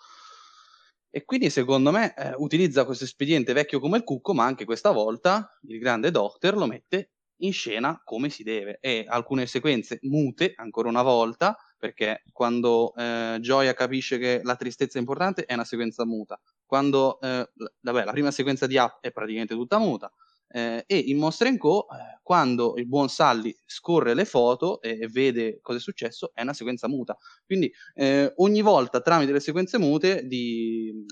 E 1.09 1.23
quindi 1.23 1.49
secondo 1.49 1.91
me 1.91 2.13
eh, 2.15 2.33
utilizza 2.37 2.85
questo 2.85 3.05
espediente 3.05 3.53
vecchio 3.53 3.79
come 3.79 3.97
il 3.97 4.03
cucco, 4.03 4.33
ma 4.33 4.45
anche 4.45 4.65
questa 4.65 4.91
volta 4.91 5.57
il 5.63 5.79
grande 5.79 6.11
Doctor 6.11 6.55
lo 6.55 6.67
mette 6.67 7.11
in 7.41 7.53
scena 7.53 8.01
come 8.03 8.29
si 8.29 8.43
deve. 8.43 8.77
E 8.81 9.05
alcune 9.07 9.45
sequenze 9.47 9.99
mute, 10.01 10.53
ancora 10.55 10.89
una 10.89 11.01
volta, 11.01 11.57
perché 11.77 12.23
quando 12.31 12.93
eh, 12.95 13.37
Gioia 13.39 13.73
capisce 13.73 14.17
che 14.17 14.41
la 14.43 14.55
tristezza 14.55 14.97
è 14.97 15.01
importante 15.01 15.45
è 15.45 15.53
una 15.53 15.63
sequenza 15.63 16.05
muta. 16.05 16.39
Quando 16.65 17.19
eh, 17.21 17.49
vabbè, 17.81 18.03
la 18.03 18.11
prima 18.11 18.31
sequenza 18.31 18.67
di 18.67 18.77
Up 18.77 18.99
è 19.01 19.11
praticamente 19.11 19.53
tutta 19.53 19.77
muta. 19.77 20.11
Eh, 20.49 20.83
e 20.87 20.97
in 20.97 21.17
Monster 21.17 21.55
Co, 21.57 21.87
eh, 21.89 22.19
quando 22.23 22.75
il 22.77 22.87
buon 22.87 23.09
Sally 23.09 23.55
scorre 23.65 24.13
le 24.13 24.25
foto 24.25 24.81
e, 24.81 24.97
e 25.01 25.07
vede 25.07 25.59
cosa 25.61 25.77
è 25.77 25.81
successo, 25.81 26.31
è 26.33 26.41
una 26.41 26.53
sequenza 26.53 26.87
muta. 26.87 27.17
Quindi 27.45 27.71
eh, 27.95 28.31
ogni 28.37 28.61
volta 28.61 29.01
tramite 29.01 29.31
le 29.31 29.39
sequenze 29.39 29.77
mute 29.77 30.25
di, 30.25 31.05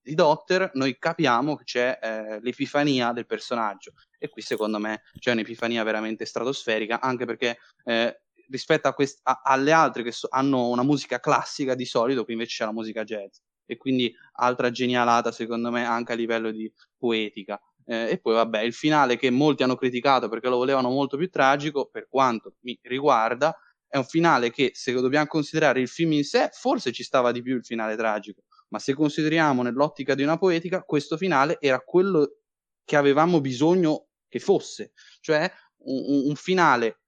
di 0.00 0.14
Doctor 0.14 0.70
noi 0.74 0.98
capiamo 0.98 1.56
che 1.56 1.64
c'è 1.64 1.98
eh, 2.02 2.40
l'epifania 2.40 3.12
del 3.12 3.26
personaggio. 3.26 3.92
E 4.18 4.28
qui 4.28 4.42
secondo 4.42 4.78
me 4.78 5.02
c'è 5.18 5.32
un'epifania 5.32 5.82
veramente 5.84 6.24
stratosferica, 6.24 7.00
anche 7.00 7.24
perché 7.24 7.58
eh, 7.84 8.22
rispetto 8.48 8.92
quest- 8.92 9.20
a- 9.24 9.42
alle 9.44 9.72
altre 9.72 10.02
che 10.02 10.12
so- 10.12 10.28
hanno 10.30 10.68
una 10.68 10.82
musica 10.82 11.20
classica 11.20 11.74
di 11.74 11.84
solito, 11.84 12.24
qui 12.24 12.34
invece 12.34 12.56
c'è 12.58 12.64
la 12.64 12.72
musica 12.72 13.04
jazz. 13.04 13.38
E 13.64 13.76
quindi 13.76 14.12
altra 14.34 14.70
genialata 14.70 15.30
secondo 15.32 15.70
me 15.70 15.84
anche 15.84 16.12
a 16.12 16.14
livello 16.16 16.50
di 16.50 16.70
poetica. 16.98 17.60
Eh, 17.84 18.10
e 18.10 18.20
poi 18.20 18.34
vabbè, 18.34 18.60
il 18.60 18.72
finale 18.72 19.16
che 19.16 19.30
molti 19.30 19.62
hanno 19.62 19.76
criticato 19.76 20.28
perché 20.28 20.48
lo 20.48 20.56
volevano 20.56 20.90
molto 20.90 21.16
più 21.16 21.28
tragico, 21.28 21.88
per 21.90 22.06
quanto 22.08 22.54
mi 22.60 22.78
riguarda, 22.82 23.56
è 23.86 23.96
un 23.98 24.04
finale 24.04 24.50
che 24.50 24.70
se 24.74 24.92
dobbiamo 24.92 25.26
considerare 25.26 25.80
il 25.80 25.88
film 25.88 26.12
in 26.12 26.24
sé, 26.24 26.48
forse 26.52 26.92
ci 26.92 27.02
stava 27.02 27.30
di 27.32 27.42
più 27.42 27.56
il 27.56 27.64
finale 27.64 27.96
tragico, 27.96 28.44
ma 28.68 28.78
se 28.78 28.94
consideriamo 28.94 29.62
nell'ottica 29.62 30.14
di 30.14 30.22
una 30.22 30.38
poetica, 30.38 30.82
questo 30.82 31.16
finale 31.16 31.58
era 31.60 31.80
quello 31.80 32.38
che 32.84 32.96
avevamo 32.96 33.40
bisogno 33.40 34.06
che 34.28 34.38
fosse, 34.38 34.92
cioè 35.20 35.50
un, 35.84 36.28
un 36.28 36.34
finale, 36.36 37.00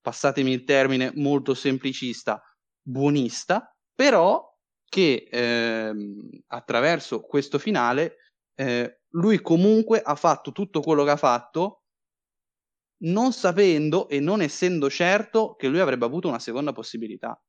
passatemi 0.00 0.52
il 0.52 0.64
termine, 0.64 1.12
molto 1.16 1.54
semplicista, 1.54 2.42
buonista, 2.80 3.74
però 3.94 4.52
che 4.88 5.28
ehm, 5.30 6.28
attraverso 6.48 7.20
questo 7.22 7.58
finale 7.58 8.16
eh, 8.54 9.00
lui 9.10 9.40
comunque 9.40 10.00
ha 10.00 10.14
fatto 10.14 10.52
tutto 10.52 10.80
quello 10.80 11.04
che 11.04 11.10
ha 11.10 11.16
fatto 11.16 11.84
non 13.04 13.32
sapendo 13.32 14.08
e 14.08 14.20
non 14.20 14.40
essendo 14.40 14.88
certo 14.88 15.54
che 15.56 15.68
lui 15.68 15.80
avrebbe 15.80 16.04
avuto 16.04 16.28
una 16.28 16.38
seconda 16.38 16.72
possibilità. 16.72 17.40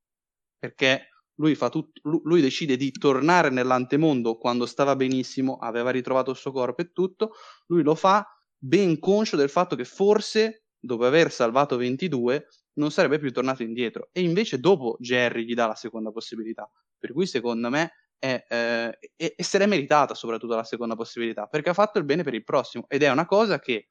Perché 0.57 1.09
lui, 1.35 1.55
tut- 1.55 1.99
lui 2.03 2.41
decide 2.41 2.77
di 2.77 2.91
tornare 2.91 3.49
nell'antemondo 3.49 4.37
quando 4.37 4.65
stava 4.65 4.95
benissimo, 4.95 5.57
aveva 5.57 5.91
ritrovato 5.91 6.31
il 6.31 6.37
suo 6.37 6.51
corpo 6.51 6.81
e 6.81 6.91
tutto, 6.91 7.31
lui 7.67 7.83
lo 7.83 7.95
fa 7.95 8.25
ben 8.57 8.99
conscio 8.99 9.35
del 9.35 9.49
fatto 9.49 9.75
che 9.75 9.85
forse, 9.85 10.65
dopo 10.79 11.05
aver 11.05 11.31
salvato 11.31 11.77
22, 11.77 12.47
non 12.73 12.91
sarebbe 12.91 13.19
più 13.19 13.31
tornato 13.31 13.63
indietro. 13.63 14.09
E 14.11 14.21
invece 14.21 14.59
dopo 14.59 14.97
Jerry 14.99 15.45
gli 15.45 15.53
dà 15.53 15.67
la 15.67 15.75
seconda 15.75 16.11
possibilità. 16.11 16.69
Per 16.97 17.13
cui 17.13 17.27
secondo 17.27 17.69
me 17.69 17.91
eh, 18.25 18.97
e, 19.15 19.33
e 19.37 19.43
se 19.43 19.57
l'è 19.57 19.65
meritata 19.65 20.13
soprattutto 20.13 20.55
la 20.55 20.63
seconda 20.63 20.95
possibilità, 20.95 21.45
perché 21.47 21.69
ha 21.69 21.73
fatto 21.73 21.99
il 21.99 22.05
bene 22.05 22.23
per 22.23 22.33
il 22.33 22.43
prossimo. 22.43 22.85
Ed 22.87 23.03
è 23.03 23.09
una 23.09 23.25
cosa 23.25 23.59
che, 23.59 23.89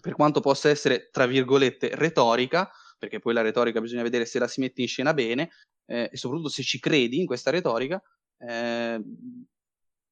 per 0.00 0.14
quanto 0.14 0.40
possa 0.40 0.68
essere, 0.68 1.08
tra 1.10 1.26
virgolette, 1.26 1.94
retorica, 1.94 2.70
perché 2.98 3.18
poi 3.18 3.34
la 3.34 3.42
retorica 3.42 3.80
bisogna 3.80 4.02
vedere 4.02 4.26
se 4.26 4.38
la 4.38 4.46
si 4.46 4.60
mette 4.60 4.82
in 4.82 4.88
scena 4.88 5.14
bene, 5.14 5.50
eh, 5.86 6.08
e 6.12 6.16
soprattutto 6.16 6.50
se 6.50 6.62
ci 6.62 6.78
credi 6.78 7.18
in 7.18 7.26
questa 7.26 7.50
retorica, 7.50 8.00
eh, 8.38 9.00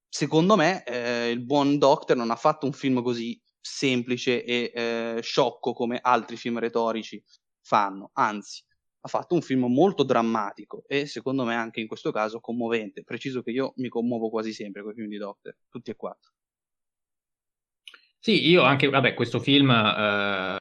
secondo 0.08 0.56
me 0.56 0.82
eh, 0.84 1.30
il 1.30 1.44
buon 1.44 1.78
Doctor 1.78 2.16
non 2.16 2.30
ha 2.30 2.36
fatto 2.36 2.66
un 2.66 2.72
film 2.72 3.02
così 3.02 3.40
semplice 3.60 4.42
e 4.42 4.72
eh, 4.74 5.20
sciocco 5.22 5.72
come 5.72 5.98
altri 6.00 6.36
film 6.36 6.58
retorici 6.58 7.22
fanno, 7.60 8.10
anzi 8.14 8.64
ha 9.02 9.08
fatto 9.08 9.34
un 9.34 9.42
film 9.42 9.64
molto 9.66 10.02
drammatico 10.02 10.84
e 10.86 11.06
secondo 11.06 11.44
me 11.44 11.54
anche 11.54 11.80
in 11.80 11.86
questo 11.86 12.10
caso 12.10 12.40
commovente. 12.40 13.02
Preciso 13.02 13.42
che 13.42 13.50
io 13.50 13.72
mi 13.76 13.88
commuovo 13.88 14.28
quasi 14.28 14.52
sempre 14.52 14.82
con 14.82 14.92
i 14.92 14.94
film 14.94 15.08
di 15.08 15.16
Doctor, 15.16 15.56
tutti 15.68 15.90
e 15.90 15.96
quattro. 15.96 16.32
Sì, 18.18 18.48
io 18.48 18.62
anche, 18.62 18.88
vabbè, 18.90 19.14
questo 19.14 19.40
film 19.40 19.70
eh, 19.70 20.58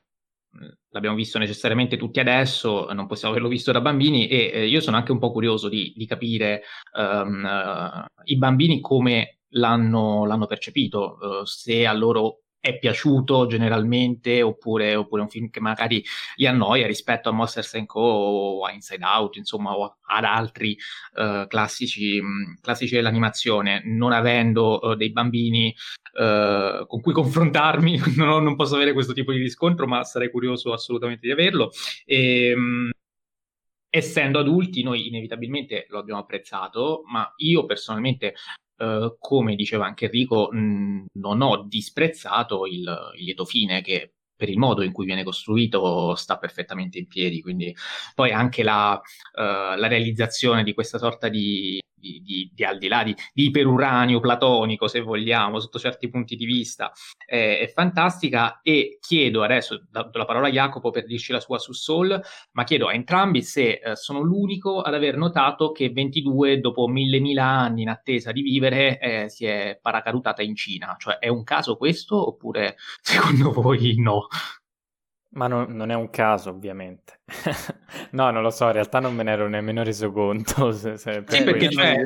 l'abbiamo 0.89 1.15
visto 1.15 1.37
necessariamente 1.37 1.97
tutti 1.97 2.21
adesso, 2.21 2.91
non 2.93 3.05
possiamo 3.05 3.33
averlo 3.33 3.49
visto 3.49 3.73
da 3.73 3.81
bambini 3.81 4.27
e 4.27 4.51
eh, 4.53 4.67
io 4.67 4.79
sono 4.79 4.95
anche 4.95 5.11
un 5.11 5.19
po' 5.19 5.31
curioso 5.31 5.67
di, 5.67 5.93
di 5.95 6.05
capire 6.05 6.63
um, 6.93 7.43
uh, 7.43 8.21
i 8.23 8.37
bambini 8.37 8.79
come 8.79 9.39
l'hanno, 9.49 10.25
l'hanno 10.25 10.47
percepito, 10.47 11.17
uh, 11.19 11.43
se 11.43 11.85
a 11.85 11.93
loro 11.93 12.43
è 12.59 12.77
piaciuto 12.77 13.47
generalmente 13.47 14.41
oppure, 14.41 14.95
oppure, 14.95 15.21
un 15.21 15.29
film 15.29 15.49
che 15.49 15.61
magari 15.61 16.03
li 16.35 16.45
annoia 16.45 16.87
rispetto 16.87 17.29
a 17.29 17.31
Monsters 17.31 17.83
Co. 17.85 17.99
o 18.01 18.65
a 18.65 18.71
Inside 18.71 19.03
Out, 19.03 19.37
insomma, 19.37 19.75
o 19.77 19.97
ad 20.01 20.23
altri 20.23 20.77
uh, 21.15 21.47
classici, 21.47 22.21
mh, 22.21 22.59
classici, 22.61 22.95
dell'animazione, 22.95 23.81
non 23.85 24.11
avendo 24.11 24.79
uh, 24.81 24.95
dei 24.95 25.11
bambini 25.11 25.73
uh, 26.13 26.85
con 26.85 27.01
cui 27.01 27.13
confrontarmi, 27.13 28.01
non, 28.17 28.43
non, 28.43 28.55
posso 28.55 28.75
avere 28.75 28.93
questo 28.93 29.13
tipo 29.13 29.31
di 29.31 29.39
riscontro, 29.39 29.87
ma 29.87 30.03
sarei 30.03 30.29
curioso 30.29 30.73
assolutamente 30.73 31.25
di 31.25 31.31
averlo. 31.31 31.71
E, 32.05 32.55
mh, 32.55 32.89
essendo 33.89 34.39
adulti, 34.39 34.83
noi 34.83 35.07
inevitabilmente 35.07 35.85
lo 35.89 35.99
abbiamo 35.99 36.19
apprezzato, 36.19 37.03
ma 37.05 37.31
io 37.37 37.65
personalmente 37.65 38.35
Uh, 38.79 39.17
come 39.19 39.55
diceva 39.55 39.85
anche 39.85 40.05
Enrico, 40.05 40.49
mh, 40.51 41.07
non 41.13 41.41
ho 41.41 41.63
disprezzato 41.67 42.65
il, 42.65 43.11
il, 43.17 43.25
lieto 43.25 43.43
fine 43.43 43.81
che 43.81 44.13
per 44.39 44.47
il 44.47 44.57
modo 44.57 44.83
in 44.83 44.93
cui 44.93 45.05
viene 45.05 45.25
costruito 45.25 46.15
sta 46.15 46.37
perfettamente 46.37 46.97
in 46.97 47.07
piedi, 47.07 47.41
quindi 47.41 47.75
poi 48.15 48.31
anche 48.31 48.63
la, 48.63 48.93
uh, 48.93 49.41
la 49.77 49.87
realizzazione 49.87 50.63
di 50.63 50.73
questa 50.73 50.97
sorta 50.97 51.27
di, 51.27 51.77
di, 51.99 52.21
di, 52.23 52.51
di, 52.53 52.63
al 52.63 52.77
di 52.77 52.87
là 52.87 53.03
di, 53.03 53.15
di 53.33 53.45
iperuranio 53.45 54.19
platonico, 54.19 54.87
se 54.87 55.01
vogliamo, 55.01 55.59
sotto 55.59 55.79
certi 55.79 56.09
punti 56.09 56.35
di 56.35 56.45
vista, 56.45 56.91
eh, 57.25 57.59
è 57.59 57.67
fantastica 57.67 58.61
e 58.61 58.97
chiedo 58.99 59.43
adesso, 59.43 59.83
do 59.89 60.09
la 60.13 60.25
parola 60.25 60.47
a 60.47 60.51
Jacopo 60.51 60.89
per 60.89 61.05
dirci 61.05 61.31
la 61.31 61.39
sua 61.39 61.59
su 61.59 61.73
Soul, 61.73 62.19
ma 62.53 62.63
chiedo 62.63 62.87
a 62.87 62.93
entrambi 62.93 63.41
se 63.41 63.79
eh, 63.83 63.95
sono 63.95 64.21
l'unico 64.21 64.81
ad 64.81 64.93
aver 64.93 65.17
notato 65.17 65.71
che 65.71 65.89
22 65.89 66.59
dopo 66.59 66.87
mille 66.87 67.19
mila 67.19 67.45
anni 67.45 67.83
in 67.83 67.89
attesa 67.89 68.31
di 68.31 68.41
vivere 68.41 68.99
eh, 68.99 69.29
si 69.29 69.45
è 69.45 69.77
paracadutata 69.81 70.41
in 70.41 70.55
Cina, 70.55 70.95
cioè 70.97 71.17
è 71.17 71.27
un 71.27 71.43
caso 71.43 71.77
questo 71.77 72.27
oppure 72.27 72.75
secondo 73.01 73.51
voi 73.51 73.95
no? 73.97 74.27
Ma 75.31 75.47
no, 75.47 75.65
non 75.67 75.91
è 75.91 75.95
un 75.95 76.09
caso, 76.09 76.49
ovviamente. 76.49 77.21
no, 78.11 78.31
non 78.31 78.41
lo 78.41 78.49
so, 78.49 78.65
in 78.65 78.71
realtà 78.71 78.99
non 78.99 79.13
me 79.13 79.23
ne 79.23 79.31
ero 79.31 79.47
nemmeno 79.47 79.83
reso 79.83 80.11
conto. 80.11 80.71
Se, 80.73 80.97
se 80.97 81.23
sì, 81.27 81.43
perché 81.43 81.67
c'è, 81.67 82.03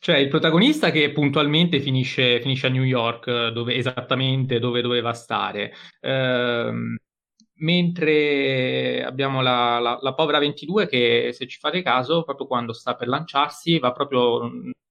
cioè, 0.00 0.16
il 0.16 0.28
protagonista 0.28 0.90
che 0.90 1.12
puntualmente 1.12 1.80
finisce, 1.80 2.40
finisce, 2.40 2.66
a 2.66 2.70
New 2.70 2.82
York, 2.82 3.48
dove, 3.48 3.74
esattamente 3.74 4.58
dove 4.58 4.82
doveva 4.82 5.12
stare. 5.14 5.72
Ehm, 6.00 6.96
mentre 7.60 9.04
abbiamo 9.04 9.40
la, 9.42 9.78
la, 9.78 9.98
la, 10.00 10.14
povera 10.14 10.38
22 10.38 10.86
che, 10.88 11.30
se 11.32 11.46
ci 11.46 11.58
fate 11.58 11.82
caso, 11.82 12.24
proprio 12.24 12.46
quando 12.46 12.72
sta 12.72 12.94
per 12.94 13.08
lanciarsi, 13.08 13.78
va 13.78 13.92
proprio 13.92 14.50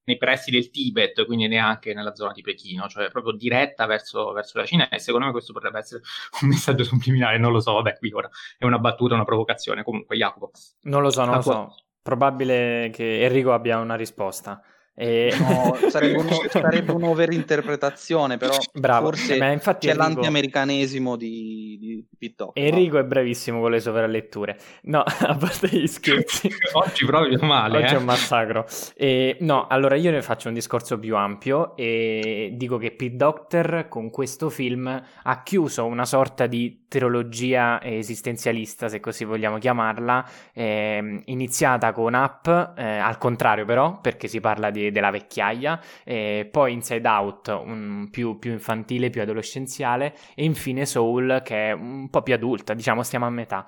nei 0.09 0.17
pressi 0.17 0.49
del 0.49 0.71
Tibet, 0.71 1.23
quindi 1.25 1.47
neanche 1.47 1.93
nella 1.93 2.15
zona 2.15 2.31
di 2.31 2.41
Pechino, 2.41 2.87
cioè 2.87 3.11
proprio 3.11 3.33
diretta 3.33 3.85
verso, 3.85 4.31
verso, 4.31 4.57
la 4.57 4.65
Cina 4.65 4.89
e 4.89 4.97
secondo 4.97 5.27
me 5.27 5.31
questo 5.31 5.53
potrebbe 5.53 5.77
essere 5.77 6.01
un 6.41 6.49
messaggio 6.49 6.83
subliminale, 6.83 7.37
non 7.37 7.51
lo 7.51 7.59
so, 7.59 7.73
vabbè 7.73 7.97
qui 7.97 8.11
ora 8.11 8.27
è 8.57 8.65
una 8.65 8.79
battuta, 8.79 9.13
una 9.13 9.23
provocazione, 9.23 9.83
comunque 9.83 10.17
Jacopo. 10.17 10.49
Non 10.81 11.03
lo 11.03 11.11
so, 11.11 11.25
non 11.25 11.35
lo 11.35 11.41
so, 11.41 11.75
probabile 12.01 12.89
che 12.91 13.23
Enrico 13.23 13.53
abbia 13.53 13.77
una 13.77 13.95
risposta. 13.95 14.59
E... 14.99 15.33
No, 15.39 15.77
sarebbe, 15.87 16.17
uno, 16.17 16.43
sarebbe, 16.49 16.91
un'overinterpretazione, 16.91 18.35
però 18.35 18.57
Bravo. 18.73 19.05
forse 19.05 19.37
Ma 19.37 19.49
infatti 19.49 19.87
c'è 19.87 19.93
Enrico... 19.93 20.09
l'antiamericanesimo 20.09 21.15
di, 21.15 21.77
di 21.79 22.05
Pittock. 22.17 22.59
Enrico 22.59 22.97
no? 22.97 23.03
è 23.03 23.05
bravissimo 23.05 23.61
con 23.61 23.71
le 23.71 23.79
sovraletture. 23.79 24.57
No, 24.83 24.99
a 25.07 25.35
parte 25.37 25.69
gli 25.69 25.87
scherzi. 25.87 26.49
Oggi 26.73 27.05
proprio 27.05 27.39
male. 27.39 27.77
Oggi 27.77 27.93
eh? 27.93 27.95
è 27.95 27.97
un 27.97 28.03
massacro. 28.03 28.65
E, 28.93 29.37
no, 29.39 29.67
allora 29.67 29.95
io 29.95 30.11
ne 30.11 30.21
faccio 30.21 30.49
un 30.49 30.53
discorso 30.53 30.99
più 30.99 31.15
ampio 31.15 31.77
e 31.77 32.51
dico 32.55 32.77
che 32.77 32.91
Pete 32.91 33.15
Doctor 33.15 33.85
con 33.87 34.09
questo 34.09 34.49
film 34.49 35.01
ha 35.23 35.43
chiuso 35.43 35.85
una 35.85 36.03
sorta 36.03 36.45
di 36.45 36.87
trilogia 36.89 37.81
esistenzialista, 37.81 38.89
se 38.89 38.99
così 38.99 39.23
vogliamo 39.23 39.59
chiamarla, 39.59 40.27
eh, 40.51 41.21
iniziata 41.25 41.93
con 41.93 42.15
Up, 42.15 42.73
eh, 42.75 42.97
al 42.97 43.17
contrario 43.17 43.63
però, 43.63 44.01
perché 44.01 44.27
si 44.27 44.41
parla 44.41 44.71
di 44.71 44.88
della 44.91 45.11
vecchiaia, 45.11 45.79
eh, 46.03 46.47
poi 46.51 46.73
Inside 46.73 47.07
Out 47.07 48.09
più, 48.09 48.37
più, 48.39 48.51
infantile, 48.51 49.09
più 49.09 49.21
adolescenziale 49.21 50.15
e 50.35 50.43
infine 50.43 50.85
Soul 50.85 51.41
che 51.43 51.69
è 51.69 51.71
un 51.71 52.09
po' 52.09 52.21
più 52.21 52.33
adulta, 52.33 52.73
diciamo 52.73 53.03
stiamo 53.03 53.25
a 53.25 53.29
metà. 53.29 53.65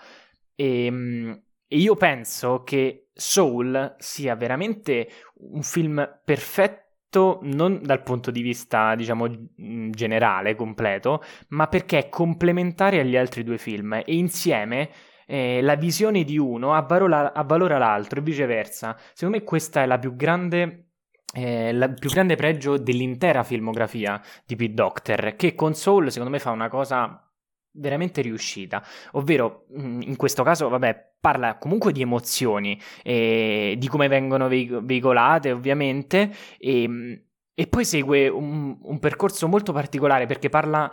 E, 0.55 0.86
ehm, 0.86 1.41
e 1.67 1.78
io 1.78 1.95
penso 1.95 2.63
che 2.63 3.07
Soul 3.13 3.95
sia 3.97 4.36
veramente 4.36 5.07
un 5.36 5.63
film 5.63 6.19
perfetto 6.24 7.39
non 7.43 7.80
dal 7.82 8.03
punto 8.03 8.30
di 8.30 8.41
vista, 8.41 8.93
diciamo, 8.95 9.28
generale, 9.55 10.55
completo, 10.55 11.24
ma 11.49 11.67
perché 11.67 11.97
è 11.97 12.09
complementare 12.09 12.99
agli 12.99 13.15
altri 13.15 13.43
due 13.43 13.57
film 13.57 13.93
e 13.93 14.03
insieme 14.07 14.89
eh, 15.28 15.61
la 15.61 15.76
visione 15.76 16.26
di 16.26 16.38
uno 16.38 16.74
avvalora, 16.74 17.32
avvalora 17.34 17.78
l'altro 17.78 18.19
e 18.19 18.24
viceversa. 18.24 18.97
Secondo 19.13 19.38
me 19.38 19.43
questa 19.43 19.82
è 19.82 19.86
la 19.86 19.97
più 19.97 20.15
grande 20.15 20.91
eh, 21.34 21.69
il 21.69 21.95
più 21.99 22.09
grande 22.09 22.36
pregio 22.36 22.77
dell'intera 22.77 23.43
filmografia 23.43 24.21
di 24.45 24.55
Pete 24.55 24.73
Doctor, 24.73 25.36
che 25.36 25.55
con 25.55 25.73
Soul 25.73 26.11
secondo 26.11 26.32
me 26.32 26.39
fa 26.39 26.51
una 26.51 26.69
cosa 26.69 27.25
veramente 27.73 28.21
riuscita, 28.21 28.84
ovvero 29.11 29.65
mm, 29.77 30.01
in 30.01 30.15
questo 30.17 30.43
caso, 30.43 30.67
vabbè, 30.69 31.13
parla 31.19 31.57
comunque 31.57 31.91
di 31.91 32.01
emozioni, 32.01 32.79
e 33.03 33.75
di 33.77 33.88
come 33.88 34.07
vengono 34.07 34.47
veicolate 34.47 35.51
ovviamente, 35.51 36.32
e, 36.57 36.88
mm, 36.88 37.13
e 37.53 37.67
poi 37.67 37.86
segue 37.86 38.27
un, 38.27 38.77
un, 38.82 38.99
percorso 38.99 39.47
molto 39.47 39.71
particolare 39.71 40.25
perché 40.25 40.49
parla 40.49 40.91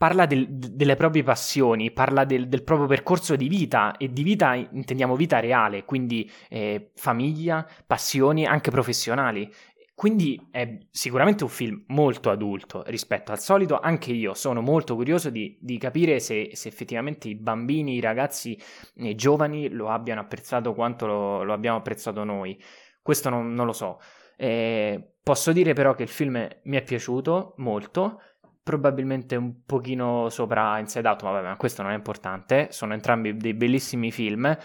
parla 0.00 0.24
del, 0.24 0.48
delle 0.48 0.96
proprie 0.96 1.22
passioni, 1.22 1.90
parla 1.90 2.24
del, 2.24 2.48
del, 2.48 2.62
proprio 2.62 2.86
percorso 2.86 3.36
di 3.36 3.48
vita 3.48 3.98
e 3.98 4.10
di 4.10 4.22
vita 4.22 4.54
intendiamo 4.54 5.14
vita 5.14 5.40
reale, 5.40 5.84
quindi 5.84 6.30
eh, 6.48 6.92
famiglia, 6.94 7.68
passioni 7.86 8.46
anche 8.46 8.70
professionali 8.70 9.52
quindi 10.00 10.48
è 10.50 10.78
sicuramente 10.90 11.44
un 11.44 11.50
film 11.50 11.84
molto 11.88 12.30
adulto 12.30 12.82
rispetto 12.86 13.32
al 13.32 13.38
solito. 13.38 13.78
Anche 13.78 14.12
io 14.12 14.32
sono 14.32 14.62
molto 14.62 14.94
curioso 14.94 15.28
di, 15.28 15.58
di 15.60 15.76
capire 15.76 16.20
se, 16.20 16.52
se, 16.54 16.68
effettivamente 16.68 17.28
i 17.28 17.34
bambini, 17.34 17.96
i 17.96 18.00
ragazzi, 18.00 18.58
i 18.94 19.14
giovani 19.14 19.68
lo 19.68 19.90
abbiano 19.90 20.22
apprezzato 20.22 20.72
quanto 20.72 21.04
lo, 21.04 21.42
lo 21.42 21.52
abbiamo 21.52 21.76
apprezzato 21.76 22.24
noi. 22.24 22.58
Questo 23.02 23.28
non, 23.28 23.52
non 23.52 23.66
lo 23.66 23.74
so. 23.74 24.00
Eh, 24.38 25.16
posso 25.22 25.52
dire 25.52 25.74
però 25.74 25.92
che 25.92 26.04
il 26.04 26.08
film 26.08 26.48
mi 26.62 26.76
è 26.78 26.82
piaciuto 26.82 27.52
molto 27.58 28.22
probabilmente 28.62 29.36
un 29.36 29.64
pochino 29.66 30.30
sopra 30.30 30.78
Inside 30.78 31.06
Out, 31.06 31.22
ma 31.24 31.30
vabbè, 31.32 31.48
ma 31.48 31.56
questo 31.56 31.82
non 31.82 31.92
è 31.92 31.94
importante, 31.94 32.68
sono 32.70 32.94
entrambi 32.94 33.36
dei 33.36 33.52
bellissimi 33.52 34.10
film. 34.10 34.56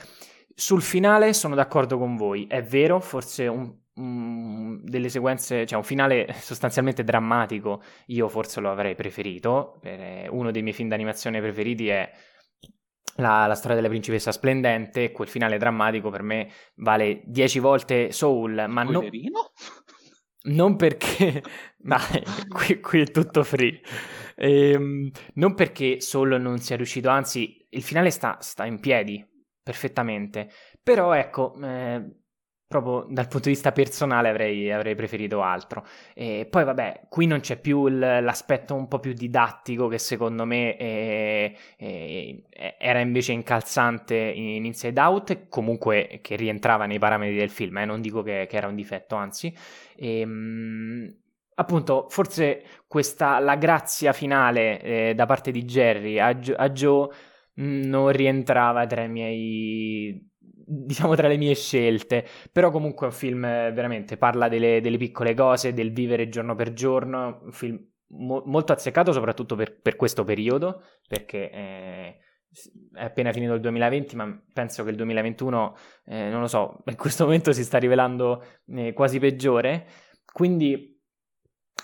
Sul 0.54 0.82
finale 0.82 1.34
sono 1.34 1.56
d'accordo 1.56 1.98
con 1.98 2.16
voi, 2.16 2.48
è 2.48 2.64
vero, 2.64 3.02
forse 3.02 3.48
un, 3.48 3.84
un, 3.96 4.80
delle 4.84 5.10
sequenze, 5.10 5.66
cioè 5.66 5.78
un 5.78 5.84
finale 5.84 6.34
sostanzialmente 6.40 7.04
drammatico, 7.04 7.82
io 8.08 8.28
forse 8.28 8.60
lo 8.60 8.72
avrei 8.72 8.96
preferito, 8.96 9.80
uno 10.30 10.52
dei 10.52 10.62
miei 10.62 10.74
film 10.74 10.90
d'animazione 10.90 11.40
preferiti 11.42 11.88
è 11.90 12.12
la, 13.18 13.46
la, 13.46 13.56
storia 13.56 13.76
della 13.76 13.88
principessa 13.88 14.32
splendente, 14.32 15.12
quel 15.12 15.28
finale 15.28 15.58
drammatico 15.58 16.10
per 16.10 16.22
me 16.22 16.50
vale 16.76 17.22
dieci 17.26 17.60
volte 17.60 18.12
Soul, 18.12 18.66
ma 18.68 18.84
no, 18.84 19.02
non 20.46 20.76
perché... 20.76 21.42
Dai, 21.78 22.24
qui, 22.50 22.80
qui, 22.80 23.02
è 23.02 23.12
tutto 23.12 23.44
free. 23.44 23.80
Ehm, 24.36 25.10
non 25.36 25.54
perché 25.54 26.02
Soul 26.02 26.42
non 26.42 26.58
sia 26.58 26.76
riuscito, 26.76 27.10
anzi 27.10 27.66
il 27.70 27.84
finale 27.84 28.10
sta, 28.10 28.38
sta 28.42 28.66
in 28.66 28.80
piedi 28.80 29.26
perfettamente, 29.62 30.50
però 30.82 31.14
ecco... 31.14 31.56
Eh, 31.62 32.24
proprio 32.68 33.06
dal 33.10 33.28
punto 33.28 33.48
di 33.48 33.54
vista 33.54 33.72
personale 33.72 34.30
avrei, 34.30 34.72
avrei 34.72 34.96
preferito 34.96 35.42
altro. 35.42 35.86
E 36.14 36.48
poi 36.50 36.64
vabbè, 36.64 37.08
qui 37.10 37.28
non 37.28 37.40
c'è 37.40 37.60
più 37.60 37.88
l'aspetto 37.88 38.74
un 38.76 38.88
po' 38.88 39.00
più 39.00 39.14
didattico 39.14 39.88
che 39.88 40.00
secondo 40.00 40.46
me 40.46 40.76
è, 40.76 41.54
è, 41.78 42.76
era 42.78 43.00
invece 43.00 43.34
incalzante 43.34 44.16
in 44.16 44.66
Inside 44.66 45.00
Out, 45.00 45.48
comunque 45.50 46.20
che 46.22 46.36
rientrava 46.36 46.86
nei 46.86 47.00
parametri 47.00 47.36
del 47.38 47.50
film, 47.50 47.78
eh? 47.78 47.86
non 47.86 48.02
dico 48.02 48.24
che, 48.24 48.48
che, 48.50 48.58
era 48.58 48.68
un 48.68 48.76
difetto, 48.76 49.16
anzi. 49.16 49.56
E, 49.96 50.20
ehm, 50.20 51.16
appunto, 51.56 52.08
forse 52.10 52.64
questa, 52.88 53.40
la 53.40 53.56
grazia 53.56 54.12
finale 54.14 54.82
eh, 54.82 55.14
da 55.16 55.26
parte 55.26 55.52
di 55.52 55.64
Jerry 55.66 56.20
a, 56.20 56.38
a 56.56 56.70
Joe 56.70 57.10
mm, 57.62 57.84
non 57.84 58.10
rientrava 58.12 58.86
tra 58.88 59.04
i 59.04 59.10
miei 59.10 60.34
diciamo 60.66 61.16
tra 61.16 61.28
le 61.28 61.38
mie 61.38 61.54
scelte, 61.56 62.26
però 62.52 62.72
comunque 62.72 63.08
è 63.08 63.10
un 63.10 63.16
film 63.16 63.46
eh, 63.46 63.72
veramente 63.72 64.18
parla 64.18 64.48
delle, 64.48 64.82
delle 64.82 64.98
piccole 64.98 65.34
cose, 65.34 65.74
del 65.74 65.94
vivere 65.94 66.30
giorno 66.30 66.56
per 66.56 66.74
giorno, 66.74 67.42
un 67.44 67.52
film 67.52 67.80
mo- 68.08 68.44
molto 68.46 68.74
azzeccato 68.74 69.12
soprattutto 69.12 69.56
per, 69.56 69.80
per, 69.80 69.96
questo 69.96 70.24
periodo, 70.24 70.84
perché 71.08 71.50
eh, 71.52 72.18
è 72.94 73.04
appena 73.04 73.32
finito 73.32 73.54
il 73.54 73.62
2020, 73.62 74.16
ma 74.16 74.44
penso 74.54 74.84
che 74.84 74.90
il 74.90 74.96
2021, 74.96 75.76
eh, 76.06 76.30
non 76.30 76.42
lo 76.42 76.48
so, 76.48 76.82
in 76.86 76.96
questo 76.96 77.26
momento 77.26 77.54
si 77.54 77.64
sta 77.64 77.78
rivelando 77.78 78.44
eh, 78.68 78.94
quasi 78.94 79.20
peggiore, 79.20 79.88
quindi 80.32 81.00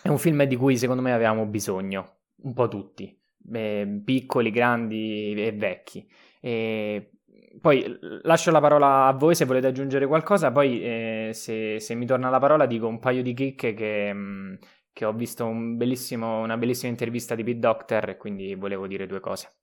è 0.02 0.08
un 0.08 0.18
film 0.18 0.44
di 0.44 0.56
cui 0.56 0.78
secondo 0.78 1.02
me 1.02 1.14
avevamo 1.14 1.46
bisogno, 1.46 2.20
un 2.44 2.54
po' 2.54 2.68
tutti, 2.68 3.18
eh, 3.54 4.02
piccoli, 4.04 4.50
grandi 4.50 5.34
e 5.38 5.52
vecchi. 5.52 6.08
E 6.44 7.12
poi 7.60 7.98
lascio 8.24 8.52
la 8.52 8.60
parola 8.60 9.08
a 9.08 9.14
voi 9.14 9.36
se 9.36 9.46
volete 9.46 9.68
aggiungere 9.68 10.08
qualcosa, 10.08 10.52
poi 10.52 10.82
eh, 10.82 11.30
se, 11.34 11.80
se, 11.80 11.96
mi 11.96 12.06
torna 12.06 12.30
la 12.30 12.40
parola 12.40 12.66
dico 12.66 12.88
un 12.88 13.00
paio 13.00 13.22
di 13.22 13.34
chicche 13.34 13.74
che, 13.74 14.14
mm, 14.14 14.54
che 14.94 15.06
ho 15.06 15.14
visto 15.14 15.46
un 15.46 15.78
una 15.78 16.58
bellissima 16.58 16.92
intervista 16.92 17.36
di 17.36 17.44
Pete 17.44 17.60
Doctor 17.60 18.10
e 18.10 18.18
quindi 18.18 18.56
volevo 18.56 18.88
dire 18.88 19.08
due 19.08 19.20
cose. 19.20 19.56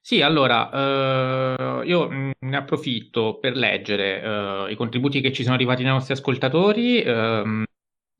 Sì, 0.00 0.20
allora, 0.20 0.70
eh, 0.70 1.86
io 1.86 2.10
mm, 2.10 2.30
ne 2.40 2.56
approfitto 2.56 3.38
per 3.38 3.56
leggere 3.56 4.22
eh, 4.22 4.72
i 4.72 4.76
contributi 4.76 5.20
che 5.20 5.32
ci 5.32 5.42
sono 5.42 5.54
arrivati 5.54 5.82
dai 5.82 5.92
nostri 5.92 6.12
ascoltatori. 6.12 7.00
Eh, 7.00 7.64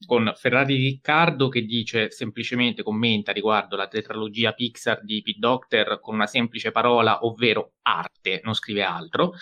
con 0.07 0.33
Ferrari 0.37 0.77
Riccardo 0.77 1.49
che 1.49 1.63
dice 1.63 2.11
semplicemente, 2.11 2.83
commenta 2.83 3.33
riguardo 3.33 3.77
la 3.77 3.89
tetralogia 3.89 4.53
Pixar 4.53 5.03
di 5.03 5.23
Pete 5.23 5.39
Doctor 5.39 6.01
con 6.01 6.15
una 6.15 6.27
semplice 6.27 6.71
parola, 6.71 7.25
ovvero 7.25 7.73
arte, 7.83 8.41
non 8.45 8.55
scrive 8.55 8.83
altro. 8.83 9.33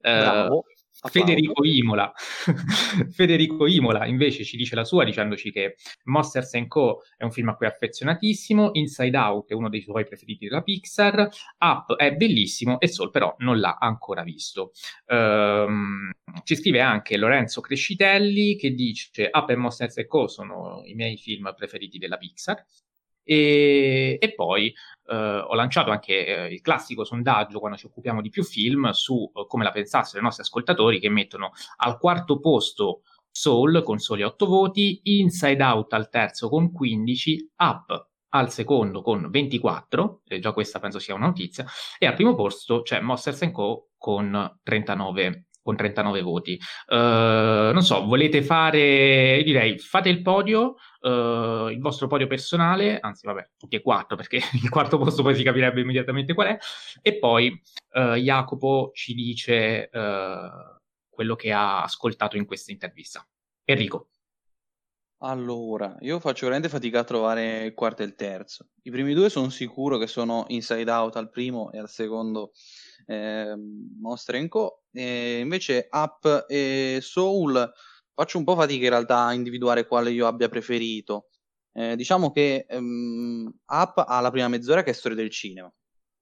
Bravo. 0.00 0.64
Federico 1.08 1.64
Imola. 1.64 2.12
Federico 3.10 3.66
Imola 3.66 4.06
invece 4.06 4.44
ci 4.44 4.56
dice 4.56 4.74
la 4.74 4.84
sua 4.84 5.04
dicendoci 5.04 5.50
che 5.50 5.76
Monsters 6.04 6.50
Co. 6.68 7.02
è 7.16 7.24
un 7.24 7.32
film 7.32 7.48
a 7.48 7.56
cui 7.56 7.66
è 7.66 7.68
affezionatissimo, 7.68 8.70
Inside 8.74 9.16
Out 9.16 9.50
è 9.50 9.54
uno 9.54 9.68
dei 9.68 9.80
suoi 9.80 10.04
preferiti 10.04 10.46
della 10.46 10.62
Pixar, 10.62 11.28
Up 11.58 11.94
è 11.96 12.14
bellissimo 12.14 12.78
e 12.78 12.88
Soul 12.88 13.10
però 13.10 13.34
non 13.38 13.58
l'ha 13.58 13.78
ancora 13.80 14.22
visto. 14.22 14.72
Um, 15.06 16.10
ci 16.44 16.56
scrive 16.56 16.80
anche 16.80 17.16
Lorenzo 17.16 17.60
Crescitelli 17.60 18.56
che 18.56 18.70
dice 18.72 19.30
Up 19.32 19.50
e 19.50 19.56
Monsters 19.56 20.04
Co. 20.06 20.28
sono 20.28 20.82
i 20.84 20.94
miei 20.94 21.16
film 21.16 21.52
preferiti 21.56 21.98
della 21.98 22.16
Pixar. 22.16 22.64
E, 23.24 24.18
e 24.20 24.34
poi 24.34 24.74
eh, 25.06 25.16
ho 25.16 25.54
lanciato 25.54 25.90
anche 25.90 26.26
eh, 26.26 26.52
il 26.52 26.60
classico 26.60 27.04
sondaggio 27.04 27.58
quando 27.58 27.76
ci 27.76 27.86
occupiamo 27.86 28.20
di 28.20 28.30
più 28.30 28.44
film 28.44 28.90
su 28.90 29.30
eh, 29.34 29.46
come 29.46 29.64
la 29.64 29.70
pensassero 29.70 30.20
i 30.20 30.22
nostri 30.22 30.42
ascoltatori 30.42 30.98
che 30.98 31.08
mettono 31.08 31.52
al 31.76 31.98
quarto 31.98 32.40
posto 32.40 33.02
Soul 33.30 33.82
con 33.82 33.98
soli 33.98 34.22
8 34.22 34.46
voti, 34.46 35.00
Inside 35.04 35.62
Out 35.62 35.92
al 35.94 36.10
terzo 36.10 36.48
con 36.50 36.70
15, 36.70 37.52
Up 37.56 38.08
al 38.34 38.50
secondo 38.50 39.02
con 39.02 39.30
24, 39.30 40.22
e 40.26 40.38
già 40.38 40.52
questa 40.52 40.78
penso 40.78 40.98
sia 40.98 41.14
una 41.14 41.26
notizia, 41.26 41.64
e 41.98 42.06
al 42.06 42.14
primo 42.14 42.34
posto 42.34 42.82
c'è 42.82 43.00
Monsters 43.00 43.50
Co. 43.50 43.88
con 43.96 44.58
39 44.62 45.46
con 45.62 45.76
39 45.76 46.22
voti. 46.22 46.58
Uh, 46.88 47.72
non 47.72 47.82
so, 47.82 48.04
volete 48.04 48.42
fare, 48.42 49.42
direi, 49.44 49.78
fate 49.78 50.08
il 50.08 50.20
podio, 50.20 50.74
uh, 51.00 51.68
il 51.68 51.78
vostro 51.78 52.06
podio 52.08 52.26
personale, 52.26 52.98
anzi 53.00 53.26
vabbè, 53.26 53.50
tutti 53.56 53.76
e 53.76 53.82
quattro, 53.82 54.16
perché 54.16 54.36
il 54.60 54.68
quarto 54.68 54.98
posto 54.98 55.22
poi 55.22 55.34
si 55.34 55.42
capirebbe 55.42 55.80
immediatamente 55.80 56.34
qual 56.34 56.48
è, 56.48 56.58
e 57.00 57.18
poi 57.18 57.60
uh, 57.92 58.14
Jacopo 58.14 58.90
ci 58.92 59.14
dice 59.14 59.88
quello 61.08 61.36
che 61.36 61.52
ha 61.52 61.82
ascoltato 61.82 62.36
in 62.36 62.46
questa 62.46 62.72
intervista. 62.72 63.26
Enrico. 63.64 64.08
Allora, 65.24 65.96
io 66.00 66.18
faccio 66.18 66.46
veramente 66.46 66.68
fatica 66.68 67.00
a 67.00 67.04
trovare 67.04 67.64
il 67.66 67.74
quarto 67.74 68.02
e 68.02 68.06
il 68.06 68.16
terzo. 68.16 68.70
I 68.82 68.90
primi 68.90 69.14
due 69.14 69.30
sono 69.30 69.50
sicuro 69.50 69.96
che 69.96 70.08
sono 70.08 70.46
Inside 70.48 70.90
Out 70.90 71.14
al 71.14 71.30
primo 71.30 71.70
e 71.70 71.78
al 71.78 71.88
secondo 71.88 72.50
eh, 73.06 73.54
Monster 74.00 74.48
Co. 74.48 74.84
E 74.92 75.40
invece 75.40 75.88
Up 75.90 76.46
e 76.48 76.98
Soul 77.00 77.72
faccio 78.14 78.38
un 78.38 78.44
po' 78.44 78.54
fatica 78.54 78.84
in 78.84 78.90
realtà 78.90 79.24
a 79.24 79.32
individuare 79.32 79.86
quale 79.86 80.10
io 80.10 80.26
abbia 80.26 80.48
preferito. 80.48 81.28
Eh, 81.74 81.96
diciamo 81.96 82.30
che 82.30 82.66
um, 82.70 83.50
Up 83.66 84.04
ha 84.06 84.20
la 84.20 84.30
prima 84.30 84.48
mezz'ora 84.48 84.82
che 84.82 84.90
è 84.90 84.94
storia 84.94 85.16
del 85.16 85.30
cinema, 85.30 85.72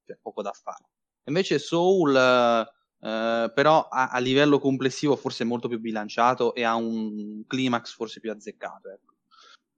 cioè 0.05 0.18
poco 0.20 0.43
da 0.43 0.53
fare. 0.53 0.89
Invece 1.24 1.59
Soul, 1.59 2.14
eh, 2.16 3.53
però, 3.55 3.89
a, 3.89 4.09
a, 4.09 4.18
livello 4.18 4.59
complessivo 4.59 5.16
forse 5.16 5.45
è 5.45 5.47
molto 5.47 5.68
più 5.68 5.81
bilanciato 5.81 6.55
e 6.55 6.62
ha 6.62 6.74
un 6.74 7.45
climax 7.47 7.95
forse 7.95 8.20
più 8.20 8.31
azzeccato. 8.31 8.91
Ecco. 8.91 9.14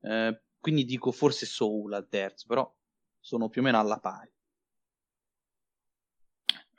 Eh, 0.03 0.42
quindi 0.61 0.84
dico 0.84 1.11
forse 1.11 1.46
Soul 1.46 1.92
al 1.94 2.09
terzo, 2.09 2.46
però 2.46 2.70
sono 3.18 3.48
più 3.48 3.62
o 3.62 3.64
meno 3.64 3.78
alla 3.78 3.98
pari. 3.98 4.30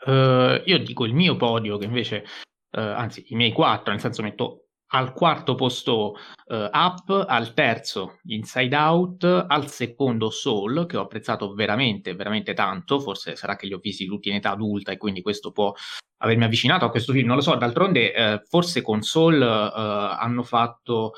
Uh, 0.05 0.61
io 0.65 0.79
dico 0.79 1.05
il 1.05 1.13
mio 1.13 1.35
podio, 1.35 1.77
che 1.77 1.85
invece, 1.85 2.25
uh, 2.71 2.79
anzi, 2.79 3.25
i 3.29 3.35
miei 3.35 3.51
quattro, 3.51 3.91
nel 3.91 4.01
senso 4.01 4.21
metto 4.21 4.67
al 4.93 5.13
quarto 5.13 5.55
posto 5.55 6.15
uh, 6.45 6.69
Up, 6.71 7.25
al 7.27 7.53
terzo 7.53 8.19
Inside 8.25 8.75
Out, 8.75 9.45
al 9.47 9.69
secondo 9.69 10.29
Soul, 10.29 10.85
che 10.85 10.97
ho 10.97 11.01
apprezzato 11.01 11.53
veramente, 11.53 12.13
veramente 12.15 12.53
tanto, 12.53 12.99
forse 12.99 13.35
sarà 13.35 13.55
che 13.55 13.65
li 13.65 13.73
ho 13.73 13.79
visti 13.79 14.05
tutti 14.05 14.29
in 14.29 14.35
età 14.35 14.51
adulta 14.51 14.91
e 14.91 14.97
quindi 14.97 15.21
questo 15.21 15.51
può 15.51 15.73
avermi 16.17 16.43
avvicinato 16.43 16.85
a 16.85 16.89
questo 16.89 17.11
film, 17.11 17.27
non 17.27 17.35
lo 17.35 17.41
so, 17.41 17.55
d'altronde 17.55 18.41
forse 18.47 18.81
con 18.81 19.01
Soul 19.01 19.41
hanno 19.41 20.43
fatto 20.43 21.15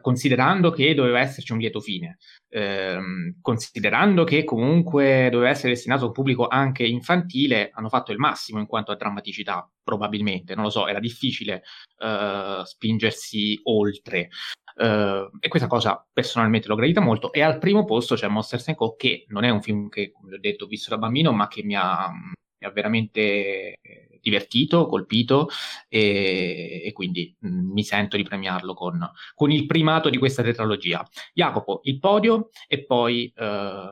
considerando 0.00 0.70
che 0.70 0.94
doveva 0.94 1.20
esserci 1.20 1.52
un 1.52 1.58
lieto 1.58 1.80
fine, 1.80 2.18
ehm, 2.48 3.38
considerando 3.40 4.24
che 4.24 4.44
comunque 4.44 5.28
doveva 5.30 5.50
essere 5.50 5.70
destinato 5.70 6.04
a 6.04 6.06
un 6.08 6.12
pubblico 6.12 6.48
anche 6.48 6.84
infantile, 6.84 7.70
hanno 7.72 7.88
fatto 7.88 8.12
il 8.12 8.18
massimo 8.18 8.58
in 8.58 8.66
quanto 8.66 8.92
a 8.92 8.96
drammaticità, 8.96 9.68
probabilmente, 9.82 10.54
non 10.54 10.64
lo 10.64 10.70
so, 10.70 10.86
era 10.86 11.00
difficile 11.00 11.62
eh, 11.98 12.62
spingersi 12.64 13.60
oltre. 13.64 14.28
Uh, 14.76 15.30
e 15.40 15.48
questa 15.48 15.68
cosa 15.68 16.06
personalmente 16.12 16.68
l'ho 16.68 16.74
gradita 16.74 17.00
molto. 17.00 17.32
E 17.32 17.40
al 17.40 17.56
primo 17.56 17.86
posto 17.86 18.14
c'è 18.14 18.28
Monsters 18.28 18.74
Co., 18.74 18.94
che 18.94 19.24
non 19.28 19.42
è 19.44 19.48
un 19.48 19.62
film 19.62 19.88
che, 19.88 20.12
come 20.12 20.34
ho 20.34 20.38
detto, 20.38 20.64
ho 20.64 20.68
visto 20.68 20.90
da 20.90 20.98
bambino, 20.98 21.32
ma 21.32 21.48
che 21.48 21.64
mi 21.64 21.74
ha, 21.74 22.10
mi 22.58 22.66
ha 22.66 22.70
veramente 22.70 23.78
divertito, 24.26 24.86
colpito 24.86 25.48
e, 25.88 26.82
e 26.84 26.92
quindi 26.92 27.36
mm, 27.46 27.72
mi 27.72 27.84
sento 27.84 28.16
di 28.16 28.24
premiarlo 28.24 28.74
con, 28.74 29.08
con, 29.34 29.52
il 29.52 29.66
primato 29.66 30.10
di 30.10 30.18
questa 30.18 30.42
tetralogia. 30.42 31.06
Jacopo, 31.32 31.80
il 31.84 31.98
podio 32.00 32.48
e 32.66 32.84
poi 32.84 33.32
uh, 33.36 33.88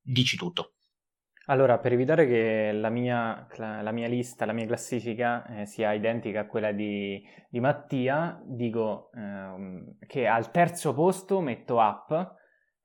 dici 0.00 0.36
tutto. 0.36 0.72
Allora, 1.48 1.78
per 1.78 1.92
evitare 1.92 2.26
che 2.26 2.72
la 2.72 2.90
mia, 2.90 3.46
la 3.56 3.92
mia 3.92 4.08
lista, 4.08 4.44
la 4.46 4.52
mia 4.52 4.66
classifica 4.66 5.46
eh, 5.46 5.66
sia 5.66 5.92
identica 5.92 6.40
a 6.40 6.46
quella 6.46 6.72
di, 6.72 7.24
di 7.48 7.60
Mattia, 7.60 8.42
dico 8.44 9.10
ehm, 9.14 9.98
che 10.08 10.26
al 10.26 10.50
terzo 10.50 10.92
posto 10.92 11.40
metto 11.40 11.76
Up, 11.76 12.34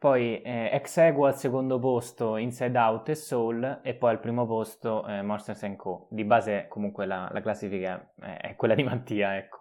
poi 0.02 0.42
eh, 0.42 0.72
ex 0.74 0.98
equo 0.98 1.28
al 1.28 1.38
secondo 1.38 1.78
posto 1.78 2.36
Inside 2.38 2.76
Out 2.76 3.10
e 3.10 3.14
Soul 3.14 3.82
e 3.84 3.94
poi 3.94 4.10
al 4.10 4.20
primo 4.20 4.48
posto 4.48 5.06
eh, 5.06 5.22
Monsters 5.22 5.76
Co. 5.78 6.08
Di 6.10 6.24
base 6.24 6.66
comunque 6.70 7.06
la, 7.06 7.30
la 7.32 7.40
classifica 7.40 8.12
è, 8.20 8.38
è 8.38 8.56
quella 8.56 8.74
di 8.74 8.82
Mattia, 8.82 9.38
ecco. 9.38 9.60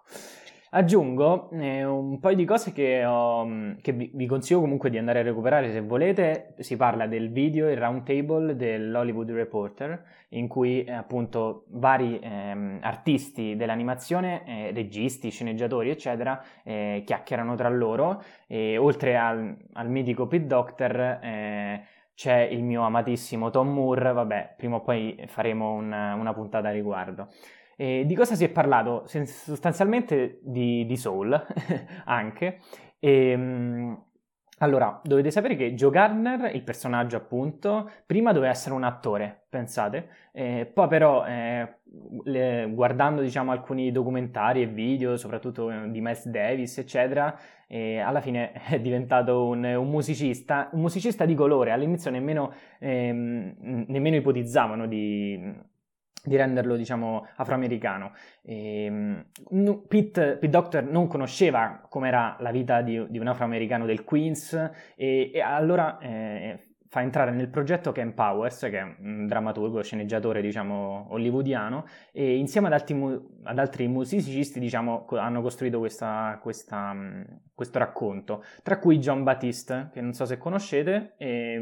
Aggiungo 0.73 1.49
eh, 1.51 1.83
un 1.83 2.21
paio 2.21 2.37
di 2.37 2.45
cose 2.45 2.71
che, 2.71 3.03
ho, 3.03 3.75
che 3.81 3.91
vi, 3.91 4.09
vi, 4.13 4.25
consiglio 4.25 4.61
comunque 4.61 4.89
di 4.89 4.97
andare 4.97 5.19
a 5.19 5.23
recuperare 5.23 5.69
se 5.69 5.81
volete. 5.81 6.53
Si 6.59 6.77
parla 6.77 7.07
del 7.07 7.29
video, 7.29 7.69
il 7.69 7.75
roundtable 7.75 8.55
dell'Hollywood 8.55 9.31
Reporter, 9.31 10.01
in 10.29 10.47
cui 10.47 10.85
eh, 10.85 10.93
appunto 10.93 11.65
vari 11.71 12.17
eh, 12.19 12.77
artisti 12.79 13.57
dell'animazione, 13.57 14.43
eh, 14.45 14.71
registi, 14.71 15.29
sceneggiatori, 15.29 15.89
eccetera, 15.89 16.41
eh, 16.63 17.03
chiacchierano 17.05 17.53
tra 17.55 17.67
loro. 17.67 18.23
E 18.47 18.77
oltre 18.77 19.17
al, 19.17 19.53
al 19.73 19.89
mitico 19.89 20.27
Pete 20.27 20.47
Doctor 20.47 21.19
eh, 21.21 21.83
c'è 22.15 22.47
il 22.49 22.63
mio 22.63 22.83
amatissimo 22.83 23.49
Tom 23.49 23.73
Moore, 23.73 24.13
vabbè, 24.13 24.53
prima 24.55 24.77
o 24.77 24.81
poi 24.81 25.21
faremo 25.27 25.73
una, 25.73 26.13
una 26.13 26.33
puntata 26.33 26.69
a 26.69 26.71
riguardo. 26.71 27.27
E 27.81 28.05
di 28.05 28.13
cosa 28.13 28.35
si 28.35 28.43
è 28.43 28.49
parlato? 28.49 29.05
Sostanzialmente 29.07 30.39
di, 30.43 30.85
di 30.85 30.95
Soul, 30.95 31.33
anche. 32.05 32.59
E, 32.99 33.31
ehm, 33.31 34.03
allora, 34.59 35.01
dovete 35.03 35.31
sapere 35.31 35.55
che 35.55 35.73
Joe 35.73 35.89
Gardner, 35.89 36.53
il 36.53 36.61
personaggio 36.61 37.17
appunto, 37.17 37.89
prima 38.05 38.33
doveva 38.33 38.51
essere 38.51 38.75
un 38.75 38.83
attore, 38.83 39.45
pensate, 39.49 40.09
eh, 40.31 40.69
poi 40.71 40.87
però 40.87 41.25
eh, 41.25 41.77
le, 42.25 42.69
guardando 42.71 43.21
diciamo 43.21 43.49
alcuni 43.51 43.91
documentari 43.91 44.61
e 44.61 44.67
video, 44.67 45.17
soprattutto 45.17 45.67
di 45.87 46.01
Miles 46.01 46.27
Davis, 46.27 46.77
eccetera, 46.77 47.35
eh, 47.65 47.97
alla 47.97 48.21
fine 48.21 48.51
è 48.69 48.79
diventato 48.79 49.47
un, 49.47 49.63
un, 49.63 49.89
musicista, 49.89 50.69
un 50.73 50.81
musicista 50.81 51.25
di 51.25 51.33
colore, 51.33 51.71
all'inizio 51.71 52.11
nemmeno, 52.11 52.53
ehm, 52.77 53.85
nemmeno 53.87 54.17
ipotizzavano 54.17 54.85
di 54.85 55.69
di 56.23 56.35
renderlo, 56.35 56.75
diciamo, 56.75 57.27
afroamericano. 57.35 58.13
E, 58.41 58.85
ehm, 58.85 59.25
Pete, 59.87 60.37
Pete 60.37 60.49
Doctor 60.49 60.83
non 60.83 61.07
conosceva 61.07 61.85
com'era 61.89 62.37
la 62.39 62.51
vita 62.51 62.81
di, 62.81 63.05
di 63.09 63.19
un 63.19 63.27
afroamericano 63.27 63.85
del 63.85 64.03
Queens 64.03 64.53
e, 64.95 65.31
e 65.33 65.41
allora 65.41 65.97
eh, 65.99 66.71
fa 66.91 67.01
entrare 67.01 67.31
nel 67.31 67.47
progetto 67.47 67.93
Ken 67.93 68.13
Powers, 68.13 68.59
che 68.69 68.77
è 68.77 68.95
un 68.99 69.25
drammaturgo, 69.25 69.81
sceneggiatore, 69.81 70.41
diciamo, 70.41 71.07
hollywoodiano, 71.09 71.85
e 72.11 72.35
insieme 72.35 72.67
ad 72.67 72.73
altri, 72.73 73.01
ad 73.43 73.57
altri 73.57 73.87
musicisti, 73.87 74.59
diciamo, 74.59 75.05
hanno 75.11 75.41
costruito 75.41 75.79
questa, 75.79 76.37
questa, 76.41 76.93
questo 77.55 77.79
racconto, 77.79 78.43
tra 78.61 78.77
cui 78.77 78.99
John 78.99 79.23
Batiste, 79.23 79.89
che 79.93 80.01
non 80.01 80.11
so 80.11 80.25
se 80.25 80.37
conoscete, 80.37 81.15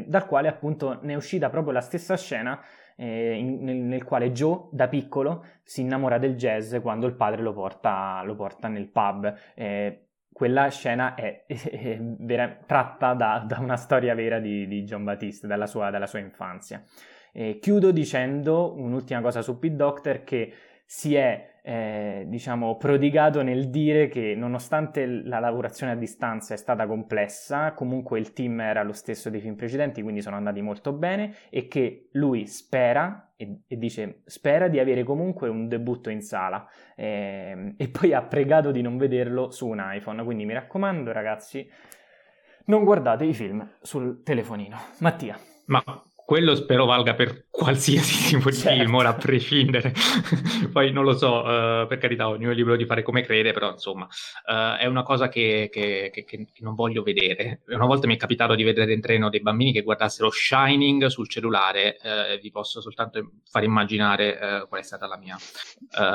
dal 0.04 0.26
quale 0.26 0.48
appunto 0.48 0.98
ne 1.02 1.12
è 1.12 1.16
uscita 1.16 1.48
proprio 1.48 1.74
la 1.74 1.80
stessa 1.80 2.16
scena 2.16 2.60
eh, 3.00 3.34
in, 3.34 3.62
nel, 3.62 3.76
nel, 3.76 4.04
quale 4.04 4.30
Joe 4.30 4.68
da 4.70 4.86
piccolo 4.86 5.44
si 5.62 5.80
innamora 5.80 6.18
del 6.18 6.36
jazz 6.36 6.76
quando 6.82 7.06
il 7.06 7.14
padre 7.14 7.40
lo 7.40 7.54
porta, 7.54 8.22
lo 8.24 8.34
porta 8.34 8.68
nel 8.68 8.88
pub. 8.88 9.34
Eh, 9.54 10.08
quella 10.30 10.68
scena 10.68 11.14
è, 11.14 11.44
è 11.48 11.98
vera, 12.00 12.58
tratta 12.66 13.14
da, 13.14 13.42
da, 13.46 13.58
una 13.58 13.76
storia 13.76 14.14
vera 14.14 14.38
di, 14.38 14.66
di 14.66 14.84
John 14.84 15.04
Batiste, 15.04 15.46
dalla 15.46 15.66
sua, 15.66 15.88
dalla 15.88 16.06
sua 16.06 16.18
infanzia. 16.18 16.84
Eh, 17.32 17.58
chiudo 17.58 17.90
dicendo 17.90 18.74
un'ultima 18.76 19.22
cosa 19.22 19.40
su 19.40 19.58
Pete 19.58 19.76
Doctor 19.76 20.22
che 20.22 20.52
si 20.84 21.14
è 21.14 21.59
eh, 21.62 22.24
diciamo, 22.26 22.76
prodigato 22.76 23.42
nel 23.42 23.70
dire 23.70 24.08
che 24.08 24.34
nonostante 24.36 25.06
la 25.06 25.38
lavorazione 25.38 25.92
a 25.92 25.96
distanza 25.96 26.54
è 26.54 26.56
stata 26.56 26.86
complessa, 26.86 27.72
comunque 27.72 28.18
il 28.18 28.32
team 28.32 28.60
era 28.60 28.82
lo 28.82 28.92
stesso 28.92 29.30
dei 29.30 29.40
film 29.40 29.54
precedenti, 29.54 30.02
quindi 30.02 30.22
sono 30.22 30.36
andati 30.36 30.60
molto 30.60 30.92
bene 30.92 31.34
e 31.50 31.68
che 31.68 32.08
lui 32.12 32.46
spera, 32.46 33.32
e, 33.36 33.62
e 33.66 33.78
dice, 33.78 34.22
spera 34.24 34.68
di 34.68 34.78
avere 34.78 35.02
comunque 35.02 35.48
un 35.48 35.68
debutto 35.68 36.10
in 36.10 36.22
sala 36.22 36.66
eh, 36.96 37.74
e 37.76 37.88
poi 37.88 38.12
ha 38.12 38.22
pregato 38.22 38.70
di 38.70 38.82
non 38.82 38.96
vederlo 38.96 39.50
su 39.50 39.66
un 39.66 39.80
iPhone, 39.82 40.22
quindi 40.24 40.44
mi 40.44 40.54
raccomando 40.54 41.12
ragazzi, 41.12 41.68
non 42.66 42.84
guardate 42.84 43.24
i 43.24 43.34
film 43.34 43.68
sul 43.80 44.22
telefonino. 44.22 44.76
Mattia. 44.98 45.38
Ma 45.66 45.82
quello 46.30 46.54
spero 46.54 46.84
valga 46.84 47.14
per 47.14 47.46
qualsiasi 47.50 48.36
tipo 48.36 48.50
di 48.50 48.56
certo. 48.56 48.78
film, 48.78 48.94
ora 48.94 49.08
a 49.08 49.14
prescindere. 49.14 49.92
Poi 50.70 50.92
non 50.92 51.02
lo 51.02 51.16
so, 51.16 51.40
uh, 51.40 51.88
per 51.88 51.98
carità, 51.98 52.28
ognuno 52.28 52.52
è 52.52 52.54
libero 52.54 52.76
di 52.76 52.86
fare 52.86 53.02
come 53.02 53.22
crede, 53.22 53.52
però 53.52 53.72
insomma 53.72 54.04
uh, 54.04 54.78
è 54.78 54.86
una 54.86 55.02
cosa 55.02 55.28
che, 55.28 55.68
che, 55.72 56.12
che, 56.14 56.24
che, 56.24 56.46
non 56.60 56.76
voglio 56.76 57.02
vedere. 57.02 57.62
Una 57.66 57.86
volta 57.86 58.06
mi 58.06 58.14
è 58.14 58.16
capitato 58.16 58.54
di 58.54 58.62
vedere 58.62 58.92
in 58.92 59.00
treno 59.00 59.28
dei 59.28 59.40
bambini 59.40 59.72
che 59.72 59.82
guardassero 59.82 60.30
Shining 60.30 61.06
sul 61.06 61.28
cellulare, 61.28 61.98
uh, 62.00 62.40
vi 62.40 62.52
posso 62.52 62.80
soltanto 62.80 63.32
far 63.50 63.64
immaginare 63.64 64.66
qual 64.68 64.80
è 64.80 64.84
stata 64.84 65.08
la 65.08 65.16
mia 65.16 65.36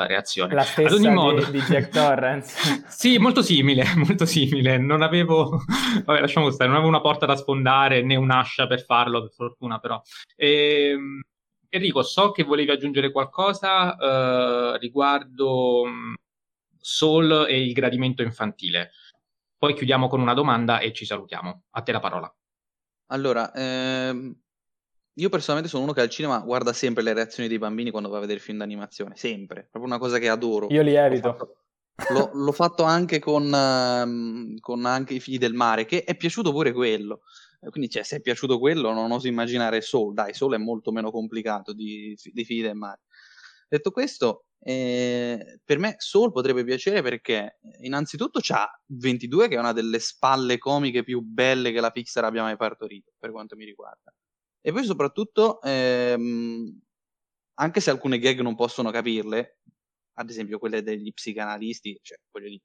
reazione. 0.07 0.53
La 0.53 0.61
stessa 0.61 0.95
Ad 0.95 1.01
ogni 1.01 1.13
modo... 1.13 1.43
di, 1.43 1.51
di 1.51 1.59
Jack 1.59 1.89
Torrance. 1.93 2.85
sì, 2.87 3.17
molto 3.17 3.41
simile, 3.41 3.83
molto 3.95 4.25
simile. 4.25 4.77
Non 4.77 5.01
avevo, 5.01 5.61
vabbè 6.05 6.21
lasciamo 6.21 6.49
stare, 6.51 6.69
non 6.69 6.77
avevo 6.77 6.89
una 6.89 7.01
porta 7.01 7.25
da 7.25 7.35
sfondare 7.35 8.01
né 8.01 8.15
un'ascia 8.15 8.65
per 8.65 8.85
farlo, 8.85 9.23
per 9.23 9.31
fortuna 9.35 9.79
però. 9.79 10.01
E, 10.35 10.89
ehm, 10.89 11.21
Enrico, 11.69 12.03
so 12.03 12.31
che 12.31 12.43
volevi 12.43 12.71
aggiungere 12.71 13.11
qualcosa 13.11 13.95
uh, 13.95 14.77
riguardo 14.77 15.81
um, 15.81 16.15
Soul 16.79 17.47
e 17.49 17.61
il 17.61 17.73
gradimento 17.73 18.21
infantile. 18.21 18.91
Poi 19.57 19.73
chiudiamo 19.73 20.07
con 20.07 20.21
una 20.21 20.33
domanda 20.33 20.79
e 20.79 20.93
ci 20.93 21.05
salutiamo. 21.05 21.63
A 21.71 21.81
te 21.81 21.91
la 21.91 21.99
parola. 21.99 22.33
Allora, 23.07 23.51
ehm, 23.53 24.35
io 25.13 25.29
personalmente 25.29 25.71
sono 25.71 25.83
uno 25.83 25.93
che 25.93 26.01
al 26.01 26.09
cinema 26.09 26.39
guarda 26.39 26.73
sempre 26.73 27.03
le 27.03 27.13
reazioni 27.13 27.49
dei 27.49 27.57
bambini 27.57 27.91
quando 27.91 28.09
va 28.09 28.17
a 28.17 28.21
vedere 28.21 28.39
film 28.39 28.59
d'animazione, 28.59 29.15
sempre, 29.15 29.67
proprio 29.69 29.91
una 29.91 29.99
cosa 29.99 30.17
che 30.17 30.29
adoro. 30.29 30.67
Io 30.69 30.81
li 30.81 30.95
evito. 30.95 31.27
L'ho 31.27 31.33
fatto, 31.35 32.13
l'ho, 32.13 32.29
l'ho 32.33 32.51
fatto 32.51 32.83
anche 32.83 33.19
con, 33.19 33.45
uh, 33.45 34.59
con 34.59 34.85
anche 34.85 35.13
i 35.13 35.19
figli 35.19 35.37
del 35.37 35.53
mare, 35.53 35.85
che 35.85 36.03
è 36.03 36.15
piaciuto 36.15 36.51
pure 36.51 36.71
quello. 36.71 37.21
Quindi, 37.69 37.89
cioè, 37.89 38.03
se 38.03 38.17
è 38.17 38.21
piaciuto 38.21 38.59
quello, 38.59 38.91
non 38.93 39.11
oso 39.11 39.27
immaginare 39.27 39.81
Soul. 39.81 40.13
Dai, 40.13 40.33
Soul 40.33 40.55
è 40.55 40.57
molto 40.57 40.91
meno 40.91 41.11
complicato 41.11 41.73
di, 41.73 42.17
di 42.21 42.45
Figli 42.45 42.61
del 42.61 42.75
Mare. 42.75 43.01
Detto 43.67 43.91
questo, 43.91 44.45
eh, 44.59 45.59
per 45.63 45.79
me 45.79 45.95
Soul 45.97 46.31
potrebbe 46.31 46.63
piacere 46.63 47.01
perché 47.01 47.59
innanzitutto 47.81 48.39
c'ha 48.41 48.67
22 48.87 49.47
che 49.47 49.55
è 49.55 49.59
una 49.59 49.73
delle 49.73 49.99
spalle 49.99 50.57
comiche 50.57 51.03
più 51.03 51.21
belle 51.21 51.71
che 51.71 51.79
la 51.81 51.91
Pixar 51.91 52.25
abbia 52.25 52.43
mai 52.43 52.57
partorito, 52.57 53.11
per 53.17 53.31
quanto 53.31 53.55
mi 53.55 53.65
riguarda. 53.65 54.13
E 54.61 54.71
poi 54.71 54.83
soprattutto, 54.83 55.61
ehm, 55.61 56.79
anche 57.55 57.79
se 57.79 57.89
alcune 57.89 58.19
gag 58.19 58.41
non 58.41 58.55
possono 58.55 58.91
capirle, 58.91 59.59
ad 60.13 60.29
esempio 60.29 60.59
quelle 60.59 60.81
degli 60.83 61.13
psicanalisti, 61.13 61.99
cioè 62.01 62.17
voglio 62.31 62.49
dire, 62.49 62.63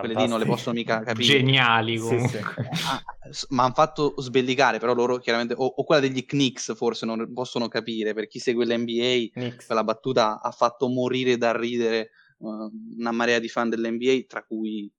quelle 0.00 0.14
lì 0.14 0.26
non 0.26 0.38
le 0.38 0.44
possono 0.44 0.74
mica 0.74 1.02
capire. 1.02 1.38
Geniali 1.38 1.98
comunque. 1.98 2.28
Sì, 2.28 2.44
sì. 2.76 2.84
Ah, 2.86 3.02
ma 3.50 3.64
hanno 3.64 3.74
fatto 3.74 4.14
sbellicare, 4.18 4.78
però 4.78 4.94
loro 4.94 5.18
chiaramente, 5.18 5.54
o, 5.56 5.64
o, 5.64 5.84
quella 5.84 6.00
degli 6.00 6.24
Knicks 6.24 6.74
forse 6.76 7.06
non 7.06 7.32
possono 7.32 7.68
capire, 7.68 8.14
per 8.14 8.26
chi 8.26 8.38
segue 8.38 8.66
l'NBA, 8.66 9.30
Knicks. 9.32 9.66
quella 9.66 9.84
battuta 9.84 10.40
ha 10.40 10.50
fatto 10.50 10.88
morire 10.88 11.36
da 11.36 11.56
ridere 11.56 12.10
uh, 12.38 12.70
una 12.98 13.12
marea 13.12 13.38
di 13.38 13.48
fan 13.48 13.68
dell'NBA, 13.68 14.24
tra 14.26 14.44
cui 14.44 14.90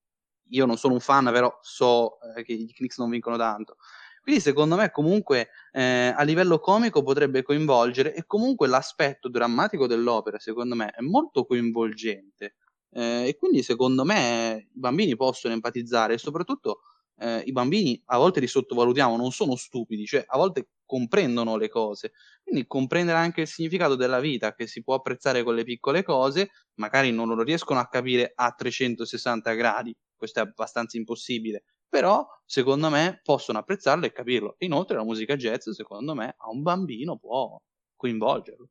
io 0.50 0.66
non 0.66 0.78
sono 0.78 0.93
un 0.93 1.00
fan, 1.00 1.26
però 1.32 1.58
so 1.62 2.18
eh, 2.36 2.43
che 2.43 2.54
i 2.54 2.74
Knicks 2.74 2.98
non 2.98 3.10
vincono 3.10 3.38
tanto. 3.38 3.78
Quindi 4.26 4.41
secondo 4.41 4.76
me 4.76 4.89
comunque 4.89 5.50
eh, 5.72 6.12
a 6.16 6.24
livello 6.24 6.58
comico 6.58 7.04
potrebbe 7.04 7.43
coinvolgere 7.43 8.16
e 8.16 8.26
comunque 8.26 8.68
l'aspetto 8.68 9.30
drammatico 9.30 9.86
dell'opera 9.86 10.39
secondo 10.39 10.74
me 10.74 10.89
è 10.89 11.02
molto 11.02 11.46
coinvolgente 11.46 12.56
eh, 12.96 13.28
e 13.28 13.36
quindi 13.38 13.62
secondo 13.64 14.04
me 14.06 14.70
i 14.74 14.80
bambini 14.80 15.16
possono 15.16 15.54
empatizzare 15.54 16.14
e 16.16 16.18
soprattutto 16.18 16.82
eh, 17.18 17.39
i 17.46 17.52
bambini 17.52 18.02
a 18.08 18.18
volte 18.18 18.39
li 18.39 18.48
sottovalutiamo, 18.48 19.16
non 19.18 19.32
sono 19.32 19.56
stupidi, 19.56 20.06
cioè 20.06 20.24
a 20.28 20.38
volte 20.38 20.70
comprendono 20.86 21.58
le 21.58 21.70
cose. 21.70 22.12
Quindi 22.43 22.68
comprendere 22.68 23.18
anche 23.18 23.41
il 23.41 23.48
significato 23.48 23.96
della 23.96 24.20
vita 24.20 24.54
che 24.54 24.68
si 24.68 24.84
può 24.84 24.96
apprezzare 24.96 25.43
con 25.43 25.56
le 25.56 25.64
piccole 25.64 26.04
cose, 26.04 26.50
magari 26.76 27.12
non 27.12 27.28
lo 27.34 27.41
riescono 27.43 27.80
a 27.80 27.88
capire 27.88 28.32
a 28.36 28.52
360 28.52 29.54
gradi, 29.54 29.96
questo 30.16 30.39
è 30.39 30.43
abbastanza 30.43 30.98
impossibile, 30.98 31.64
però 31.89 32.26
secondo 32.46 32.89
me 32.89 33.20
possono 33.24 33.60
apprezzarlo 33.60 34.06
e 34.06 34.12
capirlo. 34.12 34.56
Inoltre 34.60 34.98
la 34.98 35.04
musica 35.04 35.36
jazz, 35.36 35.70
secondo 35.70 36.14
me, 36.16 36.36
a 36.38 36.50
un 36.50 36.62
bambino 36.62 37.18
può 37.18 37.60
coinvolgerlo. 37.96 38.64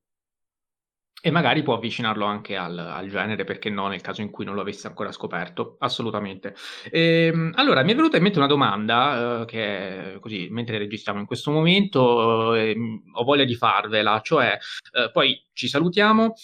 E 1.27 1.31
magari 1.31 1.62
può 1.62 1.72
avvicinarlo 1.72 2.27
anche 2.27 2.55
al, 2.55 2.77
al, 2.79 3.09
genere, 3.09 3.45
perché 3.45 3.70
no, 3.70 3.89
nel 3.89 4.03
caso 4.03 4.20
in 4.20 4.29
cui 4.29 4.45
non 4.45 4.55
lo 4.55 4.61
avesse 4.61 4.89
ancora 4.89 5.11
scoperto. 5.11 5.77
Assolutamente. 5.79 6.55
Ehm, 6.91 7.53
allora, 7.55 7.83
mi 7.83 7.93
è 7.93 7.95
venuta 7.95 8.18
in 8.18 8.25
mente 8.25 8.37
una 8.37 8.47
domanda 8.47 9.41
uh, 9.41 9.45
che 9.47 10.18
così, 10.20 10.49
mentre 10.51 10.77
registriamo 10.77 11.20
in 11.20 11.25
questo 11.25 11.51
momento, 11.51 12.03
uh, 12.03 13.03
ho 13.14 13.25
voglia 13.25 13.45
di 13.45 13.55
farvela, 13.55 14.20
cioè, 14.22 14.59
uh, 14.93 15.11
poi 15.12 15.43
ci 15.55 15.66
salutiamo, 15.66 16.35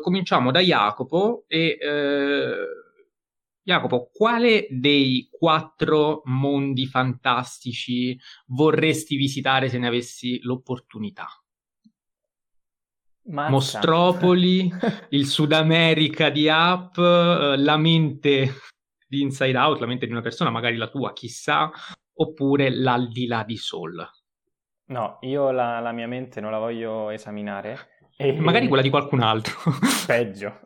cominciamo 0.00 0.52
da 0.52 0.60
Jacopo 0.60 1.46
e 1.48 1.76
Jacopo, 3.60 4.10
quale 4.12 4.68
dei 4.70 5.28
quattro 5.32 6.22
mondi 6.26 6.86
fantastici 6.86 8.16
vorresti 8.46 9.16
visitare 9.16 9.68
se 9.68 9.78
ne 9.78 9.88
avessi 9.88 10.38
l'opportunità? 10.42 11.26
Mazza. 13.24 13.50
Mostropoli, 13.50 14.70
il 15.10 15.26
Sud 15.26 15.52
America 15.52 16.30
di 16.30 16.48
Up, 16.48 16.96
eh, 16.98 17.56
la 17.56 17.76
mente 17.76 18.54
di 19.06 19.22
Inside 19.22 19.56
Out, 19.56 19.80
la 19.80 19.86
mente 19.86 20.06
di 20.06 20.12
una 20.12 20.20
persona, 20.20 20.50
magari 20.50 20.76
la 20.76 20.88
tua, 20.88 21.12
chissà, 21.12 21.70
oppure 22.14 22.70
l'aldilà 22.70 23.44
di 23.44 23.56
Soul. 23.56 24.08
No, 24.86 25.18
io 25.22 25.50
la, 25.50 25.80
la 25.80 25.92
mia 25.92 26.06
mente 26.06 26.40
non 26.40 26.50
la 26.50 26.58
voglio 26.58 27.10
esaminare. 27.10 27.98
E... 28.16 28.38
Magari 28.38 28.68
quella 28.68 28.82
di 28.82 28.90
qualcun 28.90 29.20
altro. 29.20 29.54
Peggio. 30.06 30.60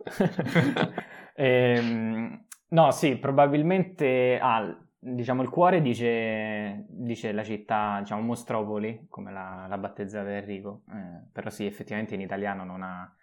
ehm, 1.36 2.46
no, 2.68 2.90
sì, 2.90 3.16
probabilmente 3.16 4.38
ah, 4.40 4.76
diciamo 5.04 5.42
il 5.42 5.50
cuore 5.50 5.82
dice, 5.82 6.86
dice 6.88 7.32
la 7.32 7.44
città, 7.44 7.98
diciamo 8.00 8.22
Mostropoli, 8.22 9.06
come 9.08 9.30
l'ha, 9.30 9.66
l'ha 9.68 9.78
battezzata 9.78 10.34
Enrico, 10.34 10.82
eh, 10.90 11.28
però 11.30 11.50
sì, 11.50 11.66
effettivamente 11.66 12.14
in 12.14 12.22
italiano 12.22 12.64
non 12.64 12.82
ha, 12.82 13.14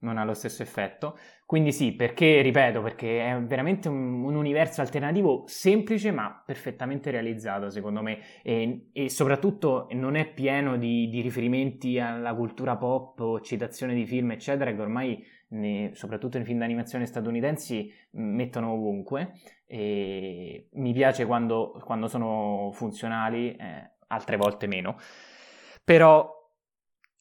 non 0.00 0.18
ha 0.18 0.24
lo 0.24 0.34
stesso 0.34 0.62
effetto. 0.62 1.18
Quindi 1.46 1.72
sì, 1.72 1.92
perché, 1.92 2.42
ripeto, 2.42 2.82
perché 2.82 3.24
è 3.24 3.40
veramente 3.40 3.88
un, 3.88 4.22
un 4.22 4.34
universo 4.36 4.82
alternativo 4.82 5.44
semplice 5.46 6.10
ma 6.12 6.42
perfettamente 6.44 7.10
realizzato, 7.10 7.70
secondo 7.70 8.02
me, 8.02 8.18
e, 8.42 8.90
e 8.92 9.08
soprattutto 9.08 9.88
non 9.92 10.16
è 10.16 10.30
pieno 10.30 10.76
di, 10.76 11.08
di, 11.08 11.22
riferimenti 11.22 11.98
alla 11.98 12.34
cultura 12.34 12.76
pop 12.76 13.18
o 13.20 13.40
citazioni 13.40 13.94
di 13.94 14.04
film, 14.04 14.32
eccetera, 14.32 14.72
che 14.72 14.80
ormai, 14.80 15.24
ne, 15.50 15.90
soprattutto 15.94 16.36
nei 16.36 16.46
film 16.46 16.58
d'animazione 16.58 17.06
statunitensi, 17.06 17.92
mettono 18.12 18.72
ovunque. 18.72 19.32
E 19.66 20.68
mi 20.72 20.92
piace 20.92 21.26
quando, 21.26 21.80
quando 21.84 22.08
sono 22.08 22.70
funzionali, 22.72 23.54
eh, 23.54 23.90
altre 24.08 24.36
volte 24.36 24.66
meno. 24.66 24.96
Però 25.84 26.38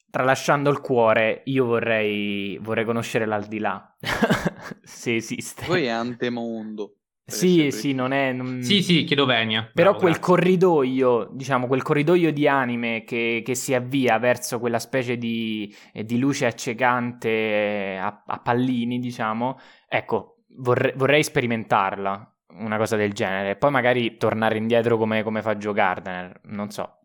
tralasciando 0.10 0.70
il 0.70 0.80
cuore, 0.80 1.42
io 1.46 1.66
vorrei, 1.66 2.58
vorrei 2.62 2.86
conoscere 2.86 3.26
l'aldilà, 3.26 3.96
se 4.82 5.16
esiste. 5.16 5.66
Poi 5.66 5.86
è 5.86 5.90
antemondo. 5.90 6.99
Sì, 7.30 7.72
sì, 7.72 7.94
non 7.94 8.12
è... 8.12 8.32
Non... 8.32 8.62
Sì, 8.62 8.82
sì, 8.82 9.04
chiedo 9.04 9.26
venia. 9.26 9.70
Però 9.74 9.92
Bravo, 9.92 9.98
quel 9.98 10.14
grazie. 10.14 10.34
corridoio, 10.34 11.30
diciamo, 11.32 11.68
quel 11.68 11.82
corridoio 11.82 12.32
di 12.32 12.48
anime 12.48 13.04
che, 13.04 13.42
che, 13.46 13.56
si 13.56 13.74
avvia 13.74 14.18
verso 14.20 14.60
quella 14.60 14.80
specie 14.80 15.18
di, 15.18 15.74
eh, 15.94 16.04
di 16.04 16.20
luce 16.20 16.46
accecante 16.46 17.98
a, 18.02 18.24
a, 18.26 18.40
pallini, 18.40 19.00
diciamo, 19.00 19.60
ecco, 19.88 20.44
vorrei, 20.58 20.94
vorrei, 20.96 21.24
sperimentarla, 21.24 22.36
una 22.60 22.78
cosa 22.78 22.96
del 22.96 23.14
genere. 23.14 23.56
Poi 23.56 23.72
magari 23.72 24.18
tornare 24.18 24.58
indietro 24.58 24.98
come, 24.98 25.24
come 25.24 25.42
fa 25.42 25.56
Joe 25.56 25.74
Gardner, 25.74 26.42
non 26.46 26.70
so. 26.70 27.00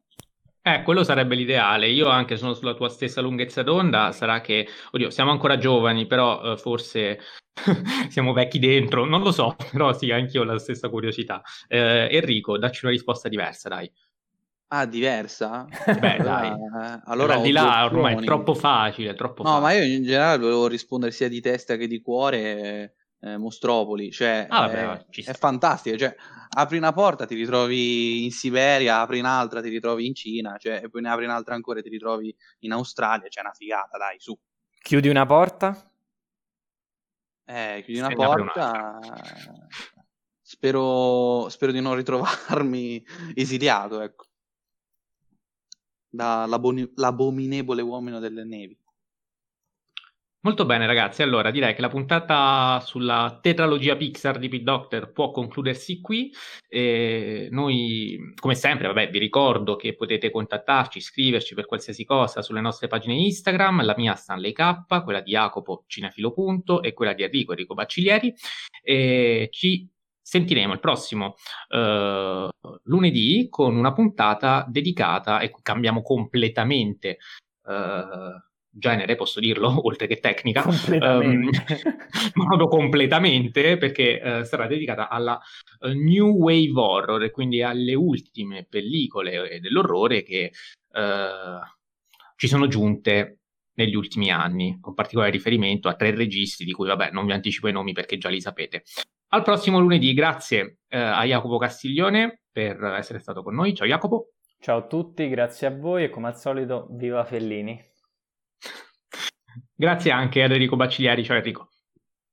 Eh, 0.66 0.82
quello 0.82 1.04
sarebbe 1.04 1.34
l'ideale. 1.34 1.88
Io 1.88 2.08
anche 2.08 2.38
sono 2.38 2.54
sulla 2.54 2.72
tua 2.72 2.88
stessa 2.88 3.20
lunghezza 3.20 3.62
d'onda. 3.62 4.12
Sarà 4.12 4.40
che, 4.40 4.66
oddio, 4.92 5.10
siamo 5.10 5.30
ancora 5.30 5.58
giovani, 5.58 6.06
però 6.06 6.52
eh, 6.52 6.56
forse 6.56 7.20
siamo 8.10 8.32
vecchi 8.32 8.58
dentro. 8.58 9.04
Non 9.04 9.22
lo 9.22 9.32
so, 9.32 9.56
però 9.70 9.92
sì, 9.92 10.10
anch'io 10.10 10.42
ho 10.42 10.44
la 10.44 10.58
stessa 10.58 10.88
curiosità. 10.88 11.42
Eh, 11.68 12.08
Enrico, 12.10 12.58
dacci 12.58 12.84
una 12.84 12.94
risposta 12.94 13.28
diversa, 13.28 13.68
dai. 13.68 13.90
Ah, 14.68 14.86
diversa? 14.86 15.66
Beh, 15.86 16.16
dai. 16.18 16.50
Eh, 16.50 17.00
allora, 17.04 17.38
di 17.38 17.52
là 17.52 17.84
ormai 17.84 18.16
è 18.16 18.24
troppo 18.24 18.54
facile, 18.54 19.14
troppo 19.14 19.42
no, 19.42 19.60
facile. 19.60 19.64
ma 19.64 19.72
io 19.72 19.96
in 19.96 20.02
generale 20.02 20.38
volevo 20.38 20.66
rispondere 20.66 21.12
sia 21.12 21.28
di 21.28 21.40
testa 21.40 21.76
che 21.76 21.86
di 21.86 22.00
cuore 22.00 22.94
eh, 23.20 23.36
Mostropoli, 23.36 24.10
cioè 24.10 24.46
ah, 24.48 24.66
vabbè, 24.66 25.06
è, 25.10 25.24
è 25.24 25.32
fantastico, 25.34 25.96
cioè 25.96 26.14
apri 26.56 26.76
una 26.76 26.92
porta 26.92 27.24
ti 27.24 27.34
ritrovi 27.34 28.24
in 28.24 28.30
Siberia, 28.32 29.00
apri 29.00 29.18
un'altra 29.18 29.62
ti 29.62 29.68
ritrovi 29.68 30.06
in 30.06 30.14
Cina, 30.14 30.56
cioè, 30.58 30.80
e 30.82 30.88
poi 30.88 31.02
ne 31.02 31.10
apri 31.10 31.24
un'altra 31.24 31.54
ancora 31.54 31.78
e 31.78 31.82
ti 31.82 31.88
ritrovi 31.88 32.34
in 32.60 32.72
Australia, 32.72 33.24
c'è 33.24 33.30
cioè 33.30 33.44
una 33.44 33.54
figata, 33.54 33.96
dai, 33.96 34.16
su. 34.18 34.36
Chiudi 34.82 35.08
una 35.08 35.24
porta? 35.24 35.93
Eh, 37.46 37.82
chiudi 37.84 38.00
una 38.00 38.10
porta. 38.10 38.98
Spero, 40.40 41.48
spero 41.48 41.72
di 41.72 41.80
non 41.80 41.94
ritrovarmi 41.94 43.04
esiliato, 43.34 44.00
ecco. 44.00 44.26
Dall'abominevole 46.08 47.82
uomo 47.82 48.18
delle 48.18 48.44
nevi. 48.44 48.78
Molto 50.44 50.66
bene 50.66 50.84
ragazzi, 50.84 51.22
allora 51.22 51.50
direi 51.50 51.74
che 51.74 51.80
la 51.80 51.88
puntata 51.88 52.78
sulla 52.80 53.38
tetralogia 53.40 53.96
Pixar 53.96 54.38
di 54.38 54.50
Pete 54.50 54.62
Doctor 54.62 55.10
può 55.10 55.30
concludersi 55.30 56.02
qui. 56.02 56.30
E 56.68 57.48
noi, 57.50 58.34
come 58.38 58.54
sempre, 58.54 58.86
vabbè, 58.88 59.08
vi 59.08 59.18
ricordo 59.18 59.74
che 59.74 59.94
potete 59.94 60.30
contattarci, 60.30 61.00
scriverci 61.00 61.54
per 61.54 61.64
qualsiasi 61.64 62.04
cosa 62.04 62.42
sulle 62.42 62.60
nostre 62.60 62.88
pagine 62.88 63.14
Instagram, 63.14 63.86
la 63.86 63.94
mia 63.96 64.14
Stanley 64.16 64.52
K, 64.52 65.02
quella 65.02 65.22
di 65.22 65.30
Jacopo 65.30 65.84
Cinefilo 65.86 66.30
Punto 66.30 66.82
e 66.82 66.92
quella 66.92 67.14
di 67.14 67.22
Enrico 67.22 67.52
Enrico 67.52 67.72
Bacciglieri. 67.72 68.34
E 68.82 69.48
ci 69.50 69.88
sentiremo 70.20 70.74
il 70.74 70.80
prossimo 70.80 71.36
uh, 71.70 72.50
lunedì 72.82 73.46
con 73.48 73.74
una 73.76 73.94
puntata 73.94 74.66
dedicata 74.68 75.40
e 75.40 75.50
cambiamo 75.62 76.02
completamente. 76.02 77.16
Uh, 77.62 78.52
genere, 78.74 79.14
posso 79.14 79.40
dirlo, 79.40 79.80
oltre 79.86 80.06
che 80.06 80.18
tecnica, 80.18 80.62
completamente. 80.62 81.62
Um, 82.34 82.46
proprio 82.46 82.68
completamente, 82.68 83.76
perché 83.76 84.20
uh, 84.22 84.42
sarà 84.44 84.66
dedicata 84.66 85.08
alla 85.08 85.38
uh, 85.80 85.88
New 85.88 86.36
Wave 86.36 86.72
Horror, 86.74 87.22
e 87.22 87.30
quindi 87.30 87.62
alle 87.62 87.94
ultime 87.94 88.66
pellicole 88.68 89.60
dell'orrore 89.60 90.22
che 90.22 90.50
uh, 90.90 91.60
ci 92.36 92.48
sono 92.48 92.66
giunte 92.66 93.38
negli 93.74 93.94
ultimi 93.94 94.30
anni, 94.30 94.78
con 94.80 94.94
particolare 94.94 95.30
riferimento 95.30 95.88
a 95.88 95.94
tre 95.94 96.14
registi 96.14 96.64
di 96.64 96.72
cui, 96.72 96.88
vabbè, 96.88 97.10
non 97.12 97.26
vi 97.26 97.32
anticipo 97.32 97.68
i 97.68 97.72
nomi 97.72 97.92
perché 97.92 98.18
già 98.18 98.28
li 98.28 98.40
sapete. 98.40 98.82
Al 99.28 99.42
prossimo 99.42 99.78
lunedì, 99.78 100.12
grazie 100.14 100.78
a 100.88 101.24
Jacopo 101.24 101.58
Castiglione 101.58 102.42
per 102.50 102.82
essere 102.84 103.18
stato 103.18 103.42
con 103.42 103.54
noi. 103.54 103.74
Ciao 103.74 103.86
Jacopo. 103.86 104.34
Ciao 104.60 104.78
a 104.78 104.86
tutti, 104.86 105.28
grazie 105.28 105.66
a 105.66 105.76
voi 105.76 106.04
e 106.04 106.10
come 106.10 106.28
al 106.28 106.38
solito, 106.38 106.86
viva 106.92 107.24
Fellini. 107.24 107.92
Grazie 109.74 110.10
anche 110.10 110.42
ad 110.42 110.52
Enrico 110.52 110.76
Baccigliari. 110.76 111.24
Ciao 111.24 111.36
Enrico. 111.36 111.70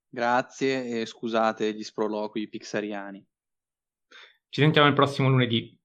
Grazie 0.08 1.00
e 1.00 1.06
scusate 1.06 1.72
gli 1.72 1.82
sproloqui 1.82 2.48
pixariani. 2.48 3.26
Ci 4.48 4.60
sentiamo 4.60 4.88
il 4.88 4.94
prossimo 4.94 5.28
lunedì. 5.28 5.78